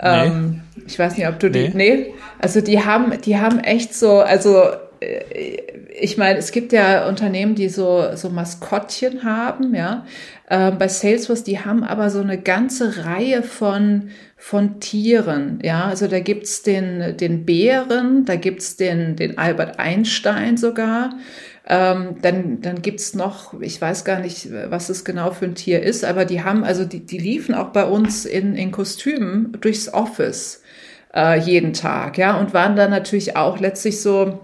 Nee. 0.00 0.26
Ähm, 0.26 0.60
ich 0.86 0.98
weiß 0.98 1.16
nicht, 1.16 1.26
ob 1.26 1.40
du 1.40 1.50
die, 1.50 1.70
nee. 1.70 1.96
nee, 1.96 2.14
also 2.38 2.60
die 2.60 2.84
haben, 2.84 3.18
die 3.22 3.38
haben 3.38 3.60
echt 3.60 3.94
so, 3.94 4.20
also 4.20 4.62
äh, 5.00 5.56
ich 6.00 6.18
meine, 6.18 6.38
es 6.38 6.52
gibt 6.52 6.72
ja 6.72 7.08
Unternehmen, 7.08 7.54
die 7.54 7.68
so, 7.68 8.14
so 8.14 8.28
Maskottchen 8.28 9.24
haben, 9.24 9.74
ja. 9.74 10.04
Ähm, 10.50 10.78
bei 10.78 10.88
Salesforce, 10.88 11.44
die 11.44 11.60
haben 11.60 11.84
aber 11.84 12.08
so 12.08 12.20
eine 12.20 12.40
ganze 12.40 13.04
Reihe 13.04 13.42
von, 13.42 14.10
von 14.36 14.80
Tieren, 14.80 15.58
ja. 15.62 15.84
Also 15.84 16.06
da 16.08 16.20
gibt's 16.20 16.62
den, 16.62 17.16
den 17.18 17.44
Bären, 17.44 18.24
da 18.24 18.36
gibt's 18.36 18.76
den, 18.76 19.16
den 19.16 19.36
Albert 19.36 19.78
Einstein 19.78 20.56
sogar. 20.56 21.18
Ähm, 21.66 22.16
dann, 22.22 22.62
dann 22.62 22.80
gibt's 22.80 23.14
noch, 23.14 23.60
ich 23.60 23.78
weiß 23.78 24.06
gar 24.06 24.20
nicht, 24.20 24.48
was 24.70 24.88
es 24.88 25.04
genau 25.04 25.32
für 25.32 25.44
ein 25.44 25.54
Tier 25.54 25.82
ist, 25.82 26.02
aber 26.02 26.24
die 26.24 26.42
haben, 26.42 26.64
also 26.64 26.86
die, 26.86 27.04
die 27.04 27.18
liefen 27.18 27.54
auch 27.54 27.68
bei 27.68 27.84
uns 27.84 28.24
in, 28.24 28.56
in 28.56 28.72
Kostümen 28.72 29.52
durchs 29.60 29.92
Office 29.92 30.62
äh, 31.14 31.38
jeden 31.38 31.74
Tag, 31.74 32.16
ja, 32.16 32.38
und 32.38 32.54
waren 32.54 32.74
dann 32.74 32.90
natürlich 32.90 33.36
auch 33.36 33.60
letztlich 33.60 34.00
so, 34.00 34.40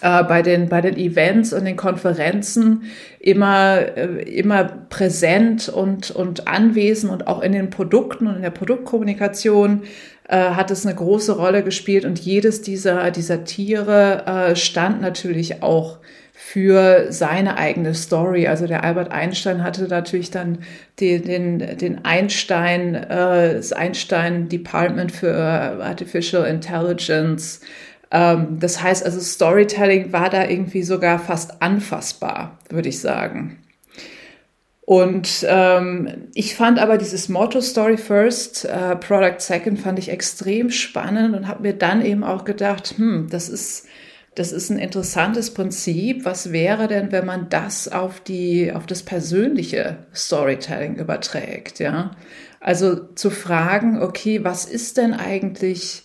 äh, 0.00 0.22
bei, 0.24 0.42
den, 0.42 0.68
bei 0.68 0.80
den 0.80 0.96
Events 0.96 1.52
und 1.52 1.64
den 1.64 1.76
Konferenzen 1.76 2.84
immer, 3.20 3.78
äh, 3.96 4.22
immer 4.22 4.64
präsent 4.64 5.68
und, 5.68 6.10
und 6.10 6.48
anwesend 6.48 7.12
und 7.12 7.26
auch 7.26 7.42
in 7.42 7.52
den 7.52 7.70
Produkten 7.70 8.26
und 8.26 8.36
in 8.36 8.42
der 8.42 8.50
Produktkommunikation 8.50 9.82
äh, 10.28 10.36
hat 10.36 10.70
es 10.70 10.86
eine 10.86 10.94
große 10.94 11.36
Rolle 11.36 11.62
gespielt 11.62 12.04
und 12.04 12.18
jedes 12.18 12.62
dieser, 12.62 13.10
dieser 13.10 13.44
Tiere 13.44 14.54
stand 14.54 15.00
natürlich 15.00 15.62
auch 15.62 15.98
für 16.40 17.10
seine 17.10 17.58
eigene 17.58 17.94
Story. 17.94 18.46
Also 18.46 18.68
der 18.68 18.84
Albert 18.84 19.10
Einstein 19.10 19.64
hatte 19.64 19.88
natürlich 19.88 20.30
dann 20.30 20.58
den, 21.00 21.24
den, 21.24 21.78
den 21.78 22.04
Einstein, 22.04 22.94
äh, 22.94 23.54
das 23.54 23.72
Einstein 23.72 24.48
Department 24.48 25.10
für 25.10 25.34
Artificial 25.34 26.46
Intelligence, 26.46 27.60
das 28.10 28.82
heißt 28.82 29.04
also, 29.04 29.20
Storytelling 29.20 30.12
war 30.12 30.30
da 30.30 30.48
irgendwie 30.48 30.82
sogar 30.82 31.18
fast 31.18 31.60
anfassbar, 31.60 32.58
würde 32.70 32.88
ich 32.88 33.00
sagen. 33.00 33.58
Und 34.88 35.44
ähm, 35.46 36.28
ich 36.32 36.54
fand 36.54 36.78
aber 36.78 36.96
dieses 36.96 37.28
Motto 37.28 37.60
Story 37.60 37.98
First, 37.98 38.64
äh, 38.64 38.96
Product 38.96 39.38
Second 39.38 39.78
fand 39.78 39.98
ich 39.98 40.08
extrem 40.08 40.70
spannend 40.70 41.36
und 41.36 41.46
habe 41.46 41.60
mir 41.60 41.74
dann 41.74 42.02
eben 42.02 42.24
auch 42.24 42.46
gedacht, 42.46 42.94
hm, 42.96 43.28
das 43.30 43.50
ist 43.50 43.86
das 44.34 44.52
ist 44.52 44.70
ein 44.70 44.78
interessantes 44.78 45.52
Prinzip. 45.52 46.24
Was 46.24 46.52
wäre 46.52 46.88
denn, 46.88 47.12
wenn 47.12 47.26
man 47.26 47.50
das 47.50 47.88
auf 47.88 48.20
die 48.20 48.72
auf 48.72 48.86
das 48.86 49.02
persönliche 49.02 50.06
Storytelling 50.14 50.96
überträgt, 50.96 51.80
ja? 51.80 52.12
Also 52.58 52.94
zu 53.14 53.28
fragen, 53.28 54.00
okay, 54.00 54.42
was 54.42 54.64
ist 54.64 54.96
denn 54.96 55.12
eigentlich 55.12 56.04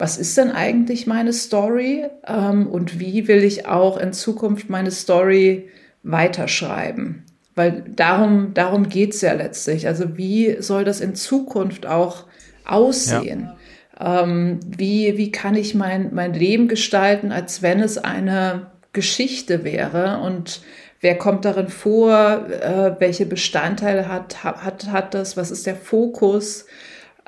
was 0.00 0.16
ist 0.16 0.38
denn 0.38 0.50
eigentlich 0.50 1.06
meine 1.06 1.34
Story 1.34 2.06
ähm, 2.26 2.66
und 2.66 2.98
wie 2.98 3.28
will 3.28 3.44
ich 3.44 3.66
auch 3.66 3.98
in 3.98 4.14
Zukunft 4.14 4.70
meine 4.70 4.90
Story 4.90 5.68
weiterschreiben. 6.02 7.26
Weil 7.54 7.84
darum, 7.94 8.54
darum 8.54 8.88
geht's 8.88 9.20
ja 9.20 9.34
letztlich. 9.34 9.86
Also 9.86 10.16
wie 10.16 10.56
soll 10.62 10.84
das 10.84 11.02
in 11.02 11.14
Zukunft 11.14 11.84
auch 11.84 12.24
aussehen? 12.64 13.50
Ja. 14.00 14.22
Ähm, 14.22 14.60
wie, 14.66 15.18
wie 15.18 15.30
kann 15.30 15.54
ich 15.54 15.74
mein, 15.74 16.14
mein 16.14 16.32
Leben 16.32 16.68
gestalten, 16.68 17.30
als 17.30 17.60
wenn 17.60 17.80
es 17.80 17.98
eine 17.98 18.70
Geschichte 18.94 19.64
wäre 19.64 20.20
und 20.20 20.62
wer 21.02 21.18
kommt 21.18 21.44
darin 21.44 21.68
vor, 21.68 22.46
äh, 22.48 22.98
welche 22.98 23.26
Bestandteile 23.26 24.08
hat, 24.08 24.42
hat, 24.42 24.90
hat 24.90 25.12
das, 25.12 25.36
was 25.36 25.50
ist 25.50 25.66
der 25.66 25.76
Fokus, 25.76 26.64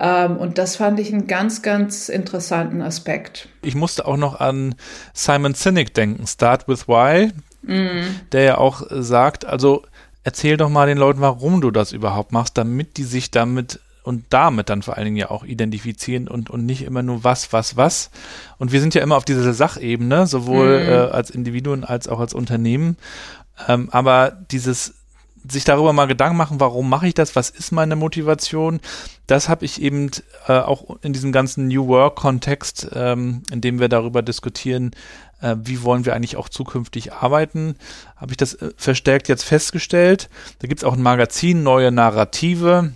und 0.03 0.59
das 0.59 0.76
fand 0.76 0.98
ich 0.98 1.12
einen 1.12 1.28
ganz, 1.28 1.62
ganz 1.62 2.09
interessanten 2.09 2.82
Aspekt. 2.82 3.48
Ich 3.62 3.76
musste 3.76 4.05
auch 4.05 4.16
noch 4.16 4.40
an 4.40 4.74
Simon 5.12 5.55
Sinek 5.55 5.94
denken, 5.94 6.26
Start 6.26 6.66
with 6.66 6.88
Why, 6.88 7.30
mm. 7.62 8.30
der 8.32 8.42
ja 8.42 8.59
auch 8.59 8.82
sagt, 8.90 9.44
also 9.44 9.84
erzähl 10.24 10.57
doch 10.57 10.68
mal 10.68 10.88
den 10.88 10.98
Leuten, 10.98 11.20
warum 11.20 11.61
du 11.61 11.70
das 11.70 11.92
überhaupt 11.92 12.32
machst, 12.32 12.59
damit 12.59 12.96
die 12.96 13.05
sich 13.05 13.30
damit 13.30 13.78
und 14.03 14.24
damit 14.30 14.68
dann 14.68 14.82
vor 14.82 14.96
allen 14.96 15.05
Dingen 15.05 15.16
ja 15.16 15.30
auch 15.30 15.44
identifizieren 15.44 16.26
und, 16.26 16.50
und 16.50 16.66
nicht 16.66 16.82
immer 16.82 17.05
nur 17.05 17.22
was, 17.22 17.53
was, 17.53 17.76
was. 17.76 18.11
Und 18.59 18.72
wir 18.72 18.80
sind 18.80 18.96
ja 18.96 19.03
immer 19.03 19.16
auf 19.16 19.24
dieser 19.24 19.53
Sachebene, 19.53 20.26
sowohl 20.26 20.80
mm. 20.80 20.88
äh, 20.88 20.94
als 21.12 21.30
Individuen 21.30 21.84
als 21.84 22.09
auch 22.09 22.18
als 22.18 22.34
Unternehmen. 22.34 22.96
Ähm, 23.68 23.88
aber 23.92 24.32
dieses 24.50 24.94
sich 25.49 25.64
darüber 25.64 25.93
mal 25.93 26.07
Gedanken 26.07 26.36
machen, 26.36 26.61
warum 26.61 26.88
mache 26.88 27.09
ich 27.09 27.14
das, 27.14 27.34
was 27.36 27.51
ist 27.51 27.72
meine 27.72 27.97
Motivation, 27.97 28.80
das 29.26 29.49
habe 29.49 29.64
ich 29.64 29.80
eben 29.80 30.11
äh, 30.47 30.53
auch 30.53 30.97
in 31.03 31.12
diesem 31.12 31.32
ganzen 31.32 31.68
New 31.68 31.88
Work-Kontext, 31.88 32.90
ähm, 32.95 33.43
in 33.51 33.61
dem 33.61 33.80
wir 33.80 33.88
darüber 33.88 34.22
diskutieren, 34.22 34.93
äh, 35.40 35.57
wie 35.59 35.82
wollen 35.82 36.05
wir 36.05 36.14
eigentlich 36.14 36.36
auch 36.36 36.49
zukünftig 36.49 37.12
arbeiten, 37.12 37.76
habe 38.16 38.32
ich 38.32 38.36
das 38.36 38.55
äh, 38.55 38.70
verstärkt 38.76 39.28
jetzt 39.28 39.45
festgestellt. 39.45 40.28
Da 40.61 40.68
gibt 40.68 40.80
es 40.80 40.84
auch 40.84 40.95
ein 40.95 41.03
Magazin, 41.03 41.62
Neue 41.62 41.90
Narrative, 41.90 42.93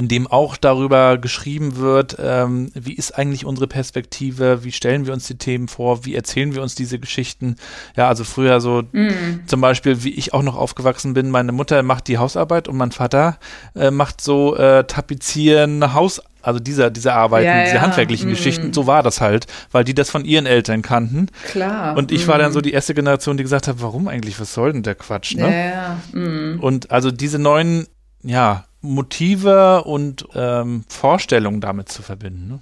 in 0.00 0.08
dem 0.08 0.26
auch 0.26 0.56
darüber 0.56 1.18
geschrieben 1.18 1.76
wird, 1.76 2.16
ähm, 2.18 2.72
wie 2.72 2.94
ist 2.94 3.18
eigentlich 3.18 3.44
unsere 3.44 3.66
Perspektive, 3.66 4.64
wie 4.64 4.72
stellen 4.72 5.04
wir 5.04 5.12
uns 5.12 5.26
die 5.26 5.36
Themen 5.36 5.68
vor, 5.68 6.06
wie 6.06 6.14
erzählen 6.14 6.54
wir 6.54 6.62
uns 6.62 6.74
diese 6.74 6.98
Geschichten. 6.98 7.56
Ja, 7.98 8.08
also 8.08 8.24
früher 8.24 8.62
so 8.62 8.84
mm. 8.92 9.44
zum 9.44 9.60
Beispiel, 9.60 10.02
wie 10.02 10.14
ich 10.14 10.32
auch 10.32 10.42
noch 10.42 10.56
aufgewachsen 10.56 11.12
bin, 11.12 11.28
meine 11.28 11.52
Mutter 11.52 11.82
macht 11.82 12.08
die 12.08 12.16
Hausarbeit 12.16 12.66
und 12.66 12.78
mein 12.78 12.92
Vater 12.92 13.36
äh, 13.76 13.90
macht 13.90 14.22
so 14.22 14.56
äh, 14.56 14.84
Tapezieren, 14.84 15.92
Haus, 15.92 16.22
also 16.40 16.60
dieser, 16.60 16.88
diese 16.88 17.12
Arbeiten, 17.12 17.48
ja, 17.48 17.64
diese 17.64 17.74
ja. 17.74 17.82
handwerklichen 17.82 18.30
mm. 18.30 18.32
Geschichten, 18.32 18.72
so 18.72 18.86
war 18.86 19.02
das 19.02 19.20
halt, 19.20 19.48
weil 19.70 19.84
die 19.84 19.92
das 19.92 20.08
von 20.08 20.24
ihren 20.24 20.46
Eltern 20.46 20.80
kannten. 20.80 21.26
Klar. 21.44 21.94
Und 21.98 22.10
ich 22.10 22.26
mm. 22.26 22.30
war 22.30 22.38
dann 22.38 22.54
so 22.54 22.62
die 22.62 22.72
erste 22.72 22.94
Generation, 22.94 23.36
die 23.36 23.42
gesagt 23.42 23.68
hat, 23.68 23.82
warum 23.82 24.08
eigentlich, 24.08 24.40
was 24.40 24.54
soll 24.54 24.72
denn 24.72 24.82
der 24.82 24.94
Quatsch, 24.94 25.34
ne? 25.36 25.42
Ja, 25.42 25.50
ja. 25.50 26.18
Mm. 26.18 26.58
Und 26.60 26.90
also 26.90 27.10
diese 27.10 27.38
neuen, 27.38 27.86
ja, 28.22 28.64
Motive 28.82 29.84
und 29.84 30.26
ähm, 30.34 30.84
Vorstellungen 30.88 31.60
damit 31.60 31.88
zu 31.90 32.02
verbinden. 32.02 32.48
Ne? 32.48 32.60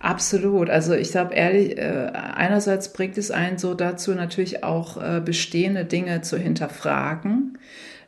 Absolut. 0.00 0.70
Also 0.70 0.94
ich 0.94 1.10
glaube 1.10 1.34
ehrlich, 1.34 1.76
äh, 1.76 2.10
einerseits 2.14 2.92
bringt 2.92 3.18
es 3.18 3.30
einen 3.30 3.58
so 3.58 3.74
dazu, 3.74 4.12
natürlich 4.12 4.64
auch 4.64 4.96
äh, 4.96 5.20
bestehende 5.20 5.84
Dinge 5.84 6.22
zu 6.22 6.38
hinterfragen. 6.38 7.58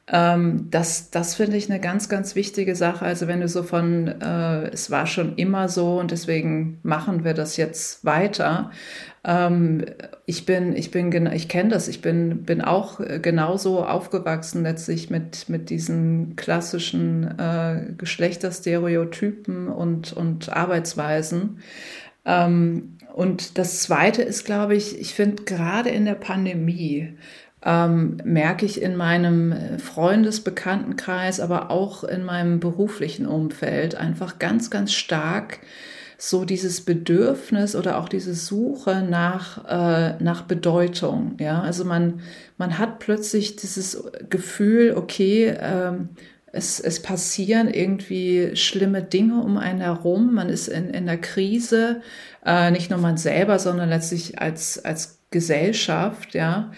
Ähm, 0.08 0.68
das 0.70 1.10
das 1.10 1.34
finde 1.34 1.58
ich 1.58 1.70
eine 1.70 1.80
ganz, 1.80 2.08
ganz 2.08 2.34
wichtige 2.34 2.74
Sache. 2.76 3.04
Also 3.04 3.28
wenn 3.28 3.40
du 3.40 3.48
so 3.48 3.62
von, 3.62 4.08
äh, 4.08 4.68
es 4.70 4.90
war 4.90 5.06
schon 5.06 5.36
immer 5.36 5.68
so 5.68 5.98
und 6.00 6.10
deswegen 6.10 6.78
machen 6.82 7.24
wir 7.24 7.34
das 7.34 7.58
jetzt 7.58 8.04
weiter. 8.04 8.70
Ähm, 9.24 9.84
ich 10.26 10.46
bin, 10.46 10.74
ich 10.76 10.90
bin, 10.90 11.26
ich 11.26 11.48
kenne 11.48 11.70
das. 11.70 11.88
Ich 11.88 12.02
bin, 12.02 12.42
bin 12.44 12.60
auch 12.60 13.00
äh, 13.00 13.18
genauso 13.20 13.84
aufgewachsen 13.84 14.62
letztlich 14.62 15.10
mit, 15.10 15.48
mit 15.48 15.70
diesen 15.70 16.36
klassischen 16.36 17.38
äh, 17.38 17.92
Geschlechterstereotypen 17.96 19.68
und, 19.68 20.12
und 20.12 20.48
Arbeitsweisen. 20.52 21.60
Ähm, 22.24 22.98
und 23.14 23.58
das 23.58 23.82
Zweite 23.82 24.22
ist, 24.22 24.44
glaube 24.44 24.74
ich, 24.74 24.98
ich 24.98 25.14
finde 25.14 25.44
gerade 25.44 25.90
in 25.90 26.04
der 26.04 26.14
Pandemie 26.14 27.16
ähm, 27.64 28.16
merke 28.24 28.66
ich 28.66 28.82
in 28.82 28.96
meinem 28.96 29.78
Freundesbekanntenkreis, 29.78 31.40
aber 31.40 31.70
auch 31.70 32.04
in 32.04 32.24
meinem 32.24 32.58
beruflichen 32.58 33.26
Umfeld 33.26 33.94
einfach 33.94 34.38
ganz, 34.38 34.70
ganz 34.70 34.92
stark, 34.92 35.60
so 36.24 36.44
dieses 36.44 36.82
Bedürfnis 36.82 37.74
oder 37.74 37.98
auch 37.98 38.08
diese 38.08 38.32
Suche 38.34 39.02
nach, 39.02 39.64
äh, 39.64 40.22
nach 40.22 40.42
Bedeutung. 40.42 41.34
Ja, 41.40 41.60
also 41.62 41.84
man, 41.84 42.20
man 42.58 42.78
hat 42.78 43.00
plötzlich 43.00 43.56
dieses 43.56 44.04
Gefühl, 44.30 44.94
okay, 44.96 45.52
ähm, 45.60 46.10
es, 46.52 46.78
es 46.78 47.02
passieren 47.02 47.68
irgendwie 47.68 48.54
schlimme 48.54 49.02
Dinge 49.02 49.42
um 49.42 49.58
einen 49.58 49.80
herum. 49.80 50.32
Man 50.32 50.48
ist 50.48 50.68
in, 50.68 50.90
in 50.90 51.06
der 51.06 51.18
Krise, 51.18 52.02
äh, 52.46 52.70
nicht 52.70 52.88
nur 52.88 53.00
man 53.00 53.16
selber, 53.16 53.58
sondern 53.58 53.88
letztlich 53.88 54.40
als, 54.40 54.84
als 54.84 55.18
Gesellschaft, 55.32 56.34
ja. 56.34 56.70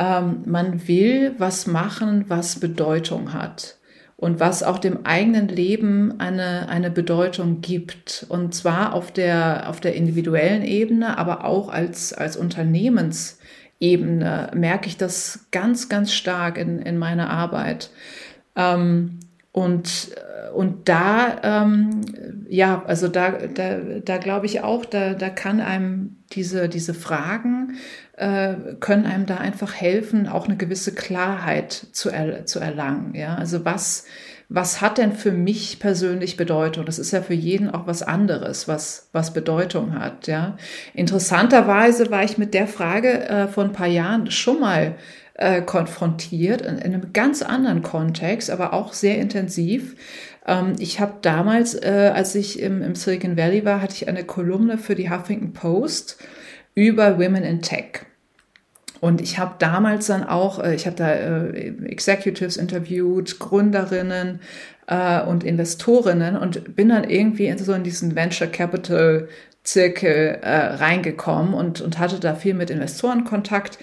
ähm, 0.00 0.40
man 0.46 0.88
will 0.88 1.34
was 1.36 1.66
machen, 1.66 2.24
was 2.28 2.60
Bedeutung 2.60 3.34
hat 3.34 3.75
und 4.16 4.40
was 4.40 4.62
auch 4.62 4.78
dem 4.78 5.04
eigenen 5.04 5.48
Leben 5.48 6.18
eine, 6.20 6.70
eine 6.70 6.90
Bedeutung 6.90 7.60
gibt. 7.60 8.24
Und 8.28 8.54
zwar 8.54 8.94
auf 8.94 9.12
der, 9.12 9.68
auf 9.68 9.80
der 9.80 9.94
individuellen 9.94 10.62
Ebene, 10.62 11.18
aber 11.18 11.44
auch 11.44 11.68
als, 11.68 12.14
als 12.14 12.36
Unternehmensebene 12.36 14.52
merke 14.54 14.88
ich 14.88 14.96
das 14.96 15.48
ganz, 15.52 15.90
ganz 15.90 16.14
stark 16.14 16.56
in, 16.56 16.80
in 16.80 16.96
meiner 16.96 17.28
Arbeit. 17.28 17.90
Ähm, 18.54 19.18
und, 19.56 20.10
und 20.54 20.86
da, 20.86 21.38
ähm, 21.42 22.02
ja, 22.46 22.82
also 22.86 23.08
da, 23.08 23.30
da, 23.30 23.78
da 24.04 24.18
glaube 24.18 24.44
ich 24.44 24.60
auch, 24.60 24.84
da, 24.84 25.14
da 25.14 25.30
kann 25.30 25.62
einem 25.62 26.18
diese, 26.32 26.68
diese 26.68 26.92
Fragen, 26.92 27.78
äh, 28.18 28.52
können 28.80 29.06
einem 29.06 29.24
da 29.24 29.38
einfach 29.38 29.72
helfen, 29.72 30.28
auch 30.28 30.44
eine 30.44 30.58
gewisse 30.58 30.92
Klarheit 30.94 31.72
zu, 31.92 32.10
er, 32.10 32.44
zu 32.44 32.58
erlangen. 32.60 33.14
Ja, 33.14 33.36
also 33.36 33.64
was, 33.64 34.04
was 34.50 34.82
hat 34.82 34.98
denn 34.98 35.12
für 35.12 35.32
mich 35.32 35.78
persönlich 35.80 36.36
Bedeutung? 36.36 36.84
Das 36.84 36.98
ist 36.98 37.12
ja 37.12 37.22
für 37.22 37.32
jeden 37.32 37.70
auch 37.70 37.86
was 37.86 38.02
anderes, 38.02 38.68
was, 38.68 39.08
was 39.12 39.32
Bedeutung 39.32 39.98
hat. 39.98 40.26
Ja, 40.26 40.58
interessanterweise 40.92 42.10
war 42.10 42.24
ich 42.24 42.36
mit 42.36 42.52
der 42.52 42.66
Frage 42.66 43.26
äh, 43.26 43.48
vor 43.48 43.64
ein 43.64 43.72
paar 43.72 43.86
Jahren 43.86 44.30
schon 44.30 44.60
mal 44.60 44.96
äh, 45.38 45.62
konfrontiert, 45.62 46.62
in, 46.62 46.78
in, 46.78 46.94
einem 46.94 47.12
ganz 47.12 47.42
anderen 47.42 47.82
Kontext, 47.82 48.50
aber 48.50 48.72
auch 48.72 48.92
sehr 48.92 49.18
intensiv. 49.18 49.96
Ähm, 50.46 50.74
ich 50.78 51.00
habe 51.00 51.14
damals, 51.22 51.74
äh, 51.74 52.12
als 52.14 52.34
ich 52.34 52.60
im, 52.60 52.82
im 52.82 52.94
Silicon 52.94 53.36
Valley 53.36 53.64
war, 53.64 53.82
hatte 53.82 53.94
ich 53.94 54.08
eine 54.08 54.24
Kolumne 54.24 54.78
für 54.78 54.94
die 54.94 55.10
Huffington 55.10 55.52
Post 55.52 56.18
über 56.74 57.18
Women 57.18 57.44
in 57.44 57.62
Tech. 57.62 58.06
Und 59.00 59.20
ich 59.20 59.38
habe 59.38 59.56
damals 59.58 60.06
dann 60.06 60.24
auch, 60.24 60.62
äh, 60.62 60.74
ich 60.74 60.86
habe 60.86 60.96
da 60.96 61.12
äh, 61.12 61.74
Executives 61.86 62.56
interviewt, 62.56 63.38
Gründerinnen 63.38 64.40
äh, 64.86 65.20
und 65.22 65.44
Investorinnen 65.44 66.36
und 66.36 66.76
bin 66.76 66.88
dann 66.88 67.04
irgendwie 67.04 67.46
in 67.46 67.58
so 67.58 67.76
diesen 67.78 68.16
Venture 68.16 68.48
Capital 68.48 69.28
Zirkel 69.64 70.38
reingekommen 70.44 71.52
und, 71.52 71.80
und 71.80 71.98
hatte 71.98 72.20
da 72.20 72.36
viel 72.36 72.54
mit 72.54 72.70
Investoren 72.70 73.24
Kontakt 73.24 73.80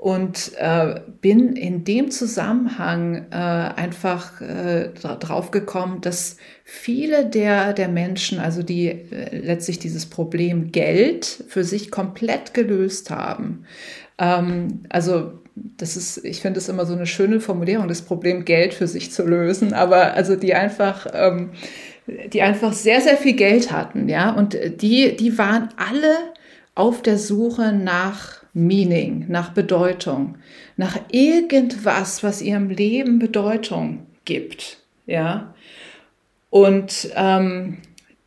und 0.00 0.52
äh, 0.56 0.98
bin 1.20 1.56
in 1.56 1.84
dem 1.84 2.10
Zusammenhang 2.10 3.26
äh, 3.30 3.34
einfach 3.34 4.40
äh, 4.40 4.88
drauf 4.94 5.50
gekommen, 5.50 6.00
dass 6.00 6.38
viele 6.64 7.26
der, 7.26 7.74
der 7.74 7.88
Menschen, 7.88 8.38
also 8.38 8.62
die 8.62 8.86
äh, 8.86 9.36
letztlich 9.36 9.78
dieses 9.78 10.06
Problem 10.06 10.72
Geld 10.72 11.44
für 11.48 11.64
sich 11.64 11.90
komplett 11.90 12.54
gelöst 12.54 13.10
haben. 13.10 13.66
Ähm, 14.16 14.84
also 14.88 15.32
das 15.54 15.98
ist, 15.98 16.24
ich 16.24 16.40
finde 16.40 16.60
es 16.60 16.70
immer 16.70 16.86
so 16.86 16.94
eine 16.94 17.06
schöne 17.06 17.38
Formulierung, 17.38 17.86
das 17.86 18.00
Problem 18.00 18.46
Geld 18.46 18.72
für 18.72 18.86
sich 18.86 19.12
zu 19.12 19.26
lösen, 19.26 19.74
aber 19.74 20.14
also 20.14 20.34
die 20.34 20.54
einfach, 20.54 21.08
ähm, 21.12 21.50
die 22.32 22.40
einfach 22.40 22.72
sehr, 22.72 23.02
sehr 23.02 23.18
viel 23.18 23.34
Geld 23.34 23.70
hatten, 23.70 24.08
ja, 24.08 24.30
und 24.30 24.56
die, 24.80 25.14
die 25.14 25.36
waren 25.36 25.68
alle 25.76 26.16
auf 26.74 27.02
der 27.02 27.18
Suche 27.18 27.74
nach 27.74 28.39
Meaning, 28.52 29.26
nach 29.28 29.50
Bedeutung, 29.50 30.36
nach 30.76 30.98
irgendwas, 31.10 32.22
was 32.22 32.42
ihrem 32.42 32.70
Leben 32.70 33.18
Bedeutung 33.18 34.06
gibt. 34.24 34.78
Ja. 35.06 35.54
Und 36.50 37.10
ähm, 37.14 37.78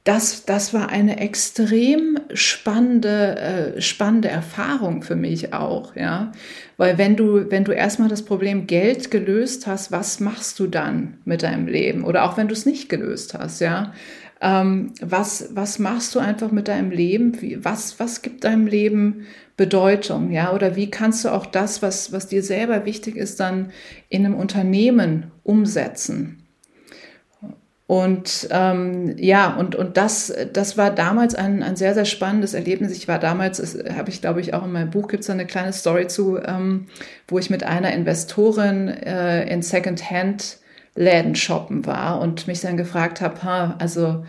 das, 0.04 0.44
das 0.44 0.74
war 0.74 0.90
eine 0.90 1.20
extrem 1.20 2.20
spannende, 2.34 3.38
äh, 3.38 3.82
spannende 3.82 4.28
Erfahrung 4.28 5.02
für 5.02 5.16
mich 5.16 5.54
auch, 5.54 5.96
ja. 5.96 6.34
Weil 6.76 6.98
wenn 6.98 7.16
du, 7.16 7.50
wenn 7.50 7.64
du 7.64 7.72
erstmal 7.72 8.10
das 8.10 8.24
Problem 8.24 8.68
Geld 8.68 9.12
gelöst 9.12 9.66
hast, 9.66 9.94
was 9.94 10.20
machst 10.20 10.60
du 10.60 10.68
dann 10.68 11.18
mit 11.24 11.44
deinem 11.44 11.68
Leben? 11.68 12.04
Oder 12.04 12.26
auch 12.26 12.36
wenn 12.36 12.50
du 12.50 12.54
es 12.54 12.66
nicht 12.66 12.90
gelöst 12.90 13.34
hast, 13.34 13.62
ja. 13.62 13.94
Ähm, 14.42 14.92
was, 15.00 15.52
was 15.54 15.80
machst 15.80 16.14
du 16.16 16.20
einfach 16.20 16.52
mit 16.52 16.68
deinem 16.68 16.92
Leben? 16.92 17.42
Wie, 17.42 17.64
was, 17.64 17.98
was 17.98 18.22
gibt 18.22 18.44
deinem 18.44 18.68
Leben 18.68 19.26
Bedeutung, 19.56 20.32
ja? 20.32 20.54
Oder 20.54 20.76
wie 20.76 20.90
kannst 20.90 21.26
du 21.26 21.30
auch 21.30 21.46
das, 21.46 21.82
was, 21.82 22.12
was 22.12 22.28
dir 22.28 22.44
selber 22.44 22.86
wichtig 22.86 23.16
ist, 23.16 23.40
dann 23.40 23.72
in 24.10 24.26
einem 24.26 24.36
Unternehmen 24.36 25.32
umsetzen? 25.44 26.44
Und 27.86 28.48
ähm, 28.50 29.16
ja, 29.18 29.54
und, 29.56 29.76
und 29.76 29.98
das, 29.98 30.34
das 30.54 30.78
war 30.78 30.90
damals 30.90 31.36
ein, 31.36 31.62
ein 31.62 31.76
sehr, 31.76 31.94
sehr 31.94 32.06
spannendes 32.06 32.54
Erlebnis. 32.54 32.92
Ich 32.94 33.08
war 33.08 33.20
damals, 33.20 33.78
habe 33.96 34.10
ich 34.10 34.22
glaube 34.22 34.42
ich 34.42 34.54
auch 34.54 34.64
in 34.64 34.72
meinem 34.72 34.90
Buch 34.90 35.08
gibt 35.10 35.24
es 35.24 35.30
eine 35.30 35.46
kleine 35.46 35.74
Story 35.74 36.08
zu, 36.08 36.40
ähm, 36.40 36.88
wo 37.28 37.38
ich 37.38 37.50
mit 37.50 37.64
einer 37.64 37.94
Investorin 37.94 38.88
äh, 38.88 39.44
in 39.48 39.62
Secondhand-Läden 39.62 41.36
shoppen 41.36 41.86
war 41.86 42.20
und 42.22 42.48
mich 42.48 42.62
dann 42.62 42.78
gefragt 42.78 43.22
habe, 43.22 43.44
ha, 43.44 43.76
also 43.78 44.24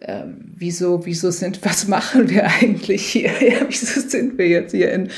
äh, 0.00 0.24
wieso, 0.54 1.04
wieso 1.06 1.30
sind, 1.30 1.64
was 1.64 1.88
machen 1.88 2.28
wir 2.30 2.44
eigentlich 2.44 3.06
hier? 3.06 3.30
Ja, 3.40 3.60
wieso 3.68 4.00
sind 4.00 4.38
wir 4.38 4.48
jetzt 4.48 4.72
hier 4.72 4.92
in, 4.92 5.10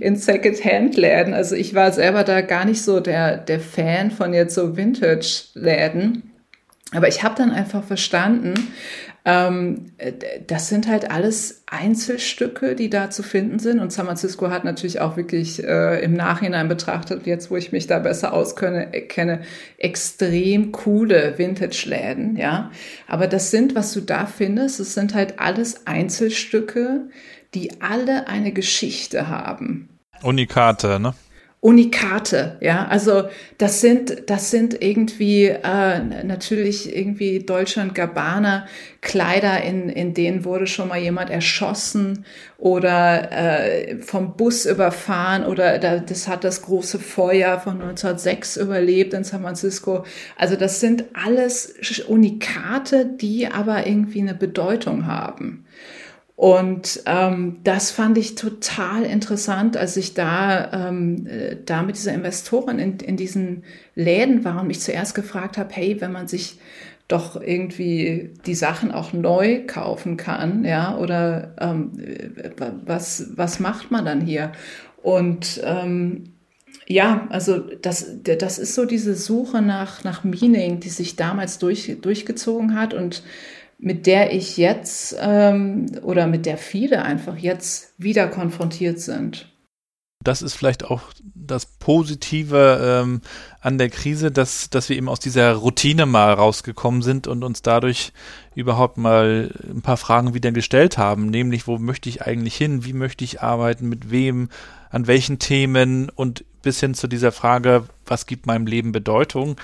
in 0.00 0.16
Second-Hand-Läden? 0.16 1.34
Also 1.34 1.54
ich 1.54 1.74
war 1.74 1.92
selber 1.92 2.24
da 2.24 2.40
gar 2.40 2.64
nicht 2.64 2.82
so 2.82 3.00
der, 3.00 3.36
der 3.38 3.60
Fan 3.60 4.10
von 4.10 4.34
jetzt 4.34 4.54
so 4.54 4.76
Vintage-Läden. 4.76 6.22
Aber 6.92 7.08
ich 7.08 7.22
habe 7.22 7.34
dann 7.36 7.50
einfach 7.50 7.82
verstanden, 7.82 8.54
ähm, 9.26 9.86
das 10.46 10.68
sind 10.68 10.86
halt 10.86 11.10
alles 11.10 11.64
Einzelstücke, 11.66 12.76
die 12.76 12.88
da 12.88 13.10
zu 13.10 13.24
finden 13.24 13.58
sind. 13.58 13.80
Und 13.80 13.92
San 13.92 14.06
Francisco 14.06 14.50
hat 14.50 14.62
natürlich 14.62 15.00
auch 15.00 15.16
wirklich 15.16 15.64
äh, 15.64 16.00
im 16.00 16.14
Nachhinein 16.14 16.68
betrachtet, 16.68 17.26
jetzt 17.26 17.50
wo 17.50 17.56
ich 17.56 17.72
mich 17.72 17.88
da 17.88 17.98
besser 17.98 18.32
auskenne, 18.32 18.86
kenne, 19.08 19.40
extrem 19.78 20.70
coole 20.70 21.36
Vintage-Läden, 21.38 22.36
ja. 22.36 22.70
Aber 23.08 23.26
das 23.26 23.50
sind, 23.50 23.74
was 23.74 23.92
du 23.92 24.00
da 24.00 24.26
findest, 24.26 24.78
es 24.78 24.94
sind 24.94 25.12
halt 25.12 25.40
alles 25.40 25.88
Einzelstücke, 25.88 27.08
die 27.52 27.80
alle 27.80 28.28
eine 28.28 28.52
Geschichte 28.52 29.28
haben. 29.28 29.88
Unikate, 30.22 31.00
ne? 31.00 31.14
Unikate, 31.66 32.58
ja. 32.60 32.86
Also 32.86 33.24
das 33.58 33.80
sind, 33.80 34.30
das 34.30 34.52
sind 34.52 34.80
irgendwie 34.80 35.46
äh, 35.46 35.98
natürlich 36.22 36.96
irgendwie 36.96 37.40
Deutschland 37.40 37.92
Gabbana 37.92 38.68
Kleider, 39.00 39.60
in, 39.62 39.88
in 39.88 40.14
denen 40.14 40.44
wurde 40.44 40.68
schon 40.68 40.86
mal 40.86 41.00
jemand 41.00 41.28
erschossen 41.28 42.24
oder 42.56 43.32
äh, 43.32 43.96
vom 43.98 44.36
Bus 44.36 44.64
überfahren 44.64 45.44
oder 45.44 45.80
da, 45.80 45.98
das 45.98 46.28
hat 46.28 46.44
das 46.44 46.62
große 46.62 47.00
Feuer 47.00 47.58
von 47.58 47.82
1906 47.82 48.58
überlebt 48.58 49.12
in 49.12 49.24
San 49.24 49.42
Francisco. 49.42 50.04
Also 50.36 50.54
das 50.54 50.78
sind 50.78 51.06
alles 51.14 51.74
Unikate, 52.06 53.06
die 53.06 53.48
aber 53.48 53.88
irgendwie 53.88 54.20
eine 54.20 54.34
Bedeutung 54.34 55.08
haben. 55.08 55.66
Und 56.36 57.02
ähm, 57.06 57.60
das 57.64 57.90
fand 57.90 58.18
ich 58.18 58.34
total 58.34 59.04
interessant, 59.04 59.78
als 59.78 59.96
ich 59.96 60.12
da, 60.12 60.88
ähm, 60.88 61.26
äh, 61.26 61.56
da 61.64 61.82
mit 61.82 61.96
dieser 61.96 62.12
Investorin 62.12 62.78
in, 62.78 62.98
in 63.00 63.16
diesen 63.16 63.64
Läden 63.94 64.44
war 64.44 64.60
und 64.60 64.66
mich 64.66 64.80
zuerst 64.80 65.14
gefragt 65.14 65.56
habe, 65.56 65.72
hey, 65.72 65.98
wenn 66.00 66.12
man 66.12 66.28
sich 66.28 66.58
doch 67.08 67.40
irgendwie 67.40 68.34
die 68.44 68.54
Sachen 68.54 68.92
auch 68.92 69.14
neu 69.14 69.64
kaufen 69.66 70.18
kann, 70.18 70.64
ja, 70.64 70.98
oder 70.98 71.54
ähm, 71.58 71.92
was, 72.84 73.30
was 73.36 73.58
macht 73.58 73.90
man 73.90 74.04
dann 74.04 74.20
hier? 74.20 74.52
Und 75.02 75.62
ähm, 75.64 76.32
ja, 76.86 77.26
also 77.30 77.60
das, 77.60 78.22
das 78.22 78.58
ist 78.58 78.74
so 78.74 78.84
diese 78.84 79.14
Suche 79.14 79.62
nach, 79.62 80.04
nach 80.04 80.22
Meaning, 80.22 80.80
die 80.80 80.88
sich 80.90 81.16
damals 81.16 81.58
durch, 81.58 81.96
durchgezogen 82.00 82.78
hat 82.78 82.92
und 82.92 83.22
mit 83.78 84.06
der 84.06 84.32
ich 84.32 84.56
jetzt 84.56 85.16
ähm, 85.20 85.86
oder 86.02 86.26
mit 86.26 86.46
der 86.46 86.58
viele 86.58 87.02
einfach 87.02 87.36
jetzt 87.36 87.92
wieder 87.98 88.28
konfrontiert 88.28 89.00
sind. 89.00 89.52
Das 90.24 90.42
ist 90.42 90.54
vielleicht 90.54 90.84
auch 90.84 91.02
das 91.34 91.66
Positive 91.66 93.02
ähm, 93.04 93.20
an 93.60 93.78
der 93.78 93.90
Krise, 93.90 94.32
dass, 94.32 94.70
dass 94.70 94.88
wir 94.88 94.96
eben 94.96 95.08
aus 95.08 95.20
dieser 95.20 95.52
Routine 95.52 96.04
mal 96.04 96.32
rausgekommen 96.32 97.02
sind 97.02 97.28
und 97.28 97.44
uns 97.44 97.62
dadurch 97.62 98.12
überhaupt 98.54 98.96
mal 98.96 99.52
ein 99.70 99.82
paar 99.82 99.98
Fragen 99.98 100.34
wieder 100.34 100.50
gestellt 100.50 100.98
haben, 100.98 101.26
nämlich 101.26 101.68
wo 101.68 101.78
möchte 101.78 102.08
ich 102.08 102.22
eigentlich 102.22 102.56
hin, 102.56 102.84
wie 102.84 102.92
möchte 102.92 103.22
ich 103.24 103.40
arbeiten, 103.40 103.88
mit 103.88 104.10
wem, 104.10 104.48
an 104.90 105.06
welchen 105.06 105.38
Themen? 105.38 106.10
Und 106.10 106.44
bis 106.66 106.80
hin 106.80 106.94
zu 106.94 107.06
dieser 107.06 107.30
Frage, 107.30 107.84
was 108.06 108.26
gibt 108.26 108.46
meinem 108.46 108.66
Leben 108.66 108.90
Bedeutung. 108.90 109.54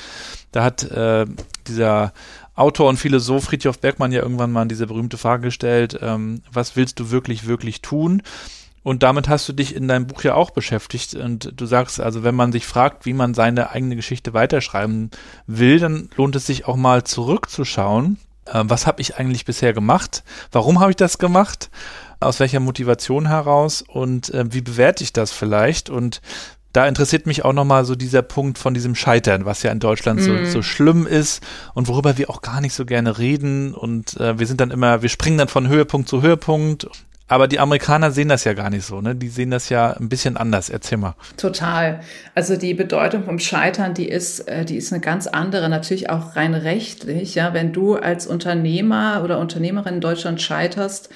Da 0.52 0.62
hat 0.62 0.84
äh, 0.84 1.26
dieser 1.66 2.12
Autor 2.54 2.88
und 2.88 2.98
Philosoph 2.98 3.44
Friedhof 3.44 3.78
Bergmann 3.78 4.12
ja 4.12 4.22
irgendwann 4.22 4.52
mal 4.52 4.66
diese 4.66 4.86
berühmte 4.86 5.16
Frage 5.16 5.44
gestellt, 5.44 5.98
ähm, 6.02 6.42
was 6.52 6.76
willst 6.76 7.00
du 7.00 7.10
wirklich, 7.10 7.46
wirklich 7.46 7.80
tun? 7.80 8.22
Und 8.82 9.02
damit 9.02 9.28
hast 9.28 9.48
du 9.48 9.52
dich 9.52 9.76
in 9.76 9.86
deinem 9.86 10.06
Buch 10.06 10.22
ja 10.22 10.34
auch 10.34 10.50
beschäftigt. 10.50 11.14
Und 11.14 11.52
du 11.56 11.66
sagst 11.66 12.00
also, 12.00 12.24
wenn 12.24 12.34
man 12.34 12.52
sich 12.52 12.66
fragt, 12.66 13.06
wie 13.06 13.12
man 13.12 13.32
seine 13.34 13.70
eigene 13.70 13.96
Geschichte 13.96 14.34
weiterschreiben 14.34 15.10
will, 15.46 15.78
dann 15.78 16.10
lohnt 16.16 16.34
es 16.34 16.46
sich 16.46 16.66
auch 16.66 16.76
mal 16.76 17.04
zurückzuschauen. 17.04 18.18
Äh, 18.46 18.64
was 18.64 18.86
habe 18.86 19.00
ich 19.00 19.16
eigentlich 19.16 19.44
bisher 19.44 19.72
gemacht? 19.72 20.24
Warum 20.50 20.80
habe 20.80 20.90
ich 20.90 20.96
das 20.96 21.18
gemacht? 21.18 21.70
Aus 22.18 22.40
welcher 22.40 22.60
Motivation 22.60 23.28
heraus? 23.28 23.82
Und 23.82 24.34
äh, 24.34 24.52
wie 24.52 24.62
bewerte 24.62 25.04
ich 25.04 25.12
das 25.12 25.32
vielleicht? 25.32 25.88
Und 25.88 26.20
da 26.72 26.86
interessiert 26.86 27.26
mich 27.26 27.44
auch 27.44 27.52
nochmal 27.52 27.84
so 27.84 27.94
dieser 27.94 28.22
Punkt 28.22 28.58
von 28.58 28.74
diesem 28.74 28.94
Scheitern, 28.94 29.44
was 29.44 29.62
ja 29.62 29.70
in 29.70 29.80
Deutschland 29.80 30.20
mm. 30.20 30.22
so, 30.22 30.32
mhm. 30.32 30.46
so 30.46 30.62
schlimm 30.62 31.06
ist 31.06 31.42
und 31.74 31.88
worüber 31.88 32.16
wir 32.18 32.30
auch 32.30 32.42
gar 32.42 32.60
nicht 32.60 32.74
so 32.74 32.86
gerne 32.86 33.18
reden. 33.18 33.74
Und 33.74 34.18
äh, 34.18 34.38
wir 34.38 34.46
sind 34.46 34.60
dann 34.60 34.70
immer, 34.70 35.02
wir 35.02 35.08
springen 35.08 35.38
dann 35.38 35.48
von 35.48 35.68
Höhepunkt 35.68 36.08
zu 36.08 36.22
Höhepunkt. 36.22 36.88
Aber 37.28 37.48
die 37.48 37.60
Amerikaner 37.60 38.10
sehen 38.10 38.28
das 38.28 38.44
ja 38.44 38.52
gar 38.52 38.68
nicht 38.68 38.84
so, 38.84 39.00
ne? 39.00 39.14
Die 39.14 39.28
sehen 39.28 39.50
das 39.50 39.70
ja 39.70 39.92
ein 39.92 40.10
bisschen 40.10 40.36
anders. 40.36 40.68
Erzähl 40.68 40.98
mal. 40.98 41.14
Total. 41.38 42.00
Also 42.34 42.56
die 42.56 42.74
Bedeutung 42.74 43.24
vom 43.24 43.38
Scheitern, 43.38 43.94
die 43.94 44.06
ist, 44.06 44.40
äh, 44.48 44.66
die 44.66 44.76
ist 44.76 44.92
eine 44.92 45.00
ganz 45.00 45.26
andere, 45.26 45.70
natürlich 45.70 46.10
auch 46.10 46.36
rein 46.36 46.52
rechtlich. 46.52 47.34
Ja, 47.34 47.54
wenn 47.54 47.72
du 47.72 47.94
als 47.94 48.26
Unternehmer 48.26 49.22
oder 49.24 49.38
Unternehmerin 49.38 49.94
in 49.94 50.00
Deutschland 50.02 50.42
scheiterst, 50.42 51.08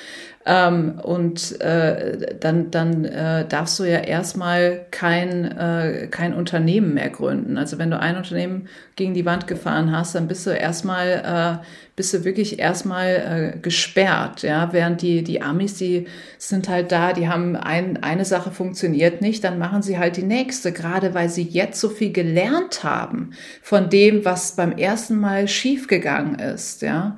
ähm, 0.48 1.00
und 1.02 1.60
äh, 1.60 2.36
dann, 2.38 2.70
dann 2.70 3.04
äh, 3.04 3.48
darfst 3.48 3.80
du 3.80 3.84
ja 3.84 3.98
erstmal 3.98 4.86
kein, 4.92 5.44
äh, 5.44 6.06
kein 6.08 6.34
Unternehmen 6.34 6.94
mehr 6.94 7.10
gründen. 7.10 7.58
Also 7.58 7.78
wenn 7.78 7.90
du 7.90 7.98
ein 7.98 8.16
Unternehmen 8.16 8.68
gegen 8.94 9.12
die 9.12 9.26
Wand 9.26 9.48
gefahren 9.48 9.90
hast, 9.90 10.14
dann 10.14 10.28
bist 10.28 10.46
du 10.46 10.50
erstmal, 10.50 11.60
äh, 11.62 11.66
bist 11.96 12.14
du 12.14 12.24
wirklich 12.24 12.60
erstmal 12.60 13.54
äh, 13.56 13.58
gesperrt. 13.58 14.42
Ja? 14.42 14.72
Während 14.72 15.02
die, 15.02 15.24
die 15.24 15.42
Amis, 15.42 15.74
die 15.74 16.06
sind 16.38 16.68
halt 16.68 16.92
da, 16.92 17.12
die 17.12 17.28
haben 17.28 17.56
ein, 17.56 18.04
eine 18.04 18.24
Sache 18.24 18.52
funktioniert 18.52 19.22
nicht, 19.22 19.42
dann 19.42 19.58
machen 19.58 19.82
sie 19.82 19.98
halt 19.98 20.16
die 20.16 20.22
nächste, 20.22 20.70
gerade 20.70 21.12
weil 21.12 21.28
sie 21.28 21.42
jetzt 21.42 21.80
so 21.80 21.88
viel 21.88 22.12
gelernt 22.12 22.84
haben 22.84 23.32
von 23.62 23.90
dem, 23.90 24.24
was 24.24 24.54
beim 24.54 24.70
ersten 24.78 25.16
Mal 25.16 25.48
schiefgegangen 25.48 26.38
ist. 26.38 26.82
Ja? 26.82 27.16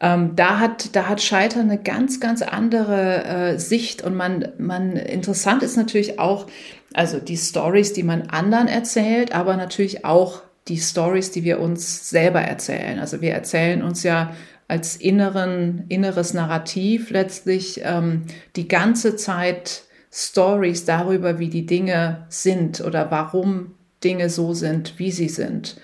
Ähm, 0.00 0.36
da 0.36 0.60
hat, 0.60 0.94
da 0.94 1.08
hat 1.08 1.20
Scheitern 1.22 1.70
eine 1.70 1.78
ganz, 1.78 2.20
ganz 2.20 2.42
andere 2.42 3.24
äh, 3.24 3.58
Sicht 3.58 4.02
und 4.02 4.14
man, 4.16 4.48
man, 4.58 4.92
interessant 4.96 5.62
ist 5.62 5.76
natürlich 5.76 6.20
auch, 6.20 6.46
also 6.94 7.18
die 7.18 7.36
Stories, 7.36 7.92
die 7.92 8.04
man 8.04 8.22
anderen 8.28 8.68
erzählt, 8.68 9.34
aber 9.34 9.56
natürlich 9.56 10.04
auch 10.04 10.42
die 10.68 10.78
Stories, 10.78 11.32
die 11.32 11.44
wir 11.44 11.60
uns 11.60 12.10
selber 12.10 12.40
erzählen. 12.40 12.98
Also 12.98 13.20
wir 13.20 13.32
erzählen 13.32 13.82
uns 13.82 14.02
ja 14.02 14.34
als 14.68 14.96
inneren, 14.96 15.84
inneres 15.88 16.34
Narrativ 16.34 17.10
letztlich 17.10 17.80
ähm, 17.84 18.24
die 18.54 18.68
ganze 18.68 19.16
Zeit 19.16 19.82
Stories 20.12 20.84
darüber, 20.84 21.38
wie 21.38 21.48
die 21.48 21.66
Dinge 21.66 22.26
sind 22.28 22.80
oder 22.82 23.10
warum 23.10 23.74
Dinge 24.04 24.30
so 24.30 24.54
sind, 24.54 24.98
wie 24.98 25.10
sie 25.10 25.28
sind. 25.28 25.80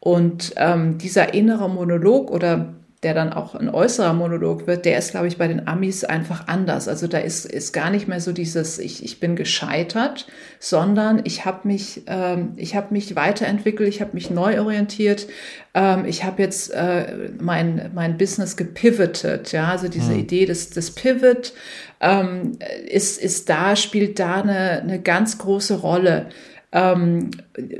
Und 0.00 0.52
ähm, 0.56 0.98
dieser 0.98 1.32
innere 1.32 1.70
Monolog 1.70 2.30
oder 2.30 2.74
der 3.04 3.14
dann 3.14 3.32
auch 3.32 3.54
ein 3.54 3.68
äußerer 3.68 4.14
Monolog 4.14 4.66
wird, 4.66 4.84
der 4.86 4.98
ist, 4.98 5.10
glaube 5.10 5.28
ich, 5.28 5.36
bei 5.36 5.46
den 5.46 5.68
Amis 5.68 6.02
einfach 6.04 6.48
anders. 6.48 6.88
Also 6.88 7.06
da 7.06 7.18
ist, 7.18 7.44
ist 7.44 7.72
gar 7.72 7.90
nicht 7.90 8.08
mehr 8.08 8.20
so 8.20 8.32
dieses, 8.32 8.78
ich, 8.78 9.04
ich 9.04 9.20
bin 9.20 9.36
gescheitert, 9.36 10.26
sondern 10.58 11.20
ich 11.24 11.44
habe 11.44 11.68
mich, 11.68 12.02
ähm, 12.06 12.52
ich 12.56 12.74
habe 12.74 12.88
mich 12.94 13.14
weiterentwickelt, 13.14 13.88
ich 13.88 14.00
habe 14.00 14.12
mich 14.14 14.30
neu 14.30 14.58
orientiert, 14.60 15.26
ähm, 15.74 16.06
ich 16.06 16.24
habe 16.24 16.42
jetzt 16.42 16.72
äh, 16.72 17.30
mein, 17.38 17.90
mein 17.94 18.16
Business 18.16 18.56
gepivotet, 18.56 19.52
ja, 19.52 19.68
also 19.68 19.88
diese 19.88 20.12
hm. 20.12 20.20
Idee 20.20 20.46
des, 20.46 20.70
des 20.70 20.90
Pivot 20.90 21.52
ähm, 22.00 22.52
ist, 22.86 23.20
ist 23.22 23.48
da, 23.50 23.76
spielt 23.76 24.18
da 24.18 24.40
eine, 24.40 24.80
eine 24.80 25.00
ganz 25.00 25.38
große 25.38 25.80
Rolle 25.80 26.26
ähm, 26.74 27.30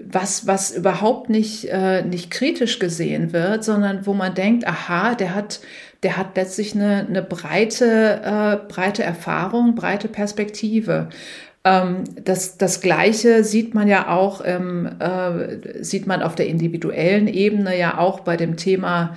was, 0.09 0.47
was 0.47 0.71
überhaupt 0.71 1.29
nicht, 1.29 1.65
äh, 1.65 2.03
nicht 2.05 2.31
kritisch 2.31 2.79
gesehen 2.79 3.33
wird, 3.33 3.65
sondern 3.65 4.07
wo 4.07 4.15
man 4.15 4.35
denkt, 4.35 4.67
aha, 4.69 5.17
der 5.17 5.35
hat, 5.35 5.61
der 6.05 6.17
hat 6.17 6.37
letztlich 6.37 6.77
eine, 6.77 7.05
eine 7.07 7.23
breite, 7.23 8.21
äh, 8.25 8.73
breite 8.73 9.03
Erfahrung, 9.03 9.75
breite 9.75 10.07
Perspektive. 10.07 11.09
Ähm, 11.65 12.05
das, 12.23 12.57
das 12.57 12.81
Gleiche 12.81 13.43
sieht 13.43 13.75
man 13.75 13.89
ja 13.89 14.09
auch, 14.11 14.43
ähm, 14.45 14.89
äh, 15.01 15.83
sieht 15.83 16.07
man 16.07 16.23
auf 16.23 16.37
der 16.37 16.47
individuellen 16.47 17.27
Ebene 17.27 17.77
ja 17.77 17.99
auch 17.99 18.21
bei 18.21 18.37
dem 18.37 18.57
Thema 18.57 19.17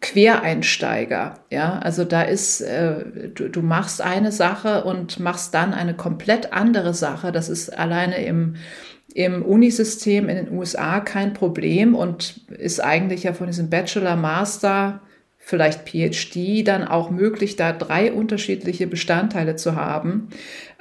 Quereinsteiger. 0.00 1.34
Ja, 1.50 1.80
also 1.80 2.04
da 2.04 2.22
ist, 2.22 2.62
äh, 2.62 3.04
du, 3.34 3.50
du 3.50 3.60
machst 3.60 4.00
eine 4.00 4.32
Sache 4.32 4.84
und 4.84 5.20
machst 5.20 5.52
dann 5.52 5.74
eine 5.74 5.92
komplett 5.92 6.54
andere 6.54 6.94
Sache. 6.94 7.30
Das 7.30 7.50
ist 7.50 7.76
alleine 7.76 8.24
im, 8.24 8.54
im 9.14 9.42
Unisystem 9.42 10.28
in 10.28 10.36
den 10.36 10.52
USA 10.52 11.00
kein 11.00 11.32
Problem 11.32 11.94
und 11.94 12.40
ist 12.58 12.80
eigentlich 12.80 13.24
ja 13.24 13.32
von 13.32 13.46
diesem 13.46 13.70
Bachelor, 13.70 14.16
Master, 14.16 15.00
vielleicht 15.38 15.88
PhD 15.88 16.66
dann 16.68 16.86
auch 16.86 17.10
möglich, 17.10 17.56
da 17.56 17.72
drei 17.72 18.12
unterschiedliche 18.12 18.86
Bestandteile 18.86 19.56
zu 19.56 19.76
haben, 19.76 20.28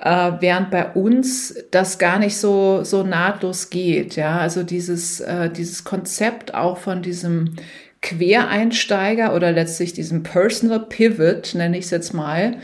äh, 0.01 0.32
während 0.41 0.71
bei 0.71 0.91
uns 0.91 1.55
das 1.71 1.99
gar 1.99 2.19
nicht 2.19 2.36
so, 2.36 2.84
so 2.84 3.03
nahtlos 3.03 3.69
geht. 3.69 4.17
Ja, 4.17 4.39
also 4.39 4.63
dieses, 4.63 5.21
äh, 5.21 5.49
dieses 5.49 5.86
Konzept 5.86 6.53
auch 6.53 6.78
von 6.78 7.01
diesem 7.01 7.55
Quereinsteiger 8.01 9.34
oder 9.34 9.53
letztlich 9.53 9.93
diesem 9.93 10.23
Personal 10.23 10.82
Pivot, 10.82 11.55
nenne 11.55 11.78
ich 11.78 11.86
es 11.86 11.91
jetzt 11.91 12.13
mal, 12.13 12.57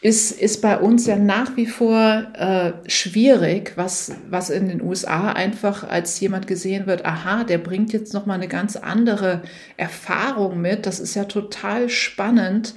ist, 0.00 0.30
ist 0.30 0.62
bei 0.62 0.78
uns 0.78 1.06
ja 1.06 1.16
nach 1.16 1.56
wie 1.56 1.66
vor 1.66 2.26
äh, 2.34 2.72
schwierig, 2.88 3.72
was, 3.76 4.12
was 4.30 4.48
in 4.48 4.68
den 4.68 4.80
USA 4.80 5.32
einfach 5.32 5.88
als 5.88 6.20
jemand 6.20 6.46
gesehen 6.46 6.86
wird, 6.86 7.04
aha, 7.04 7.44
der 7.44 7.58
bringt 7.58 7.92
jetzt 7.92 8.14
nochmal 8.14 8.36
eine 8.36 8.48
ganz 8.48 8.76
andere 8.76 9.42
Erfahrung 9.76 10.60
mit. 10.60 10.86
Das 10.86 11.00
ist 11.00 11.14
ja 11.14 11.24
total 11.24 11.88
spannend, 11.88 12.74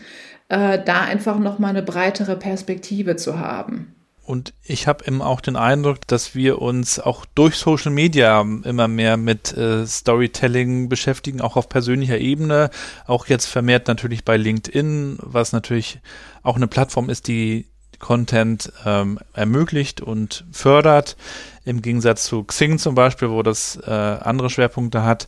äh, 0.50 0.80
da 0.84 1.02
einfach 1.02 1.38
nochmal 1.38 1.72
eine 1.72 1.84
breitere 1.84 2.36
Perspektive 2.36 3.16
zu 3.16 3.40
haben. 3.40 3.94
Und 4.32 4.54
ich 4.64 4.88
habe 4.88 5.06
eben 5.06 5.22
auch 5.22 5.42
den 5.42 5.58
Eindruck, 5.58 6.08
dass 6.08 6.36
wir 6.36 6.62
uns 6.62 7.02
auch 7.02 7.26
durch 7.36 7.58
Social 7.58 7.92
Media 7.92 8.40
immer 8.40 8.88
mehr 8.88 9.18
mit 9.18 9.52
äh, 9.58 9.86
Storytelling 9.86 10.88
beschäftigen, 10.88 11.42
auch 11.42 11.58
auf 11.58 11.68
persönlicher 11.68 12.18
Ebene. 12.18 12.70
Auch 13.08 13.28
jetzt 13.28 13.48
vermehrt 13.48 13.90
natürlich 13.90 14.24
bei 14.24 14.38
LinkedIn, 14.38 15.18
was 15.22 15.52
natürlich 15.52 16.00
auch 16.44 16.56
eine 16.56 16.68
Plattform 16.68 17.10
ist, 17.10 17.28
die 17.28 17.66
Content 18.00 18.72
ähm, 18.86 19.20
ermöglicht 19.34 20.00
und 20.00 20.46
fördert, 20.54 21.18
im 21.66 21.82
Gegensatz 21.82 22.24
zu 22.24 22.46
Xing 22.46 22.80
zum 22.80 22.96
Beispiel, 22.96 23.32
wo 23.32 23.44
das 23.44 23.76
äh, 23.86 23.92
andere 23.92 24.50
Schwerpunkte 24.50 25.04
hat. 25.04 25.28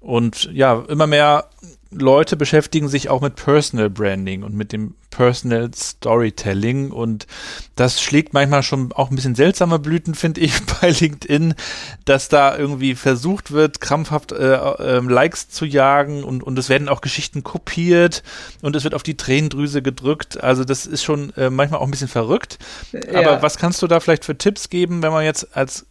Und 0.00 0.48
ja, 0.52 0.84
immer 0.86 1.08
mehr 1.08 1.46
Leute 1.90 2.36
beschäftigen 2.36 2.88
sich 2.88 3.08
auch 3.08 3.20
mit 3.20 3.36
Personal 3.36 3.90
Branding 3.90 4.42
und 4.42 4.54
mit 4.54 4.72
dem 4.72 4.94
Personal 5.10 5.70
Storytelling 5.72 6.90
und 6.90 7.26
das 7.74 8.02
schlägt 8.02 8.34
manchmal 8.34 8.62
schon 8.62 8.92
auch 8.92 9.10
ein 9.10 9.16
bisschen 9.16 9.34
seltsame 9.34 9.78
Blüten, 9.78 10.14
finde 10.14 10.40
ich, 10.40 10.52
bei 10.80 10.90
LinkedIn, 10.90 11.54
dass 12.04 12.28
da 12.28 12.56
irgendwie 12.56 12.94
versucht 12.94 13.50
wird, 13.50 13.80
krampfhaft 13.80 14.32
äh, 14.32 14.54
äh, 14.54 14.98
Likes 15.00 15.48
zu 15.48 15.64
jagen 15.64 16.24
und, 16.24 16.42
und 16.42 16.58
es 16.58 16.68
werden 16.68 16.88
auch 16.88 17.00
Geschichten 17.00 17.42
kopiert 17.42 18.22
und 18.62 18.76
es 18.76 18.84
wird 18.84 18.94
auf 18.94 19.02
die 19.02 19.16
Tränendrüse 19.16 19.80
gedrückt. 19.80 20.42
Also 20.42 20.64
das 20.64 20.86
ist 20.86 21.02
schon 21.02 21.32
äh, 21.36 21.50
manchmal 21.50 21.80
auch 21.80 21.84
ein 21.84 21.90
bisschen 21.90 22.08
verrückt. 22.08 22.58
Ja. 22.92 23.20
Aber 23.20 23.42
was 23.42 23.56
kannst 23.58 23.80
du 23.80 23.86
da 23.86 24.00
vielleicht 24.00 24.24
für 24.24 24.36
Tipps 24.36 24.68
geben, 24.68 25.02
wenn 25.02 25.12
man 25.12 25.24
jetzt 25.24 25.56
als 25.56 25.86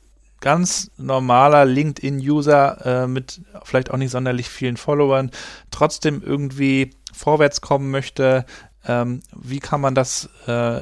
ganz 0.45 0.91
normaler 0.97 1.65
LinkedIn-User 1.65 3.03
äh, 3.03 3.07
mit 3.07 3.41
vielleicht 3.63 3.89
auch 3.89 3.97
nicht 3.97 4.11
sonderlich 4.11 4.47
vielen 4.47 4.77
Followern 4.77 5.31
trotzdem 5.71 6.21
irgendwie 6.23 6.91
vorwärts 7.11 7.61
kommen 7.61 7.89
möchte, 7.89 8.45
ähm, 8.87 9.21
wie 9.35 9.59
kann 9.59 9.81
man 9.81 9.95
das 9.95 10.29
äh, 10.45 10.81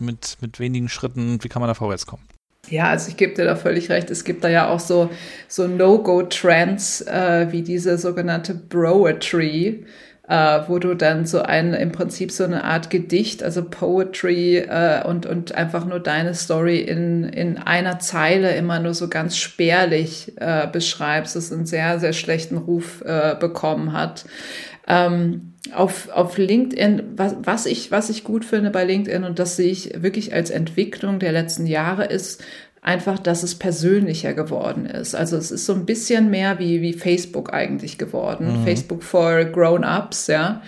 mit, 0.00 0.38
mit 0.40 0.58
wenigen 0.58 0.88
Schritten, 0.88 1.38
wie 1.42 1.48
kann 1.48 1.60
man 1.60 1.68
da 1.68 1.74
vorwärts 1.74 2.06
kommen? 2.06 2.24
Ja, 2.68 2.88
also 2.88 3.08
ich 3.08 3.16
gebe 3.16 3.34
dir 3.34 3.44
da 3.44 3.54
völlig 3.54 3.88
recht. 3.88 4.10
Es 4.10 4.24
gibt 4.24 4.42
da 4.42 4.48
ja 4.48 4.68
auch 4.68 4.80
so, 4.80 5.10
so 5.46 5.68
No-Go-Trends 5.68 7.02
äh, 7.02 7.46
wie 7.52 7.62
diese 7.62 7.98
sogenannte 7.98 8.52
Broetry, 8.52 9.86
äh, 10.26 10.60
wo 10.68 10.78
du 10.78 10.94
dann 10.94 11.26
so 11.26 11.42
ein, 11.42 11.74
im 11.74 11.92
Prinzip 11.92 12.32
so 12.32 12.44
eine 12.44 12.64
Art 12.64 12.88
Gedicht, 12.88 13.42
also 13.42 13.62
Poetry 13.62 14.58
äh, 14.58 15.04
und, 15.06 15.26
und 15.26 15.54
einfach 15.54 15.84
nur 15.84 16.00
deine 16.00 16.34
Story 16.34 16.78
in, 16.78 17.24
in 17.24 17.58
einer 17.58 17.98
Zeile 17.98 18.54
immer 18.56 18.80
nur 18.80 18.94
so 18.94 19.08
ganz 19.08 19.36
spärlich 19.36 20.32
äh, 20.36 20.66
beschreibst, 20.66 21.36
das 21.36 21.52
einen 21.52 21.66
sehr, 21.66 22.00
sehr 22.00 22.14
schlechten 22.14 22.56
Ruf 22.56 23.02
äh, 23.02 23.36
bekommen 23.38 23.92
hat. 23.92 24.24
Ähm, 24.86 25.52
auf, 25.72 26.08
auf 26.10 26.36
LinkedIn, 26.36 27.02
was, 27.16 27.36
was, 27.42 27.66
ich, 27.66 27.90
was 27.90 28.10
ich 28.10 28.22
gut 28.22 28.44
finde 28.44 28.70
bei 28.70 28.84
LinkedIn 28.84 29.24
und 29.24 29.38
das 29.38 29.56
sehe 29.56 29.70
ich 29.70 30.02
wirklich 30.02 30.34
als 30.34 30.50
Entwicklung 30.50 31.18
der 31.18 31.32
letzten 31.32 31.66
Jahre 31.66 32.04
ist, 32.04 32.42
einfach, 32.84 33.18
dass 33.18 33.42
es 33.42 33.54
persönlicher 33.54 34.34
geworden 34.34 34.86
ist. 34.86 35.14
Also 35.14 35.36
es 35.36 35.50
ist 35.50 35.64
so 35.64 35.72
ein 35.72 35.86
bisschen 35.86 36.30
mehr 36.30 36.58
wie, 36.58 36.82
wie 36.82 36.92
Facebook 36.92 37.52
eigentlich 37.52 37.98
geworden. 37.98 38.60
Mhm. 38.60 38.64
Facebook 38.64 39.02
for 39.02 39.44
Grown-Ups, 39.46 40.26
ja. 40.28 40.62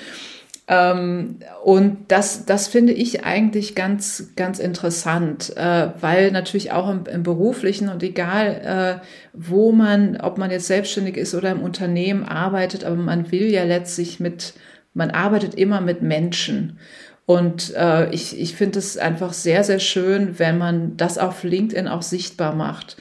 Ähm, 0.67 1.37
und 1.63 1.99
das, 2.09 2.47
das 2.47 2.67
finde 2.67 2.95
ich 2.95 3.25
eigentlich 3.25 3.75
ganz, 3.77 4.33
ganz 4.35 4.59
interessant, 4.59 5.57
äh, 5.57 5.91
weil 6.01 6.33
natürlich 6.33 6.73
auch 6.73 6.91
im, 6.91 7.05
im 7.05 7.23
beruflichen 7.23 7.89
und 7.89 8.03
egal, 8.03 9.01
äh, 9.03 9.07
wo 9.33 9.71
man, 9.71 10.17
ob 10.17 10.39
man 10.39 10.51
jetzt 10.51 10.67
selbstständig 10.67 11.19
ist 11.19 11.35
oder 11.35 11.51
im 11.51 11.61
Unternehmen 11.61 12.25
arbeitet, 12.25 12.83
aber 12.85 12.97
man 12.97 13.31
will 13.31 13.47
ja 13.47 13.63
letztlich 13.63 14.19
mit, 14.19 14.55
man 14.95 15.11
arbeitet 15.11 15.55
immer 15.55 15.81
mit 15.83 16.03
Menschen. 16.03 16.79
Und 17.27 17.75
äh, 17.75 18.09
ich, 18.11 18.41
ich 18.41 18.55
finde 18.55 18.79
es 18.79 18.97
einfach 18.97 19.33
sehr, 19.33 19.65
sehr 19.65 19.81
schön, 19.81 20.39
wenn 20.39 20.59
man 20.59 20.97
das 20.97 21.19
auf 21.19 21.43
LinkedIn 21.43 21.89
auch 21.89 22.03
sichtbar 22.03 22.55
macht. 22.55 22.97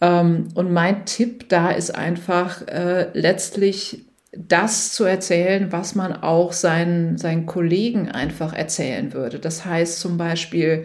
Ähm, 0.00 0.48
und 0.54 0.72
mein 0.72 1.04
Tipp 1.04 1.48
da 1.48 1.70
ist 1.70 1.94
einfach 1.94 2.66
äh, 2.68 3.08
letztlich 3.12 4.04
das 4.36 4.92
zu 4.92 5.04
erzählen, 5.04 5.72
was 5.72 5.94
man 5.94 6.12
auch 6.12 6.52
seinen, 6.52 7.18
seinen 7.18 7.46
Kollegen 7.46 8.10
einfach 8.10 8.52
erzählen 8.52 9.12
würde. 9.12 9.38
Das 9.38 9.64
heißt 9.64 9.98
zum 9.98 10.16
Beispiel, 10.16 10.84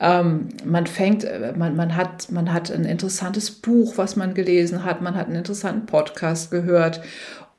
ähm, 0.00 0.48
man 0.64 0.86
fängt, 0.86 1.24
äh, 1.24 1.54
man, 1.56 1.76
man, 1.76 1.96
hat, 1.96 2.30
man 2.30 2.52
hat 2.52 2.70
ein 2.70 2.84
interessantes 2.84 3.50
Buch, 3.50 3.94
was 3.96 4.16
man 4.16 4.34
gelesen 4.34 4.84
hat, 4.84 5.00
man 5.00 5.16
hat 5.16 5.26
einen 5.26 5.36
interessanten 5.36 5.86
Podcast 5.86 6.50
gehört 6.50 7.00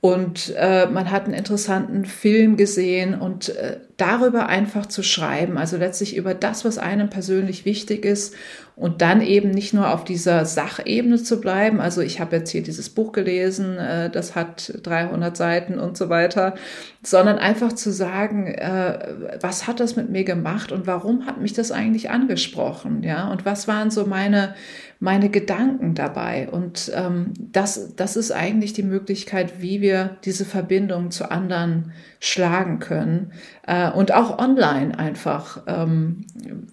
und 0.01 0.53
äh, 0.57 0.85
man 0.87 1.11
hat 1.11 1.25
einen 1.25 1.33
interessanten 1.33 2.05
Film 2.05 2.55
gesehen 2.55 3.19
und 3.19 3.49
äh, 3.49 3.79
darüber 3.99 4.47
einfach 4.47 4.85
zu 4.85 5.03
schreiben, 5.03 5.57
also 5.57 5.77
letztlich 5.77 6.15
über 6.15 6.33
das, 6.33 6.63
was 6.65 6.77
einem 6.77 7.09
persönlich 7.09 7.65
wichtig 7.65 8.05
ist 8.05 8.33
und 8.79 9.01
dann 9.01 9.19
eben 9.19 9.51
nicht 9.51 9.73
nur 9.73 9.93
auf 9.93 10.05
dieser 10.05 10.45
Sachebene 10.45 11.21
zu 11.21 11.41
bleiben. 11.41 11.81
Also 11.81 11.99
ich 11.99 12.21
habe 12.21 12.37
jetzt 12.37 12.49
hier 12.49 12.63
dieses 12.63 12.89
Buch 12.89 13.11
gelesen, 13.11 13.77
äh, 13.77 14.09
das 14.09 14.35
hat 14.35 14.73
300 14.83 15.35
Seiten 15.35 15.79
und 15.79 15.97
so 15.97 16.07
weiter, 16.07 16.55
sondern 17.03 17.39
einfach 17.39 17.73
zu 17.73 17.91
sagen, 17.91 18.47
äh, 18.47 19.15
was 19.41 19.67
hat 19.67 19.81
das 19.81 19.97
mit 19.97 20.09
mir 20.09 20.23
gemacht 20.23 20.71
und 20.71 20.87
warum 20.87 21.25
hat 21.25 21.41
mich 21.41 21.51
das 21.51 21.73
eigentlich 21.73 22.09
angesprochen, 22.09 23.03
ja? 23.03 23.29
Und 23.29 23.45
was 23.45 23.67
waren 23.67 23.91
so 23.91 24.05
meine 24.05 24.55
meine 25.01 25.29
Gedanken 25.29 25.93
dabei? 25.93 26.49
Und 26.49 26.89
ähm, 26.95 27.33
das 27.37 27.95
das 27.97 28.15
ist 28.15 28.31
eigentlich 28.31 28.71
die 28.71 28.83
Möglichkeit, 28.83 29.61
wie 29.61 29.81
wir 29.81 30.17
diese 30.23 30.45
Verbindung 30.45 31.11
zu 31.11 31.29
anderen 31.31 31.91
schlagen 32.21 32.79
können 32.79 33.31
äh, 33.69 33.91
und 33.91 34.11
auch 34.11 34.39
online 34.39 34.97
einfach, 34.97 35.61
ähm, 35.67 36.25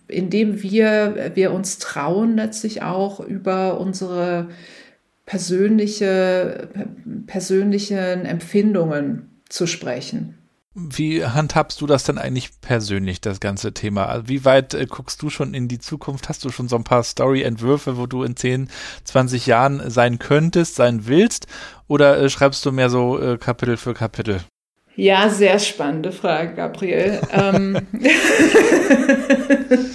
indem 0.09 0.62
wir 0.62 1.32
wir 1.34 1.53
uns 1.53 1.78
trauen 1.78 2.36
letztlich 2.36 2.82
auch 2.82 3.20
über 3.20 3.78
unsere 3.78 4.49
persönliche 5.26 6.68
persönlichen 7.26 8.24
Empfindungen 8.24 9.42
zu 9.51 9.66
sprechen. 9.66 10.38
Wie 10.74 11.24
handhabst 11.24 11.80
du 11.80 11.86
das 11.86 12.05
denn 12.05 12.18
eigentlich 12.18 12.61
persönlich, 12.61 13.20
das 13.20 13.40
ganze 13.40 13.72
Thema? 13.72 14.22
Wie 14.26 14.44
weit 14.44 14.72
äh, 14.72 14.86
guckst 14.86 15.20
du 15.20 15.28
schon 15.28 15.53
in 15.53 15.68
die 15.68 15.78
Zukunft? 15.78 16.30
Hast 16.30 16.44
du 16.44 16.51
schon 16.51 16.68
so 16.68 16.76
ein 16.76 16.84
paar 16.84 17.03
Story-Entwürfe, 17.03 17.97
wo 17.97 18.07
du 18.07 18.22
in 18.22 18.36
10, 18.36 18.68
20 19.05 19.47
Jahren 19.47 19.90
sein 19.90 20.18
könntest, 20.18 20.76
sein 20.76 21.07
willst? 21.07 21.47
Oder 21.88 22.18
äh, 22.18 22.28
schreibst 22.30 22.64
du 22.64 22.72
mehr 22.72 22.90
so 22.90 23.18
äh, 23.18 23.38
Kapitel 23.38 23.76
für 23.76 23.94
Kapitel? 23.94 24.40
Ja, 24.97 25.28
sehr 25.28 25.59
spannende 25.59 26.11
Frage, 26.11 26.55
Gabriel. 26.55 27.20
ähm, 27.30 27.78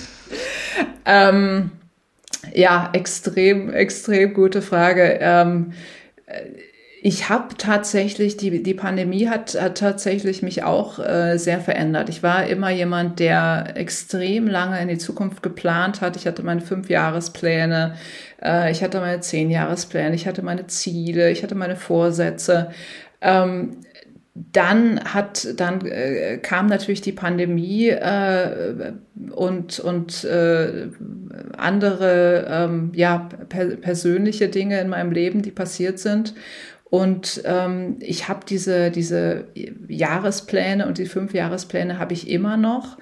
ähm, 1.05 1.71
ja, 2.53 2.89
extrem, 2.93 3.73
extrem 3.73 4.33
gute 4.35 4.61
Frage. 4.61 5.17
Ähm, 5.19 5.73
ich 7.03 7.29
habe 7.29 7.55
tatsächlich, 7.57 8.37
die, 8.37 8.61
die 8.61 8.75
Pandemie 8.75 9.27
hat, 9.27 9.59
hat 9.59 9.79
tatsächlich 9.79 10.43
mich 10.43 10.61
auch 10.61 10.99
äh, 10.99 11.37
sehr 11.37 11.59
verändert. 11.59 12.09
Ich 12.09 12.21
war 12.21 12.45
immer 12.45 12.69
jemand, 12.69 13.19
der 13.19 13.73
extrem 13.75 14.45
lange 14.45 14.79
in 14.79 14.87
die 14.87 14.99
Zukunft 14.99 15.41
geplant 15.41 16.01
hat. 16.01 16.15
Ich 16.15 16.27
hatte 16.27 16.43
meine 16.43 16.61
Fünfjahrespläne, 16.61 17.95
äh, 18.43 18.71
ich 18.71 18.83
hatte 18.83 18.99
meine 18.99 19.19
Zehnjahrespläne, 19.19 20.13
ich 20.13 20.27
hatte 20.27 20.43
meine 20.43 20.67
Ziele, 20.67 21.31
ich 21.31 21.41
hatte 21.41 21.55
meine 21.55 21.75
Vorsätze. 21.75 22.69
Ähm, 23.19 23.77
dann 24.33 24.99
hat 25.03 25.59
dann 25.59 25.85
äh, 25.85 26.37
kam 26.37 26.67
natürlich 26.67 27.01
die 27.01 27.11
Pandemie 27.11 27.89
äh, 27.89 28.93
und 29.31 29.79
und 29.79 30.23
äh, 30.23 30.87
andere 31.57 32.47
ähm, 32.49 32.91
ja 32.95 33.29
per 33.49 33.65
persönliche 33.75 34.47
Dinge 34.47 34.79
in 34.79 34.87
meinem 34.87 35.11
Leben, 35.11 35.41
die 35.41 35.51
passiert 35.51 35.99
sind 35.99 36.33
und 36.91 37.43
ähm, 37.45 37.95
ich 38.01 38.27
habe 38.27 38.41
diese, 38.45 38.91
diese 38.91 39.45
Jahrespläne 39.87 40.85
und 40.85 40.97
die 40.97 41.05
fünf 41.05 41.33
Jahrespläne 41.33 41.97
habe 41.97 42.11
ich 42.11 42.29
immer 42.29 42.57
noch. 42.57 42.97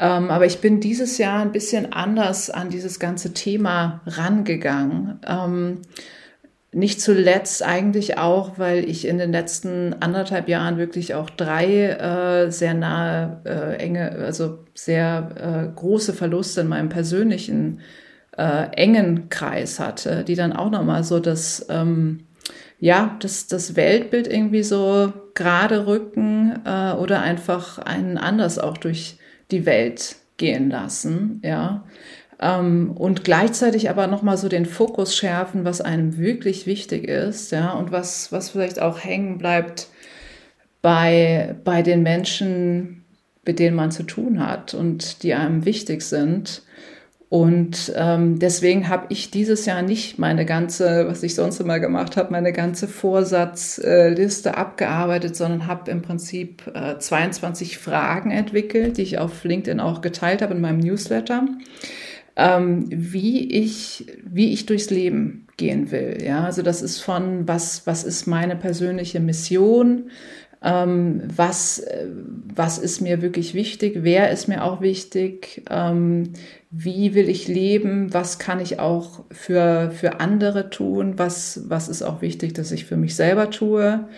Ähm, 0.00 0.32
aber 0.32 0.44
ich 0.44 0.58
bin 0.58 0.80
dieses 0.80 1.18
Jahr 1.18 1.40
ein 1.40 1.52
bisschen 1.52 1.92
anders 1.92 2.50
an 2.50 2.68
dieses 2.68 2.98
ganze 2.98 3.34
Thema 3.34 4.00
rangegangen. 4.06 5.20
Ähm, 5.24 5.82
nicht 6.72 7.00
zuletzt 7.00 7.62
eigentlich 7.64 8.18
auch, 8.18 8.58
weil 8.58 8.88
ich 8.88 9.06
in 9.06 9.18
den 9.18 9.32
letzten 9.32 9.94
anderthalb 10.00 10.48
Jahren 10.48 10.76
wirklich 10.76 11.14
auch 11.14 11.30
drei 11.30 11.84
äh, 11.84 12.50
sehr 12.50 12.74
nahe, 12.74 13.40
äh, 13.44 13.76
enge, 13.76 14.12
also 14.12 14.58
sehr 14.74 15.30
äh, 15.70 15.74
große 15.74 16.12
Verluste 16.12 16.60
in 16.60 16.68
meinem 16.68 16.90
persönlichen 16.90 17.80
äh, 18.36 18.68
engen 18.76 19.30
Kreis 19.30 19.80
hatte, 19.80 20.24
die 20.24 20.34
dann 20.34 20.52
auch 20.52 20.70
nochmal 20.70 21.04
so 21.04 21.20
das 21.20 21.66
ähm, 21.70 22.28
ja, 22.80 23.16
das, 23.20 23.48
das 23.48 23.76
Weltbild 23.76 24.28
irgendwie 24.28 24.62
so 24.62 25.12
gerade 25.34 25.86
rücken 25.86 26.60
äh, 26.64 26.92
oder 26.92 27.22
einfach 27.22 27.78
einen 27.78 28.18
anders 28.18 28.58
auch 28.58 28.78
durch 28.78 29.18
die 29.50 29.66
Welt 29.66 30.16
gehen 30.36 30.70
lassen, 30.70 31.40
ja. 31.44 31.84
Ähm, 32.40 32.92
und 32.92 33.24
gleichzeitig 33.24 33.90
aber 33.90 34.06
nochmal 34.06 34.36
so 34.36 34.48
den 34.48 34.66
Fokus 34.66 35.16
schärfen, 35.16 35.64
was 35.64 35.80
einem 35.80 36.18
wirklich 36.18 36.66
wichtig 36.66 37.08
ist, 37.08 37.52
ja, 37.52 37.72
und 37.72 37.90
was, 37.90 38.30
was 38.32 38.50
vielleicht 38.50 38.80
auch 38.80 39.02
hängen 39.02 39.38
bleibt 39.38 39.88
bei, 40.82 41.56
bei 41.64 41.82
den 41.82 42.02
Menschen, 42.02 43.04
mit 43.44 43.58
denen 43.58 43.76
man 43.76 43.90
zu 43.90 44.04
tun 44.04 44.46
hat 44.46 44.74
und 44.74 45.22
die 45.22 45.34
einem 45.34 45.64
wichtig 45.64 46.02
sind. 46.02 46.62
Und 47.30 47.92
ähm, 47.94 48.38
deswegen 48.38 48.88
habe 48.88 49.06
ich 49.10 49.30
dieses 49.30 49.66
Jahr 49.66 49.82
nicht 49.82 50.18
meine 50.18 50.46
ganze, 50.46 51.06
was 51.08 51.22
ich 51.22 51.34
sonst 51.34 51.60
immer 51.60 51.78
gemacht 51.78 52.16
habe, 52.16 52.32
meine 52.32 52.54
ganze 52.54 52.88
Vorsatzliste 52.88 54.48
äh, 54.48 54.52
abgearbeitet, 54.52 55.36
sondern 55.36 55.66
habe 55.66 55.90
im 55.90 56.00
Prinzip 56.00 56.62
äh, 56.74 56.98
22 56.98 57.76
Fragen 57.76 58.30
entwickelt, 58.30 58.96
die 58.96 59.02
ich 59.02 59.18
auf 59.18 59.44
LinkedIn 59.44 59.78
auch 59.78 60.00
geteilt 60.00 60.40
habe 60.40 60.54
in 60.54 60.62
meinem 60.62 60.78
Newsletter, 60.78 61.46
ähm, 62.38 62.86
wie 62.88 63.50
ich 63.50 64.06
wie 64.24 64.52
ich 64.52 64.64
durchs 64.64 64.88
Leben 64.88 65.46
gehen 65.58 65.90
will. 65.90 66.16
Ja, 66.24 66.44
also 66.44 66.62
das 66.62 66.80
ist 66.80 67.00
von 67.00 67.46
was 67.46 67.86
was 67.86 68.04
ist 68.04 68.26
meine 68.26 68.56
persönliche 68.56 69.20
Mission, 69.20 70.10
ähm, 70.62 71.22
was, 71.24 71.78
äh, 71.78 72.06
was 72.54 72.78
ist 72.78 73.00
mir 73.00 73.22
wirklich 73.22 73.54
wichtig, 73.54 73.98
wer 74.02 74.30
ist 74.30 74.48
mir 74.48 74.64
auch 74.64 74.80
wichtig, 74.80 75.62
ähm, 75.70 76.32
wie 76.70 77.14
will 77.14 77.28
ich 77.28 77.46
leben, 77.46 78.12
was 78.12 78.38
kann 78.38 78.60
ich 78.60 78.80
auch 78.80 79.24
für, 79.30 79.92
für 79.92 80.20
andere 80.20 80.70
tun, 80.70 81.14
was, 81.16 81.62
was 81.68 81.88
ist 81.88 82.02
auch 82.02 82.22
wichtig, 82.22 82.54
dass 82.54 82.72
ich 82.72 82.86
für 82.86 82.96
mich 82.96 83.14
selber 83.14 83.50
tue. 83.50 84.08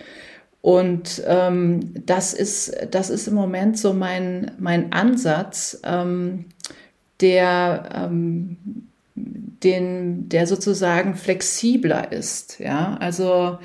Und 0.61 1.23
ähm, 1.27 1.93
das, 2.05 2.33
ist, 2.33 2.75
das 2.91 3.09
ist 3.09 3.27
im 3.27 3.33
Moment 3.35 3.77
so 3.77 3.93
mein, 3.93 4.51
mein 4.59 4.93
Ansatz, 4.93 5.79
ähm, 5.83 6.45
der, 7.21 7.89
ähm, 7.93 8.57
den, 9.15 10.29
der 10.29 10.47
sozusagen 10.47 11.15
flexibler 11.15 12.11
ist. 12.11 12.59
Ja, 12.59 12.97
also 12.99 13.59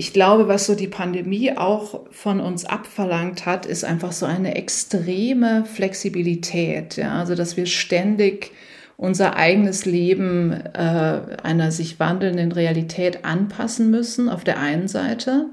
ich 0.00 0.12
glaube, 0.12 0.46
was 0.46 0.66
so 0.66 0.76
die 0.76 0.86
Pandemie 0.86 1.56
auch 1.56 2.06
von 2.12 2.38
uns 2.38 2.64
abverlangt 2.64 3.46
hat, 3.46 3.66
ist 3.66 3.84
einfach 3.84 4.12
so 4.12 4.26
eine 4.26 4.54
extreme 4.54 5.64
Flexibilität. 5.64 6.96
Ja? 6.96 7.18
Also, 7.18 7.34
dass 7.34 7.56
wir 7.56 7.66
ständig 7.66 8.52
unser 8.96 9.34
eigenes 9.34 9.86
Leben 9.86 10.52
äh, 10.52 11.20
einer 11.42 11.72
sich 11.72 11.98
wandelnden 11.98 12.52
Realität 12.52 13.24
anpassen 13.24 13.90
müssen, 13.90 14.28
auf 14.28 14.44
der 14.44 14.60
einen 14.60 14.86
Seite, 14.86 15.46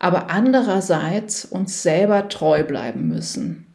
aber 0.00 0.30
andererseits 0.30 1.44
uns 1.44 1.84
selber 1.84 2.28
treu 2.28 2.64
bleiben 2.64 3.06
müssen. 3.06 3.65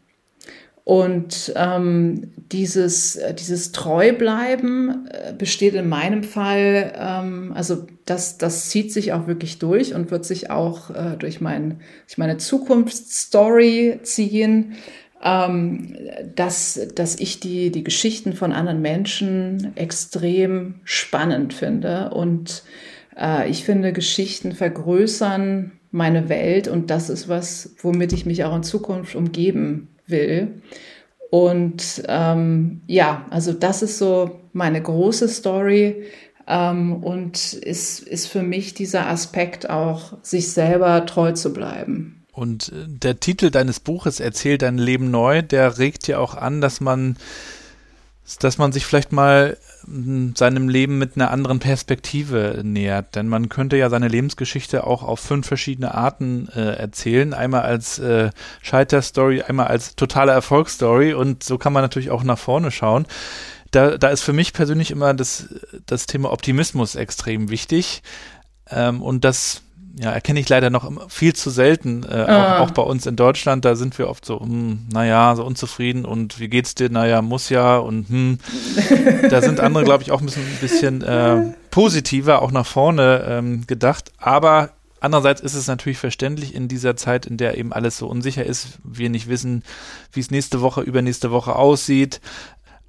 Und 0.92 1.54
ähm, 1.56 2.34
dieses, 2.52 3.18
dieses 3.40 3.72
Treubleiben 3.72 5.08
äh, 5.10 5.32
besteht 5.32 5.74
in 5.74 5.88
meinem 5.88 6.22
Fall, 6.22 6.92
ähm, 7.00 7.54
also 7.56 7.88
das, 8.04 8.38
das 8.38 8.68
zieht 8.68 8.92
sich 8.92 9.14
auch 9.14 9.26
wirklich 9.26 9.58
durch 9.58 9.94
und 9.94 10.12
wird 10.12 10.26
sich 10.26 10.52
auch 10.52 10.90
äh, 10.90 11.16
durch, 11.18 11.40
mein, 11.40 11.80
durch 12.08 12.18
meine 12.18 12.36
Zukunftsstory 12.40 14.00
ziehen, 14.04 14.74
ähm, 15.24 15.96
dass, 16.36 16.78
dass 16.94 17.18
ich 17.22 17.40
die, 17.40 17.72
die 17.72 17.86
Geschichten 17.86 18.34
von 18.34 18.52
anderen 18.52 18.82
Menschen 18.82 19.72
extrem 19.78 20.82
spannend 20.84 21.54
finde. 21.54 22.10
Und 22.10 22.64
äh, 23.18 23.50
ich 23.50 23.64
finde, 23.64 23.94
Geschichten 23.94 24.52
vergrößern 24.52 25.72
meine 25.92 26.28
Welt 26.28 26.68
und 26.68 26.90
das 26.90 27.10
ist 27.10 27.30
was, 27.30 27.76
womit 27.82 28.12
ich 28.12 28.26
mich 28.26 28.44
auch 28.44 28.56
in 28.58 28.64
Zukunft 28.64 29.16
umgeben 29.16 29.88
will. 30.12 30.62
Und 31.30 32.04
ähm, 32.08 32.82
ja, 32.88 33.26
also 33.30 33.54
das 33.54 33.82
ist 33.82 33.98
so 33.98 34.42
meine 34.54 34.82
große 34.82 35.30
Story 35.30 36.04
ähm, 36.48 37.04
und 37.04 37.54
ist, 37.54 38.02
ist 38.02 38.28
für 38.28 38.44
mich 38.44 38.74
dieser 38.74 39.08
Aspekt 39.08 39.70
auch, 39.70 40.14
sich 40.22 40.52
selber 40.52 41.06
treu 41.06 41.32
zu 41.32 41.54
bleiben. 41.54 42.26
Und 42.34 42.70
äh, 42.70 42.86
der 42.88 43.20
Titel 43.20 43.50
deines 43.50 43.80
Buches 43.80 44.20
Erzähl 44.20 44.58
dein 44.58 44.78
Leben 44.78 45.10
neu, 45.12 45.42
der 45.42 45.78
regt 45.78 46.08
ja 46.08 46.20
auch 46.20 46.36
an, 46.36 46.62
dass 46.62 46.82
man 46.82 47.16
dass 48.40 48.58
man 48.58 48.72
sich 48.72 48.86
vielleicht 48.86 49.12
mal 49.12 49.58
hm, 49.86 50.36
seinem 50.36 50.70
Leben 50.70 50.98
mit 50.98 51.16
einer 51.16 51.32
anderen 51.32 51.60
Perspektive 51.60 52.62
nähert. 52.64 53.16
Denn 53.16 53.28
man 53.28 53.50
könnte 53.50 53.78
ja 53.78 53.90
seine 53.90 54.08
Lebensgeschichte 54.08 54.86
auch 54.86 55.04
auf 55.04 55.20
fünf 55.20 55.48
verschiedene 55.48 55.94
Arten 55.94 56.48
äh, 56.50 56.76
erzählen. 56.76 57.34
Einmal 57.34 57.62
als 57.62 58.00
äh, 58.00 58.30
Scheiterstory, 58.62 59.42
einmal 59.42 59.68
als 59.68 59.96
totale 59.96 60.32
Erfolgsstory 60.32 61.14
und 61.14 61.44
so 61.44 61.58
kann 61.58 61.74
man 61.74 61.84
natürlich 61.84 62.12
auch 62.12 62.24
nach 62.24 62.40
vorne 62.40 62.72
schauen. 62.72 63.06
Da, 63.72 63.98
da 63.98 64.10
ist 64.10 64.22
für 64.22 64.34
mich 64.34 64.54
persönlich 64.54 64.92
immer 64.92 65.14
das, 65.14 65.48
das 65.86 66.06
Thema 66.06 66.32
Optimismus 66.32 66.96
extrem 66.96 67.50
wichtig. 67.50 68.04
Ähm, 68.70 69.02
und 69.02 69.24
das 69.24 69.64
ja, 70.00 70.12
erkenne 70.12 70.40
ich 70.40 70.50
leider 70.50 70.70
noch 70.70 71.10
viel 71.10 71.34
zu 71.34 71.50
selten, 71.50 72.04
äh, 72.04 72.14
ah. 72.28 72.60
auch, 72.60 72.70
auch, 72.70 72.72
bei 72.72 72.82
uns 72.82 73.06
in 73.06 73.16
Deutschland. 73.16 73.66
Da 73.66 73.76
sind 73.76 73.98
wir 73.98 74.10
oft 74.10 74.26
so, 74.26 74.40
hm, 74.40 74.88
naja, 74.92 75.36
so 75.36 75.46
unzufrieden 75.46 76.06
und 76.06 76.40
wie 76.40 76.48
geht's 76.48 76.76
dir? 76.76 76.90
Naja, 76.90 77.22
muss 77.22 77.50
ja 77.50 77.78
und 77.78 78.10
hm. 78.10 78.40
da 79.30 79.42
sind 79.42 79.60
andere, 79.60 79.84
glaube 79.84 80.04
ich, 80.04 80.12
auch 80.12 80.22
ein 80.22 80.26
bisschen, 80.26 80.44
ein 80.44 80.60
bisschen 80.62 81.02
äh, 81.02 81.54
positiver, 81.72 82.42
auch 82.42 82.52
nach 82.52 82.66
vorne 82.66 83.26
ähm, 83.28 83.68
gedacht. 83.68 84.12
Aber 84.18 84.72
Andererseits 85.04 85.42
ist 85.42 85.56
es 85.56 85.66
natürlich 85.66 85.98
verständlich 85.98 86.54
in 86.54 86.68
dieser 86.68 86.96
Zeit, 86.96 87.26
in 87.26 87.36
der 87.36 87.58
eben 87.58 87.74
alles 87.74 87.98
so 87.98 88.08
unsicher 88.08 88.46
ist, 88.46 88.78
wir 88.84 89.10
nicht 89.10 89.28
wissen, 89.28 89.64
wie 90.14 90.20
es 90.20 90.30
nächste 90.30 90.62
Woche, 90.62 90.82
übernächste 90.82 91.32
Woche 91.32 91.56
aussieht. 91.56 92.22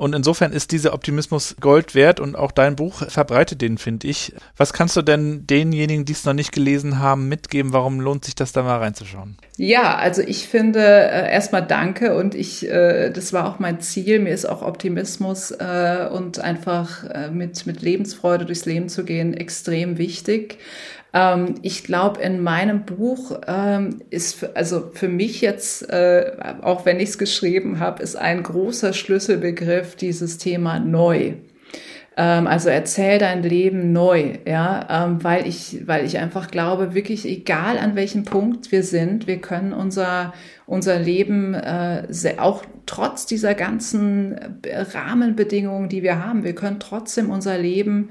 Und 0.03 0.17
insofern 0.17 0.53
ist 0.53 0.73
dieser 0.73 0.95
Optimismus 0.95 1.55
Gold 1.61 1.95
wert 1.95 2.19
und 2.19 2.35
auch 2.35 2.51
dein 2.51 2.75
Buch 2.75 3.09
verbreitet 3.09 3.63
den, 3.63 3.79
finde 3.79 4.09
ich. 4.09 4.35
Was 4.57 4.73
kannst 4.73 4.97
du 4.97 5.03
denn 5.03 5.47
denjenigen, 5.47 6.05
die 6.05 6.13
es 6.13 6.25
noch 6.25 6.33
nicht 6.33 6.51
gelesen 6.51 6.99
haben, 6.99 7.29
mitgeben? 7.29 7.73
Warum 7.73 8.01
lohnt 8.01 8.25
sich 8.25 8.35
das 8.35 8.51
da 8.51 8.65
mal 8.65 8.79
reinzuschauen? 8.79 9.37
Ja, 9.59 9.95
also 9.95 10.21
ich 10.21 10.49
finde 10.49 10.81
äh, 10.81 11.31
erstmal 11.33 11.65
danke 11.65 12.17
und 12.17 12.35
ich, 12.35 12.69
äh, 12.69 13.11
das 13.11 13.33
war 13.33 13.49
auch 13.49 13.61
mein 13.61 13.81
Ziel. 13.81 14.19
Mir 14.19 14.35
ist 14.35 14.45
auch 14.45 14.63
Optimismus 14.63 15.53
äh, 15.53 16.09
und 16.13 16.41
einfach 16.41 17.05
äh, 17.05 17.31
mit, 17.31 17.65
mit 17.67 17.81
Lebensfreude 17.81 18.45
durchs 18.45 18.67
Leben 18.67 18.89
zu 18.89 19.05
gehen 19.05 19.35
extrem 19.35 19.99
wichtig. 19.99 20.59
Ähm, 21.13 21.57
ich 21.63 21.85
glaube, 21.85 22.21
in 22.21 22.43
meinem 22.43 22.85
Buch 22.85 23.39
ähm, 23.47 24.01
ist, 24.11 24.45
also 24.55 24.91
für 24.93 25.09
mich 25.09 25.41
jetzt, 25.41 25.89
äh, 25.91 26.33
auch 26.63 26.87
wenn 26.87 27.01
ich 27.01 27.11
es 27.11 27.19
geschrieben 27.19 27.81
habe, 27.81 28.03
ist 28.03 28.17
ein 28.17 28.43
großer 28.43 28.93
Schlüsselbegriff 28.93 29.97
dieses 29.97 30.39
Thema 30.39 30.79
neu. 30.79 31.35
Ähm, 32.17 32.47
also 32.47 32.69
erzähl 32.69 33.19
dein 33.19 33.43
Leben 33.43 33.93
neu, 33.93 34.39
ja, 34.47 35.05
ähm, 35.07 35.25
weil 35.25 35.47
ich, 35.47 35.87
weil 35.87 36.05
ich 36.05 36.19
einfach 36.19 36.51
glaube, 36.51 36.95
wirklich 36.95 37.27
egal 37.27 37.79
an 37.79 37.95
welchem 37.97 38.25
Punkt 38.25 38.71
wir 38.71 38.83
sind, 38.83 39.27
wir 39.27 39.41
können 39.41 39.73
unser 39.73 40.33
unser 40.73 40.99
Leben 40.99 41.53
äh, 41.53 42.07
auch 42.39 42.65
trotz 42.87 43.27
dieser 43.27 43.55
ganzen 43.55 44.63
äh, 44.63 44.81
Rahmenbedingungen, 44.81 45.91
die 45.91 46.03
wir 46.03 46.25
haben, 46.25 46.45
wir 46.45 46.55
können 46.55 46.79
trotzdem 46.81 47.31
unser 47.31 47.59
Leben 47.59 48.09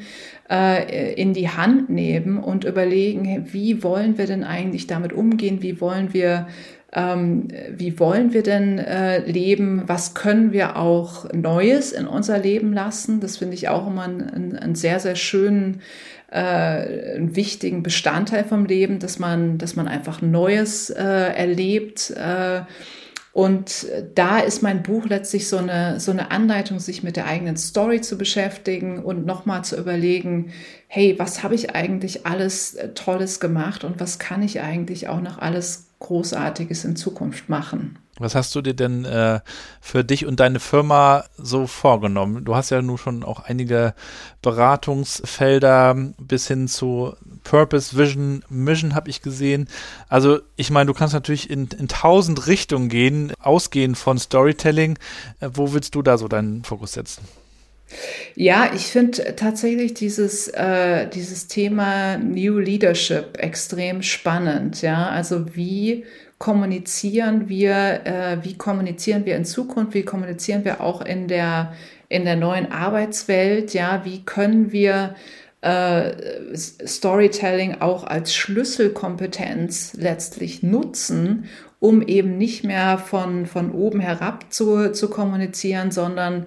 äh, 0.47 1.13
in 1.13 1.33
die 1.33 1.49
Hand 1.49 1.89
nehmen 1.89 2.37
und 2.37 2.63
überlegen, 2.63 3.47
wie 3.51 3.81
wollen 3.83 4.19
wir 4.19 4.27
denn 4.27 4.43
eigentlich 4.43 4.85
damit 4.85 5.11
umgehen, 5.11 5.63
wie 5.63 5.81
wollen 5.81 6.13
wir 6.13 6.47
ähm, 6.93 7.47
wie 7.69 7.99
wollen 7.99 8.33
wir 8.33 8.43
denn 8.43 8.77
äh, 8.77 9.19
leben, 9.19 9.83
was 9.85 10.13
können 10.13 10.51
wir 10.51 10.75
auch 10.75 11.31
Neues 11.31 11.91
in 11.93 12.05
unser 12.05 12.37
Leben 12.37 12.73
lassen. 12.73 13.21
Das 13.21 13.37
finde 13.37 13.55
ich 13.55 13.69
auch 13.69 13.87
immer 13.87 14.03
einen, 14.03 14.57
einen 14.57 14.75
sehr, 14.75 14.99
sehr 14.99 15.15
schönen, 15.15 15.81
äh, 16.29 16.39
einen 16.39 17.35
wichtigen 17.35 17.81
Bestandteil 17.81 18.43
vom 18.43 18.65
Leben, 18.65 18.99
dass 18.99 19.19
man, 19.19 19.57
dass 19.57 19.75
man 19.75 19.87
einfach 19.87 20.21
Neues 20.21 20.89
äh, 20.89 21.01
erlebt. 21.01 22.13
Äh, 23.34 23.38
und 23.38 23.88
da 24.15 24.39
ist 24.39 24.61
mein 24.61 24.84
Buch 24.84 25.05
letztlich 25.05 25.47
so 25.47 25.57
eine, 25.57 25.99
so 25.99 26.11
eine 26.11 26.32
Anleitung, 26.32 26.79
sich 26.79 27.03
mit 27.03 27.15
der 27.15 27.27
eigenen 27.27 27.57
Story 27.57 28.01
zu 28.01 28.17
beschäftigen 28.17 29.03
und 29.03 29.25
nochmal 29.25 29.63
zu 29.63 29.77
überlegen, 29.77 30.51
hey, 30.88 31.15
was 31.17 31.43
habe 31.43 31.55
ich 31.55 31.73
eigentlich 31.75 32.25
alles 32.25 32.75
äh, 32.75 32.89
Tolles 32.89 33.39
gemacht 33.39 33.84
und 33.84 33.99
was 33.99 34.19
kann 34.19 34.43
ich 34.43 34.61
eigentlich 34.61 35.07
auch 35.07 35.21
noch 35.21 35.39
alles 35.39 35.88
Großartiges 35.99 36.84
in 36.84 36.95
Zukunft 36.95 37.47
machen. 37.47 37.97
Was 38.17 38.36
hast 38.36 38.53
du 38.53 38.61
dir 38.61 38.73
denn 38.73 39.05
äh, 39.05 39.39
für 39.79 40.03
dich 40.03 40.25
und 40.25 40.39
deine 40.39 40.59
Firma 40.59 41.23
so 41.38 41.65
vorgenommen? 41.65 42.43
Du 42.43 42.55
hast 42.55 42.69
ja 42.69 42.82
nun 42.82 42.97
schon 42.97 43.23
auch 43.23 43.39
einige 43.39 43.93
Beratungsfelder 44.41 45.95
bis 46.19 46.47
hin 46.47 46.67
zu 46.67 47.15
Purpose, 47.43 47.97
Vision, 47.97 48.43
Mission 48.49 48.95
habe 48.95 49.09
ich 49.09 49.21
gesehen. 49.21 49.67
Also 50.09 50.39
ich 50.55 50.69
meine, 50.69 50.87
du 50.87 50.93
kannst 50.93 51.13
natürlich 51.13 51.49
in, 51.49 51.67
in 51.77 51.87
tausend 51.87 52.47
Richtungen 52.47 52.89
gehen, 52.89 53.33
ausgehend 53.39 53.97
von 53.97 54.17
Storytelling. 54.17 54.97
Äh, 55.39 55.49
wo 55.53 55.73
willst 55.73 55.95
du 55.95 56.01
da 56.01 56.17
so 56.17 56.27
deinen 56.27 56.63
Fokus 56.63 56.93
setzen? 56.93 57.23
Ja, 58.35 58.71
ich 58.73 58.83
finde 58.83 59.35
tatsächlich 59.35 59.93
dieses, 59.93 60.47
äh, 60.47 61.07
dieses 61.07 61.47
Thema 61.47 62.17
New 62.17 62.59
Leadership 62.59 63.37
extrem 63.37 64.01
spannend. 64.01 64.81
Ja, 64.81 65.09
also 65.09 65.55
wie 65.55 66.05
kommunizieren 66.37 67.49
wir, 67.49 68.01
äh, 68.05 68.37
wie 68.43 68.57
kommunizieren 68.57 69.25
wir 69.25 69.35
in 69.35 69.45
Zukunft, 69.45 69.93
wie 69.93 70.03
kommunizieren 70.03 70.65
wir 70.65 70.81
auch 70.81 71.01
in 71.01 71.27
der, 71.27 71.73
in 72.09 72.25
der 72.25 72.35
neuen 72.35 72.71
Arbeitswelt, 72.71 73.73
ja, 73.73 74.03
wie 74.05 74.23
können 74.23 74.71
wir 74.71 75.15
äh, 75.62 76.12
Storytelling 76.55 77.82
auch 77.82 78.03
als 78.03 78.36
Schlüsselkompetenz 78.36 79.93
letztlich 79.93 80.64
nutzen, 80.64 81.45
um 81.80 82.01
eben 82.01 82.38
nicht 82.38 82.64
mehr 82.64 82.97
von, 82.97 83.45
von 83.45 83.72
oben 83.72 83.99
herab 83.99 84.51
zu, 84.51 84.91
zu 84.91 85.09
kommunizieren, 85.09 85.91
sondern 85.91 86.45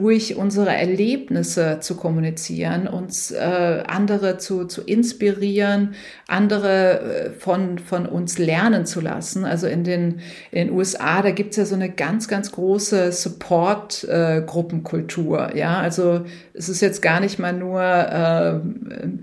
durch 0.00 0.34
unsere 0.34 0.74
Erlebnisse 0.74 1.78
zu 1.80 1.94
kommunizieren, 1.94 2.88
uns 2.88 3.30
äh, 3.30 3.84
andere 3.86 4.38
zu, 4.38 4.64
zu 4.64 4.82
inspirieren, 4.82 5.94
andere 6.26 7.00
äh, 7.00 7.30
von, 7.30 7.78
von 7.78 8.06
uns 8.06 8.38
lernen 8.38 8.86
zu 8.86 9.00
lassen. 9.00 9.44
Also 9.44 9.68
in 9.68 9.84
den, 9.84 10.18
in 10.50 10.66
den 10.66 10.76
USA, 10.76 11.22
da 11.22 11.30
gibt's 11.30 11.56
ja 11.56 11.64
so 11.64 11.76
eine 11.76 11.90
ganz, 11.90 12.26
ganz 12.26 12.50
große 12.50 13.12
Support-Gruppenkultur. 13.12 15.54
Äh, 15.54 15.60
ja, 15.60 15.78
also 15.78 16.22
es 16.54 16.68
ist 16.68 16.80
jetzt 16.80 17.00
gar 17.00 17.20
nicht 17.20 17.38
mal 17.38 17.52
nur 17.52 17.80
äh, 17.80 18.58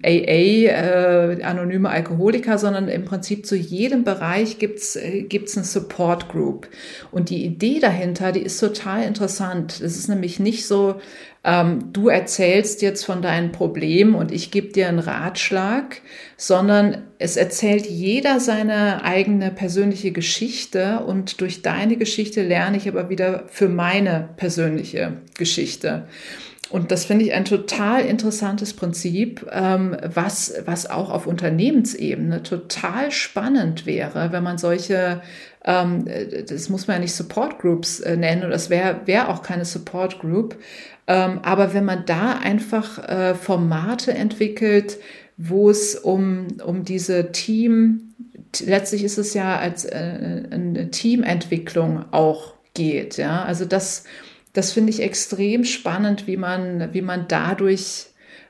AA, 0.03 0.69
äh, 0.69 1.43
anonyme 1.43 1.89
Alkoholiker, 1.89 2.57
sondern 2.57 2.87
im 2.87 3.03
Prinzip 3.03 3.45
zu 3.45 3.57
jedem 3.57 4.05
Bereich 4.05 4.57
gibt's 4.57 4.95
äh, 4.95 5.27
eine 5.29 5.65
Support 5.65 6.29
Group. 6.29 6.69
Und 7.11 7.29
die 7.29 7.43
Idee 7.43 7.81
dahinter, 7.81 8.31
die 8.31 8.41
ist 8.41 8.57
total 8.59 9.03
interessant. 9.03 9.81
Es 9.81 9.97
ist 9.97 10.07
nämlich 10.07 10.39
nicht 10.39 10.60
nicht 10.61 10.67
so, 10.67 11.01
ähm, 11.43 11.91
du 11.91 12.07
erzählst 12.07 12.83
jetzt 12.83 13.03
von 13.03 13.23
deinem 13.23 13.51
Problem 13.51 14.13
und 14.13 14.31
ich 14.31 14.51
gebe 14.51 14.67
dir 14.67 14.87
einen 14.87 14.99
Ratschlag, 14.99 16.01
sondern 16.37 17.03
es 17.17 17.35
erzählt 17.35 17.87
jeder 17.87 18.39
seine 18.39 19.03
eigene 19.03 19.49
persönliche 19.49 20.11
Geschichte 20.11 20.99
und 20.99 21.41
durch 21.41 21.63
deine 21.63 21.97
Geschichte 21.97 22.43
lerne 22.43 22.77
ich 22.77 22.87
aber 22.87 23.09
wieder 23.09 23.45
für 23.47 23.69
meine 23.69 24.29
persönliche 24.37 25.13
Geschichte. 25.35 26.05
Und 26.71 26.91
das 26.91 27.03
finde 27.03 27.25
ich 27.25 27.33
ein 27.33 27.43
total 27.43 28.05
interessantes 28.05 28.73
Prinzip, 28.73 29.45
ähm, 29.51 29.97
was, 30.03 30.53
was 30.65 30.89
auch 30.89 31.09
auf 31.09 31.27
Unternehmensebene 31.27 32.43
total 32.43 33.11
spannend 33.11 33.85
wäre, 33.85 34.31
wenn 34.31 34.43
man 34.43 34.57
solche, 34.57 35.21
ähm, 35.65 36.05
das 36.47 36.69
muss 36.69 36.87
man 36.87 36.95
ja 36.95 37.01
nicht 37.01 37.13
Support 37.13 37.59
Groups 37.59 37.99
äh, 37.99 38.15
nennen, 38.15 38.43
oder 38.43 38.51
das 38.51 38.69
wäre 38.69 39.01
wär 39.05 39.29
auch 39.29 39.43
keine 39.43 39.65
Support 39.65 40.19
Group, 40.19 40.55
ähm, 41.07 41.39
aber 41.43 41.73
wenn 41.73 41.83
man 41.83 42.05
da 42.05 42.39
einfach 42.41 42.97
äh, 43.09 43.35
Formate 43.35 44.13
entwickelt, 44.13 44.97
wo 45.35 45.69
es 45.69 45.95
um, 45.95 46.47
um 46.65 46.85
diese 46.85 47.33
Team, 47.33 48.13
letztlich 48.65 49.03
ist 49.03 49.17
es 49.17 49.33
ja 49.33 49.57
als 49.57 49.83
äh, 49.83 50.43
eine 50.51 50.89
Teamentwicklung 50.89 52.05
auch 52.11 52.53
geht, 52.73 53.17
ja, 53.17 53.43
also 53.43 53.65
das, 53.65 54.05
das 54.53 54.73
finde 54.73 54.91
ich 54.91 55.01
extrem 55.01 55.63
spannend, 55.63 56.27
wie 56.27 56.37
man, 56.37 56.93
wie 56.93 57.01
man 57.01 57.25
dadurch 57.27 58.07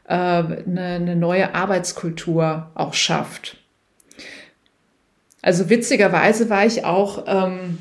äh, 0.07 0.13
eine, 0.13 0.55
eine 0.65 1.15
neue 1.15 1.53
Arbeitskultur 1.53 2.71
auch 2.75 2.93
schafft. 2.93 3.57
Also 5.41 5.69
witzigerweise 5.69 6.49
war 6.49 6.65
ich 6.65 6.85
auch, 6.85 7.25
ähm, 7.27 7.79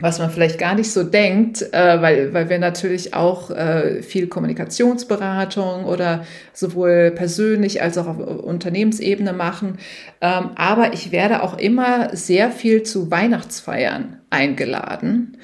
was 0.00 0.18
man 0.18 0.30
vielleicht 0.30 0.58
gar 0.58 0.74
nicht 0.74 0.92
so 0.92 1.02
denkt, 1.02 1.62
äh, 1.72 2.00
weil, 2.00 2.32
weil 2.32 2.48
wir 2.48 2.58
natürlich 2.58 3.14
auch 3.14 3.50
äh, 3.50 4.02
viel 4.02 4.28
Kommunikationsberatung 4.28 5.84
oder 5.84 6.24
sowohl 6.52 7.12
persönlich 7.12 7.82
als 7.82 7.98
auch 7.98 8.06
auf 8.06 8.18
Unternehmensebene 8.18 9.32
machen. 9.32 9.78
Ähm, 10.20 10.50
aber 10.54 10.92
ich 10.92 11.10
werde 11.10 11.42
auch 11.42 11.58
immer 11.58 12.14
sehr 12.16 12.50
viel 12.50 12.84
zu 12.84 13.10
Weihnachtsfeiern 13.10 14.20
eingeladen. 14.30 15.38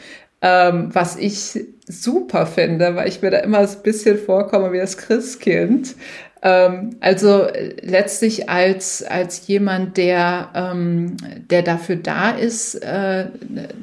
Ähm, 0.44 0.94
was 0.94 1.16
ich 1.16 1.58
super 1.86 2.44
finde, 2.44 2.94
weil 2.96 3.08
ich 3.08 3.22
mir 3.22 3.30
da 3.30 3.38
immer 3.38 3.66
so 3.66 3.78
ein 3.78 3.82
bisschen 3.82 4.18
vorkomme 4.18 4.72
wie 4.72 4.78
das 4.78 4.98
Christkind. 4.98 5.96
Ähm, 6.42 6.96
also 7.00 7.44
äh, 7.44 7.74
letztlich 7.80 8.50
als, 8.50 9.02
als 9.02 9.46
jemand, 9.46 9.96
der, 9.96 10.50
ähm, 10.54 11.16
der 11.48 11.62
dafür 11.62 11.96
da 11.96 12.32
ist, 12.32 12.74
äh, 12.74 13.28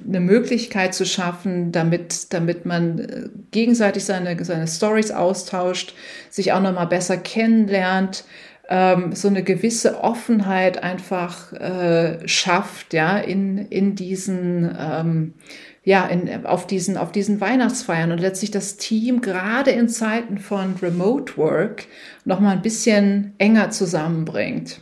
eine 0.07 0.19
Möglichkeit 0.19 0.93
zu 0.93 1.03
schaffen, 1.03 1.71
damit, 1.71 2.31
damit 2.31 2.63
man 2.67 2.99
äh, 2.99 3.29
gegenseitig 3.49 4.05
seine, 4.05 4.43
seine 4.45 4.67
Stories 4.67 5.09
austauscht, 5.09 5.95
sich 6.29 6.53
auch 6.53 6.61
nochmal 6.61 6.87
besser 6.87 7.17
kennenlernt, 7.17 8.23
ähm, 8.69 9.13
so 9.13 9.29
eine 9.29 9.41
gewisse 9.41 10.03
Offenheit 10.03 10.83
einfach 10.83 11.53
äh, 11.53 12.27
schafft, 12.27 12.93
ja, 12.93 13.17
in, 13.17 13.57
in 13.57 13.95
diesen, 13.95 14.69
ähm, 14.79 15.33
ja, 15.83 16.05
in, 16.05 16.45
auf 16.45 16.67
diesen, 16.67 16.97
auf 16.97 17.11
diesen 17.11 17.41
Weihnachtsfeiern 17.41 18.11
und 18.11 18.19
letztlich 18.19 18.51
das 18.51 18.77
Team 18.77 19.21
gerade 19.21 19.71
in 19.71 19.89
Zeiten 19.89 20.37
von 20.37 20.75
Remote 20.81 21.37
Work 21.37 21.85
noch 22.23 22.39
mal 22.39 22.51
ein 22.51 22.61
bisschen 22.61 23.33
enger 23.39 23.71
zusammenbringt. 23.71 24.79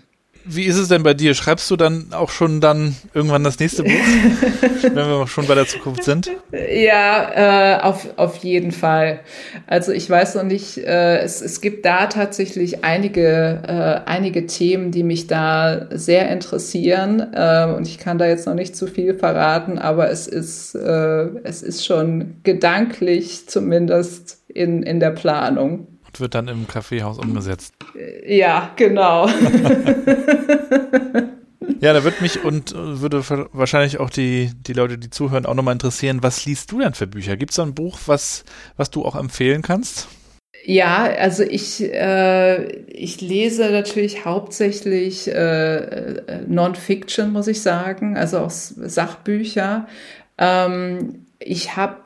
Wie 0.51 0.65
ist 0.65 0.77
es 0.77 0.87
denn 0.87 1.03
bei 1.03 1.13
dir? 1.13 1.35
Schreibst 1.35 1.69
du 1.69 1.75
dann 1.75 2.07
auch 2.11 2.31
schon 2.31 2.59
dann 2.59 2.95
irgendwann 3.13 3.43
das 3.43 3.59
nächste 3.59 3.83
Buch, 3.83 3.91
wenn 4.81 4.95
wir 4.95 5.27
schon 5.27 5.45
bei 5.45 5.53
der 5.53 5.67
Zukunft 5.67 6.03
sind? 6.03 6.31
Ja, 6.51 7.77
äh, 7.77 7.81
auf, 7.81 8.07
auf 8.15 8.37
jeden 8.37 8.71
Fall. 8.71 9.19
Also 9.67 9.91
ich 9.91 10.09
weiß 10.09 10.33
noch 10.33 10.43
nicht, 10.43 10.79
äh, 10.79 11.19
es, 11.19 11.41
es 11.41 11.61
gibt 11.61 11.85
da 11.85 12.07
tatsächlich 12.07 12.83
einige, 12.83 13.61
äh, 13.67 14.09
einige 14.09 14.47
Themen, 14.47 14.89
die 14.89 15.03
mich 15.03 15.27
da 15.27 15.85
sehr 15.91 16.31
interessieren. 16.31 17.31
Äh, 17.31 17.71
und 17.71 17.87
ich 17.87 17.99
kann 17.99 18.17
da 18.17 18.25
jetzt 18.25 18.47
noch 18.47 18.55
nicht 18.55 18.75
zu 18.75 18.87
viel 18.87 19.13
verraten, 19.13 19.77
aber 19.77 20.09
es 20.09 20.27
ist, 20.27 20.73
äh, 20.73 21.27
es 21.43 21.61
ist 21.61 21.85
schon 21.85 22.37
gedanklich 22.41 23.47
zumindest 23.47 24.39
in, 24.47 24.81
in 24.81 24.99
der 24.99 25.11
Planung. 25.11 25.98
Und 26.09 26.19
wird 26.19 26.33
dann 26.33 26.47
im 26.47 26.67
Kaffeehaus 26.67 27.19
umgesetzt. 27.19 27.75
Ja, 28.25 28.71
genau. 28.75 29.27
ja, 31.79 31.93
da 31.93 32.03
wird 32.03 32.19
mich 32.21 32.43
und 32.43 32.71
äh, 32.71 32.99
würde 33.01 33.23
wahrscheinlich 33.53 33.99
auch 33.99 34.09
die, 34.09 34.49
die 34.55 34.73
Leute, 34.73 34.97
die 34.97 35.11
zuhören, 35.11 35.45
auch 35.45 35.53
nochmal 35.53 35.73
interessieren, 35.73 36.23
was 36.23 36.45
liest 36.45 36.71
du 36.71 36.79
denn 36.79 36.95
für 36.95 37.05
Bücher? 37.05 37.37
Gibt 37.37 37.51
es 37.51 37.57
da 37.57 37.63
ein 37.63 37.75
Buch, 37.75 37.99
was, 38.07 38.43
was 38.75 38.89
du 38.89 39.05
auch 39.05 39.15
empfehlen 39.15 39.61
kannst? 39.61 40.07
Ja, 40.65 41.03
also 41.03 41.43
ich, 41.43 41.81
äh, 41.81 42.65
ich 42.87 43.21
lese 43.21 43.69
natürlich 43.69 44.25
hauptsächlich 44.25 45.27
äh, 45.27 45.77
äh 45.77 46.41
Non-Fiction, 46.47 47.31
muss 47.31 47.47
ich 47.47 47.61
sagen, 47.61 48.17
also 48.17 48.39
auch 48.39 48.49
Sachbücher. 48.49 49.87
Ähm, 50.37 51.27
ich 51.39 51.77
habe 51.77 52.01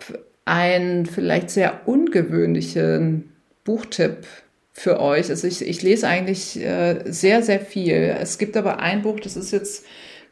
einen 0.45 1.05
vielleicht 1.05 1.49
sehr 1.49 1.87
ungewöhnlichen 1.87 3.32
Buchtipp 3.63 4.25
für 4.73 4.99
euch. 4.99 5.29
Also 5.29 5.47
ich, 5.47 5.61
ich 5.61 5.81
lese 5.81 6.07
eigentlich 6.07 6.59
äh, 6.59 7.03
sehr, 7.05 7.43
sehr 7.43 7.59
viel. 7.59 8.15
Es 8.19 8.37
gibt 8.37 8.57
aber 8.57 8.79
ein 8.79 9.03
Buch, 9.03 9.19
das 9.19 9.35
ist 9.35 9.51
jetzt 9.51 9.85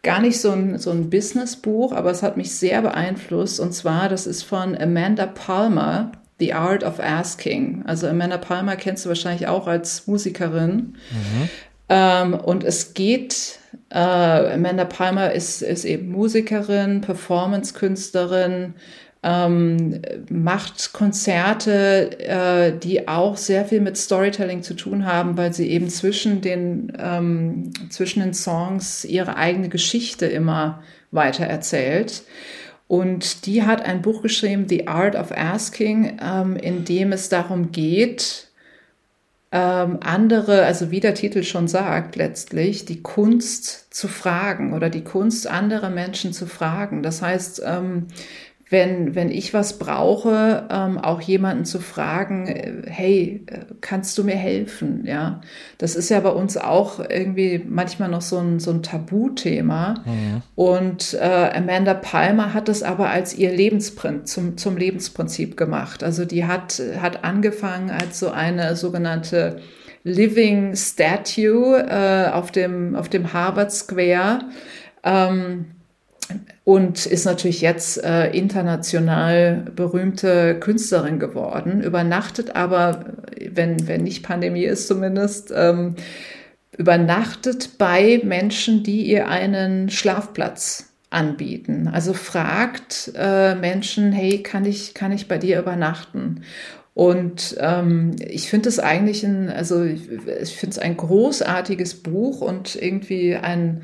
gar 0.04 0.20
nicht 0.20 0.40
so 0.40 0.52
ein, 0.52 0.80
so 0.80 0.90
ein 0.90 1.10
Business-Buch, 1.10 1.92
aber 1.92 2.10
es 2.10 2.24
hat 2.24 2.38
mich 2.38 2.56
sehr 2.56 2.82
beeinflusst. 2.82 3.60
Und 3.60 3.74
zwar, 3.74 4.10
das 4.10 4.26
ist 4.26 4.44
von 4.44 4.76
Amanda 4.76 5.28
Palmer, 5.28 6.12
The 6.40 6.54
Art 6.54 6.84
of 6.84 7.00
Asking. 7.00 7.84
Also 7.86 8.08
Amanda 8.08 8.38
Palmer 8.38 8.76
kennst 8.76 9.06
du 9.06 9.10
wahrscheinlich 9.10 9.48
auch 9.48 9.68
als 9.68 10.08
Musikerin. 10.08 10.96
Mhm. 11.12 11.50
Ähm, 11.90 12.34
und 12.34 12.64
es 12.64 12.96
geht, 12.96 13.60
äh, 13.90 14.00
Amanda 14.00 14.86
Palmer 14.86 15.34
ist, 15.34 15.62
ist 15.62 15.86
eben 15.86 16.12
Musikerin, 16.12 17.02
Performance-Künstlerin, 17.02 18.74
ähm, 19.24 20.02
macht 20.30 20.94
Konzerte, 20.94 22.20
äh, 22.20 22.78
die 22.78 23.08
auch 23.08 23.38
sehr 23.38 23.66
viel 23.66 23.80
mit 23.80 23.98
Storytelling 23.98 24.64
zu 24.64 24.74
tun 24.74 25.06
haben, 25.06 25.38
weil 25.38 25.54
sie 25.54 25.70
eben 25.70 25.90
zwischen 25.90 26.42
den, 26.42 26.92
ähm, 26.98 27.72
zwischen 27.90 28.22
den 28.22 28.34
Songs 28.34 29.06
ihre 29.06 29.36
eigene 29.36 29.70
Geschichte 29.70 30.26
immer 30.26 30.82
weiter 31.12 31.46
erzählt. 31.46 32.24
Und 32.88 33.46
die 33.46 33.64
hat 33.64 33.86
ein 33.86 34.02
Buch 34.02 34.22
geschrieben, 34.22 34.66
The 34.68 34.88
Art 34.88 35.16
of 35.16 35.32
Asking, 35.32 36.18
ähm, 36.22 36.56
in 36.58 36.84
dem 36.84 37.14
es 37.14 37.30
darum 37.30 37.72
geht, 37.72 38.48
ähm, 39.54 40.00
andere, 40.02 40.66
also 40.66 40.92
wie 40.92 41.02
der 41.02 41.14
Titel 41.14 41.44
schon 41.44 41.68
sagt, 41.68 42.16
letztlich 42.16 42.86
die 42.86 43.02
Kunst 43.02 43.94
zu 43.94 44.08
fragen 44.08 44.74
oder 44.74 44.90
die 44.90 45.04
Kunst 45.04 45.46
anderer 45.46 45.90
Menschen 45.90 46.34
zu 46.34 46.48
fragen. 46.48 47.04
Das 47.04 47.22
heißt, 47.22 47.62
ähm, 47.66 48.08
wenn, 48.72 49.16
wenn 49.16 49.30
ich 49.30 49.54
was 49.54 49.80
brauche, 49.80 50.66
ähm, 50.72 50.98
auch 50.98 51.20
jemanden 51.20 51.66
zu 51.66 51.80
fragen, 51.80 52.48
äh, 52.48 52.84
hey, 52.86 53.44
äh, 53.48 53.66
kannst 53.82 54.18
du 54.18 54.24
mir 54.24 54.38
helfen? 54.38 55.04
Ja, 55.06 55.42
das 55.78 55.96
ist 55.96 56.10
ja 56.10 56.22
bei 56.22 56.30
uns 56.30 56.56
auch 56.56 57.02
irgendwie 57.02 57.62
manchmal 57.68 58.08
noch 58.08 58.22
so 58.22 58.38
ein, 58.38 58.62
so 58.62 58.72
ein 58.72 58.82
Tabuthema. 58.82 59.96
Mhm. 60.06 60.42
Und 60.56 61.18
äh, 61.20 61.52
Amanda 61.54 61.94
Palmer 61.94 62.54
hat 62.54 62.70
es 62.70 62.82
aber 62.82 63.10
als 63.10 63.38
ihr 63.38 63.52
Lebensprinzip, 63.52 64.28
zum, 64.28 64.58
zum 64.58 64.78
Lebensprinzip 64.78 65.58
gemacht. 65.58 66.02
Also 66.02 66.24
die 66.24 66.46
hat, 66.46 66.82
hat 66.98 67.26
angefangen 67.26 67.92
als 67.92 68.20
so 68.20 68.32
eine 68.32 68.78
sogenannte 68.78 69.58
Living 70.06 70.78
Statue 70.78 71.78
äh, 71.90 72.30
auf, 72.32 72.52
dem, 72.52 72.96
auf 72.96 73.10
dem 73.10 73.34
Harvard 73.34 73.74
Square. 73.74 74.46
Ähm, 75.04 75.66
und 76.64 77.06
ist 77.06 77.26
natürlich 77.26 77.62
jetzt 77.62 78.04
äh, 78.04 78.30
international 78.32 79.66
berühmte 79.76 80.60
Künstlerin 80.60 81.20
geworden, 81.20 81.82
übernachtet 81.82 82.56
aber, 82.56 83.14
wenn, 83.50 83.88
wenn 83.88 84.04
nicht 84.04 84.24
Pandemie 84.24 84.66
ist 84.66 84.88
zumindest, 84.88 85.52
ähm, 85.56 85.96
übernachtet 86.78 87.78
bei 87.78 88.22
Menschen, 88.24 88.84
die 88.84 89.04
ihr 89.04 89.28
einen 89.28 89.90
Schlafplatz 89.90 90.92
anbieten. 91.10 91.90
Also 91.92 92.14
fragt 92.14 93.12
äh, 93.16 93.56
Menschen, 93.56 94.12
hey, 94.12 94.42
kann 94.42 94.66
ich, 94.66 94.94
kann 94.94 95.12
ich 95.12 95.28
bei 95.28 95.38
dir 95.38 95.60
übernachten? 95.60 96.44
Und 96.94 97.56
ähm, 97.60 98.16
ich 98.20 98.50
finde 98.50 98.70
es 98.70 98.80
eigentlich 98.80 99.24
ein, 99.24 99.50
also 99.50 99.84
ich, 99.84 100.02
finde 100.08 100.72
es 100.72 100.80
ein 100.80 100.98
großartiges 100.98 101.96
Buch 101.96 102.42
und 102.42 102.76
irgendwie 102.76 103.36
ein 103.36 103.82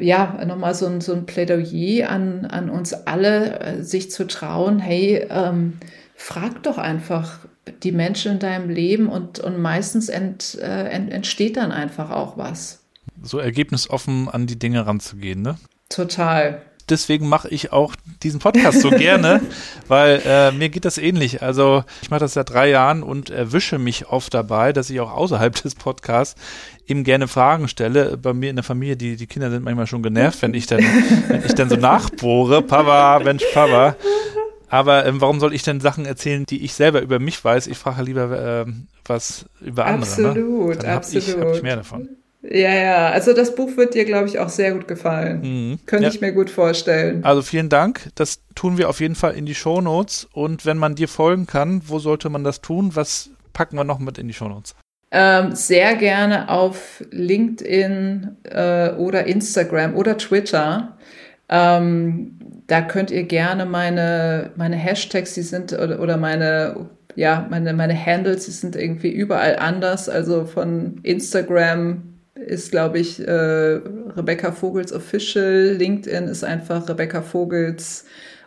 ja, 0.00 0.44
nochmal 0.44 0.74
so 0.74 0.86
ein, 0.86 1.00
so 1.00 1.12
ein 1.12 1.26
Plädoyer 1.26 2.08
an, 2.08 2.46
an 2.46 2.70
uns 2.70 2.92
alle, 2.92 3.60
äh, 3.60 3.82
sich 3.82 4.10
zu 4.10 4.26
trauen, 4.26 4.78
hey, 4.78 5.26
ähm, 5.30 5.78
frag 6.14 6.62
doch 6.62 6.78
einfach 6.78 7.38
die 7.82 7.92
Menschen 7.92 8.32
in 8.32 8.38
deinem 8.38 8.68
Leben 8.68 9.08
und, 9.08 9.38
und 9.38 9.60
meistens 9.60 10.08
ent, 10.08 10.58
äh, 10.60 10.88
ent, 10.88 11.12
entsteht 11.12 11.56
dann 11.56 11.72
einfach 11.72 12.10
auch 12.10 12.36
was. 12.36 12.80
So 13.22 13.38
ergebnisoffen 13.38 14.28
an 14.28 14.46
die 14.46 14.58
Dinge 14.58 14.86
ranzugehen, 14.86 15.42
ne? 15.42 15.56
Total 15.88 16.62
deswegen 16.90 17.28
mache 17.28 17.48
ich 17.48 17.72
auch 17.72 17.94
diesen 18.22 18.40
Podcast 18.40 18.80
so 18.80 18.90
gerne, 18.90 19.40
weil 19.88 20.22
äh, 20.24 20.52
mir 20.52 20.68
geht 20.68 20.84
das 20.84 20.98
ähnlich. 20.98 21.42
Also 21.42 21.84
ich 22.02 22.10
mache 22.10 22.20
das 22.20 22.34
seit 22.34 22.50
drei 22.50 22.68
Jahren 22.70 23.02
und 23.02 23.30
erwische 23.30 23.78
mich 23.78 24.08
oft 24.08 24.34
dabei, 24.34 24.72
dass 24.72 24.90
ich 24.90 25.00
auch 25.00 25.12
außerhalb 25.12 25.54
des 25.62 25.74
Podcasts 25.74 26.40
eben 26.86 27.04
gerne 27.04 27.28
Fragen 27.28 27.68
stelle. 27.68 28.16
Bei 28.16 28.32
mir 28.32 28.50
in 28.50 28.56
der 28.56 28.62
Familie, 28.62 28.96
die, 28.96 29.16
die 29.16 29.26
Kinder 29.26 29.50
sind 29.50 29.64
manchmal 29.64 29.86
schon 29.86 30.02
genervt, 30.02 30.42
wenn 30.42 30.54
ich 30.54 30.66
dann, 30.66 30.80
wenn 31.28 31.44
ich 31.44 31.54
dann 31.54 31.68
so 31.68 31.76
nachbohre. 31.76 32.62
Papa, 32.62 33.20
Mensch, 33.24 33.44
Papa. 33.54 33.96
Aber 34.68 35.04
ähm, 35.04 35.20
warum 35.20 35.40
soll 35.40 35.52
ich 35.52 35.62
denn 35.62 35.80
Sachen 35.80 36.06
erzählen, 36.06 36.46
die 36.46 36.64
ich 36.64 36.74
selber 36.74 37.00
über 37.02 37.18
mich 37.18 37.44
weiß? 37.44 37.66
Ich 37.66 37.76
frage 37.76 38.02
lieber 38.02 38.66
äh, 38.66 38.72
was 39.04 39.46
über 39.60 39.86
andere. 39.86 40.10
Absolut, 40.10 40.68
ne? 40.68 40.76
Dann 40.76 40.96
absolut. 40.96 41.28
Ich, 41.28 41.36
hab 41.36 41.54
ich 41.54 41.62
mehr 41.62 41.76
davon. 41.76 42.08
Ja, 42.42 42.74
ja, 42.74 43.10
also 43.10 43.34
das 43.34 43.54
Buch 43.54 43.76
wird 43.76 43.94
dir, 43.94 44.06
glaube 44.06 44.26
ich, 44.26 44.38
auch 44.38 44.48
sehr 44.48 44.72
gut 44.72 44.88
gefallen. 44.88 45.40
Mhm. 45.42 45.78
Könnte 45.84 46.06
ja. 46.06 46.10
ich 46.10 46.20
mir 46.20 46.32
gut 46.32 46.48
vorstellen. 46.48 47.22
Also 47.22 47.42
vielen 47.42 47.68
Dank. 47.68 48.08
Das 48.14 48.40
tun 48.54 48.78
wir 48.78 48.88
auf 48.88 49.00
jeden 49.00 49.14
Fall 49.14 49.34
in 49.34 49.44
die 49.44 49.54
Show 49.54 49.80
Notes. 49.80 50.26
Und 50.32 50.64
wenn 50.64 50.78
man 50.78 50.94
dir 50.94 51.08
folgen 51.08 51.46
kann, 51.46 51.82
wo 51.86 51.98
sollte 51.98 52.30
man 52.30 52.42
das 52.42 52.62
tun? 52.62 52.92
Was 52.94 53.30
packen 53.52 53.76
wir 53.76 53.84
noch 53.84 53.98
mit 53.98 54.16
in 54.16 54.26
die 54.26 54.32
Show 54.32 54.48
Notes? 54.48 54.74
Ähm, 55.10 55.54
sehr 55.54 55.96
gerne 55.96 56.48
auf 56.48 57.04
LinkedIn 57.10 58.36
äh, 58.44 58.92
oder 58.92 59.26
Instagram 59.26 59.94
oder 59.94 60.16
Twitter. 60.16 60.96
Ähm, 61.48 62.38
da 62.68 62.80
könnt 62.80 63.10
ihr 63.10 63.24
gerne 63.24 63.66
meine, 63.66 64.52
meine 64.56 64.76
Hashtags, 64.76 65.34
die 65.34 65.42
sind 65.42 65.72
oder, 65.72 66.00
oder 66.00 66.16
meine 66.16 66.88
ja, 67.16 67.46
meine, 67.50 67.72
meine 67.72 68.06
Handles, 68.06 68.46
die 68.46 68.52
sind 68.52 68.76
irgendwie 68.76 69.10
überall 69.10 69.56
anders. 69.56 70.08
Also 70.08 70.44
von 70.44 71.00
Instagram 71.02 72.09
ist, 72.34 72.70
glaube 72.70 72.98
ich, 72.98 73.26
äh, 73.26 73.32
Rebecca 74.16 74.52
Vogels 74.52 74.92
Official. 74.92 75.74
LinkedIn 75.76 76.24
ist 76.24 76.44
einfach 76.44 76.88
Rebecca 76.88 77.22
Vogels. 77.22 78.04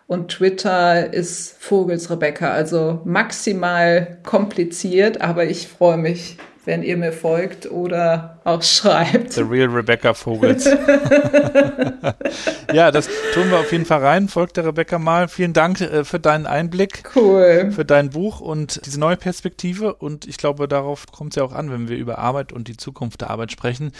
Und 0.08 0.30
Twitter 0.30 1.14
ist 1.14 1.56
Vogels 1.60 2.10
Rebecca. 2.10 2.52
Also 2.52 3.02
maximal 3.06 4.18
kompliziert, 4.24 5.22
aber 5.22 5.46
ich 5.46 5.68
freue 5.68 5.98
mich 5.98 6.38
wenn 6.66 6.84
ihr 6.84 6.98
mir 6.98 7.12
folgt 7.12 7.70
oder 7.70 8.40
auch 8.44 8.64
schreibt. 8.64 9.34
The 9.34 9.42
Real 9.42 9.70
Rebecca 9.70 10.14
Vogels. 10.14 10.66
ja, 12.74 12.92
das 12.92 13.10
tun 13.34 13.50
wir 13.50 13.60
auf 13.60 13.72
jeden 13.72 13.86
Fall 13.86 14.04
rein. 14.04 14.30
Folgt 14.30 14.58
der 14.58 14.66
Rebecca 14.66 15.00
mal. 15.00 15.28
Vielen 15.28 15.54
Dank 15.54 15.82
äh, 15.82 16.06
für 16.06 16.20
deinen 16.20 16.46
Einblick. 16.46 17.04
Cool. 17.16 17.72
Für 17.72 17.86
dein 17.86 18.12
Buch 18.12 18.40
und 18.40 18.86
diese 18.86 19.00
neue 19.00 19.18
Perspektive. 19.18 19.96
Und 19.96 20.28
ich 20.28 20.38
glaube, 20.38 20.68
darauf 20.68 21.08
kommt 21.12 21.34
es 21.34 21.38
ja 21.38 21.44
auch 21.44 21.54
an, 21.54 21.72
wenn 21.72 21.90
wir 21.90 21.98
über 21.98 22.20
Arbeit 22.20 22.54
und 22.54 22.68
die 22.68 22.78
Zukunft 22.78 23.22
der 23.22 23.30
Arbeit 23.30 23.52
sprechen. 23.52 23.92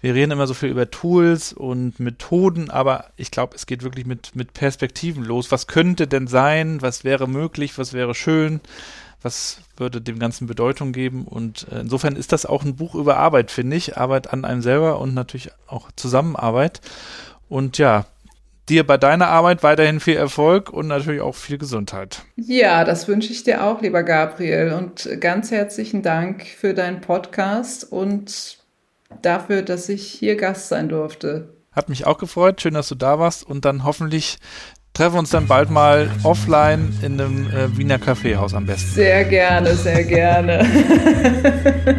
Wir 0.00 0.14
reden 0.14 0.32
immer 0.32 0.46
so 0.46 0.54
viel 0.54 0.70
über 0.70 0.90
Tools 0.90 1.52
und 1.52 2.00
Methoden, 2.00 2.70
aber 2.70 3.10
ich 3.16 3.30
glaube, 3.30 3.54
es 3.54 3.66
geht 3.66 3.82
wirklich 3.82 4.06
mit, 4.06 4.34
mit 4.34 4.54
Perspektiven 4.54 5.24
los. 5.24 5.52
Was 5.52 5.66
könnte 5.66 6.06
denn 6.06 6.26
sein? 6.26 6.80
Was 6.80 7.04
wäre 7.04 7.28
möglich? 7.28 7.76
Was 7.76 7.92
wäre 7.92 8.14
schön? 8.14 8.60
Was 9.22 9.58
würde 9.76 10.00
dem 10.00 10.18
Ganzen 10.18 10.46
Bedeutung 10.46 10.92
geben. 10.92 11.26
Und 11.26 11.66
äh, 11.70 11.80
insofern 11.80 12.16
ist 12.16 12.32
das 12.32 12.46
auch 12.46 12.64
ein 12.64 12.76
Buch 12.76 12.94
über 12.94 13.16
Arbeit, 13.16 13.50
finde 13.50 13.76
ich. 13.76 13.96
Arbeit 13.96 14.32
an 14.32 14.44
einem 14.44 14.62
selber 14.62 15.00
und 15.00 15.14
natürlich 15.14 15.50
auch 15.66 15.90
Zusammenarbeit. 15.96 16.80
Und 17.48 17.78
ja, 17.78 18.06
dir 18.68 18.86
bei 18.86 18.96
deiner 18.96 19.28
Arbeit 19.28 19.62
weiterhin 19.62 20.00
viel 20.00 20.16
Erfolg 20.16 20.70
und 20.70 20.86
natürlich 20.86 21.20
auch 21.20 21.34
viel 21.34 21.58
Gesundheit. 21.58 22.22
Ja, 22.36 22.84
das 22.84 23.08
wünsche 23.08 23.32
ich 23.32 23.42
dir 23.42 23.64
auch, 23.64 23.82
lieber 23.82 24.02
Gabriel. 24.02 24.72
Und 24.72 25.08
ganz 25.20 25.50
herzlichen 25.50 26.02
Dank 26.02 26.46
für 26.46 26.72
deinen 26.72 27.00
Podcast 27.00 27.90
und 27.90 28.58
dafür, 29.22 29.62
dass 29.62 29.88
ich 29.88 30.06
hier 30.06 30.36
Gast 30.36 30.68
sein 30.68 30.88
durfte. 30.88 31.54
Hat 31.72 31.88
mich 31.88 32.06
auch 32.06 32.18
gefreut. 32.18 32.60
Schön, 32.60 32.74
dass 32.74 32.88
du 32.88 32.94
da 32.94 33.18
warst 33.18 33.44
und 33.44 33.64
dann 33.64 33.84
hoffentlich 33.84 34.38
treffen 34.92 35.18
uns 35.18 35.30
dann 35.30 35.46
bald 35.46 35.70
mal 35.70 36.10
offline 36.24 36.92
in 37.02 37.20
einem 37.20 37.48
äh, 37.50 37.76
Wiener 37.76 37.98
Kaffeehaus 37.98 38.54
am 38.54 38.66
besten. 38.66 38.90
Sehr 38.90 39.24
gerne, 39.24 39.74
sehr 39.74 40.04
gerne. 40.04 40.66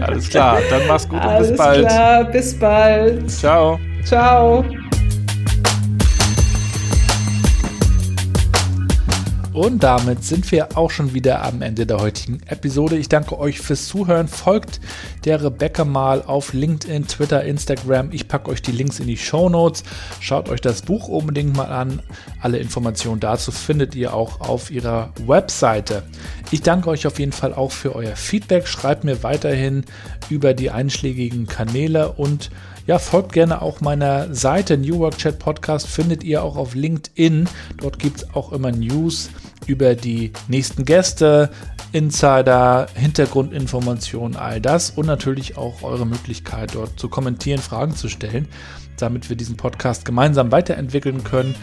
Alles 0.01 0.29
klar, 0.29 0.59
dann 0.69 0.87
mach's 0.87 1.07
gut 1.07 1.21
Alles 1.21 1.49
und 1.49 1.53
bis 1.53 1.57
bald. 1.57 1.85
Alles 1.85 1.93
klar, 1.93 2.23
bis 2.25 2.59
bald. 2.59 3.31
Ciao. 3.31 3.79
Ciao. 4.03 4.65
Und 9.53 9.83
damit 9.83 10.23
sind 10.23 10.49
wir 10.53 10.77
auch 10.77 10.91
schon 10.91 11.13
wieder 11.13 11.43
am 11.43 11.61
Ende 11.61 11.85
der 11.85 11.99
heutigen 11.99 12.39
Episode. 12.45 12.97
Ich 12.97 13.09
danke 13.09 13.37
euch 13.37 13.59
fürs 13.59 13.85
Zuhören. 13.85 14.29
Folgt 14.29 14.79
der 15.25 15.43
Rebecca 15.43 15.83
mal 15.83 16.23
auf 16.23 16.53
LinkedIn, 16.53 17.07
Twitter, 17.07 17.43
Instagram. 17.43 18.13
Ich 18.13 18.29
packe 18.29 18.49
euch 18.49 18.61
die 18.61 18.71
Links 18.71 19.01
in 19.01 19.07
die 19.07 19.17
Show 19.17 19.49
Notes. 19.49 19.83
Schaut 20.21 20.47
euch 20.47 20.61
das 20.61 20.83
Buch 20.83 21.09
unbedingt 21.09 21.53
mal 21.53 21.65
an. 21.65 22.01
Alle 22.39 22.59
Informationen 22.59 23.19
dazu 23.19 23.51
findet 23.51 23.93
ihr 23.93 24.13
auch 24.13 24.39
auf 24.39 24.71
ihrer 24.71 25.11
Webseite. 25.27 26.03
Ich 26.51 26.61
danke 26.61 26.89
euch 26.89 27.05
auf 27.05 27.19
jeden 27.19 27.33
Fall 27.33 27.53
auch 27.53 27.71
für 27.71 27.93
euer 27.93 28.15
Feedback. 28.15 28.69
Schreibt 28.69 29.03
mir 29.03 29.21
weiterhin 29.21 29.83
über 30.29 30.53
die 30.53 30.71
einschlägigen 30.71 31.45
Kanäle 31.45 32.13
und 32.13 32.51
ja, 32.87 32.99
folgt 32.99 33.33
gerne 33.33 33.61
auch 33.61 33.79
meiner 33.79 34.33
Seite 34.33 34.75
New 34.77 34.99
Work 34.99 35.17
Chat 35.17 35.39
Podcast, 35.39 35.87
findet 35.87 36.23
ihr 36.23 36.43
auch 36.43 36.55
auf 36.55 36.73
LinkedIn. 36.73 37.47
Dort 37.77 37.99
gibt 37.99 38.17
es 38.17 38.33
auch 38.33 38.51
immer 38.51 38.71
News 38.71 39.29
über 39.67 39.95
die 39.95 40.31
nächsten 40.47 40.85
Gäste, 40.85 41.51
Insider, 41.93 42.87
Hintergrundinformationen, 42.95 44.37
all 44.37 44.61
das 44.61 44.91
und 44.91 45.05
natürlich 45.05 45.57
auch 45.57 45.83
eure 45.83 46.05
Möglichkeit 46.05 46.73
dort 46.73 46.97
zu 46.99 47.09
kommentieren, 47.09 47.59
Fragen 47.59 47.95
zu 47.95 48.07
stellen, 48.07 48.47
damit 48.97 49.29
wir 49.29 49.35
diesen 49.35 49.57
Podcast 49.57 50.05
gemeinsam 50.05 50.51
weiterentwickeln 50.51 51.23
können. 51.23 51.55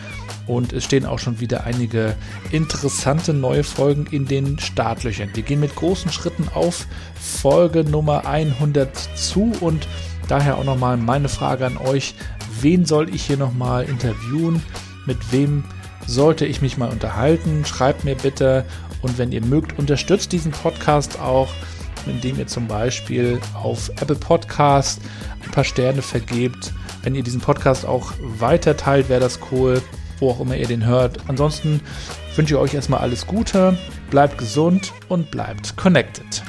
Und 0.46 0.72
es 0.72 0.84
stehen 0.84 1.07
auch 1.07 1.18
schon 1.18 1.40
wieder 1.40 1.64
einige 1.64 2.14
interessante 2.51 3.32
neue 3.32 3.64
Folgen 3.64 4.07
in 4.11 4.26
den 4.26 4.59
Startlöchern. 4.59 5.30
Wir 5.34 5.42
gehen 5.42 5.61
mit 5.61 5.74
großen 5.74 6.12
Schritten 6.12 6.49
auf 6.55 6.86
Folge 7.14 7.84
Nummer 7.84 8.26
100 8.26 8.96
zu 9.16 9.53
und 9.61 9.88
daher 10.28 10.59
auch 10.59 10.64
nochmal 10.64 10.96
meine 10.96 11.28
Frage 11.28 11.66
an 11.66 11.78
euch. 11.78 12.14
Wen 12.61 12.84
soll 12.84 13.14
ich 13.14 13.22
hier 13.22 13.36
nochmal 13.36 13.84
interviewen? 13.84 14.62
Mit 15.07 15.32
wem 15.32 15.64
sollte 16.09 16.46
ich 16.46 16.62
mich 16.62 16.76
mal 16.76 16.88
unterhalten. 16.88 17.64
Schreibt 17.64 18.04
mir 18.04 18.16
bitte 18.16 18.64
und 19.02 19.18
wenn 19.18 19.30
ihr 19.30 19.44
mögt, 19.44 19.78
unterstützt 19.78 20.32
diesen 20.32 20.50
Podcast 20.50 21.20
auch, 21.20 21.48
indem 22.06 22.38
ihr 22.38 22.46
zum 22.46 22.66
Beispiel 22.66 23.38
auf 23.54 23.90
Apple 24.00 24.16
Podcast 24.16 25.00
ein 25.44 25.50
paar 25.50 25.64
Sterne 25.64 26.02
vergebt. 26.02 26.72
Wenn 27.02 27.14
ihr 27.14 27.22
diesen 27.22 27.40
Podcast 27.40 27.86
auch 27.86 28.12
weiter 28.20 28.76
teilt, 28.76 29.09
wäre 29.09 29.20
das 29.20 29.38
cool, 29.52 29.80
wo 30.18 30.30
auch 30.30 30.40
immer 30.40 30.56
ihr 30.56 30.66
den 30.66 30.84
hört. 30.84 31.18
Ansonsten 31.28 31.80
wünsche 32.34 32.54
ich 32.54 32.61
euch 32.61 32.74
erstmal 32.74 33.00
alles 33.00 33.26
Gute, 33.26 33.78
bleibt 34.11 34.38
gesund 34.38 34.92
und 35.09 35.30
bleibt 35.30 35.76
connected. 35.76 36.42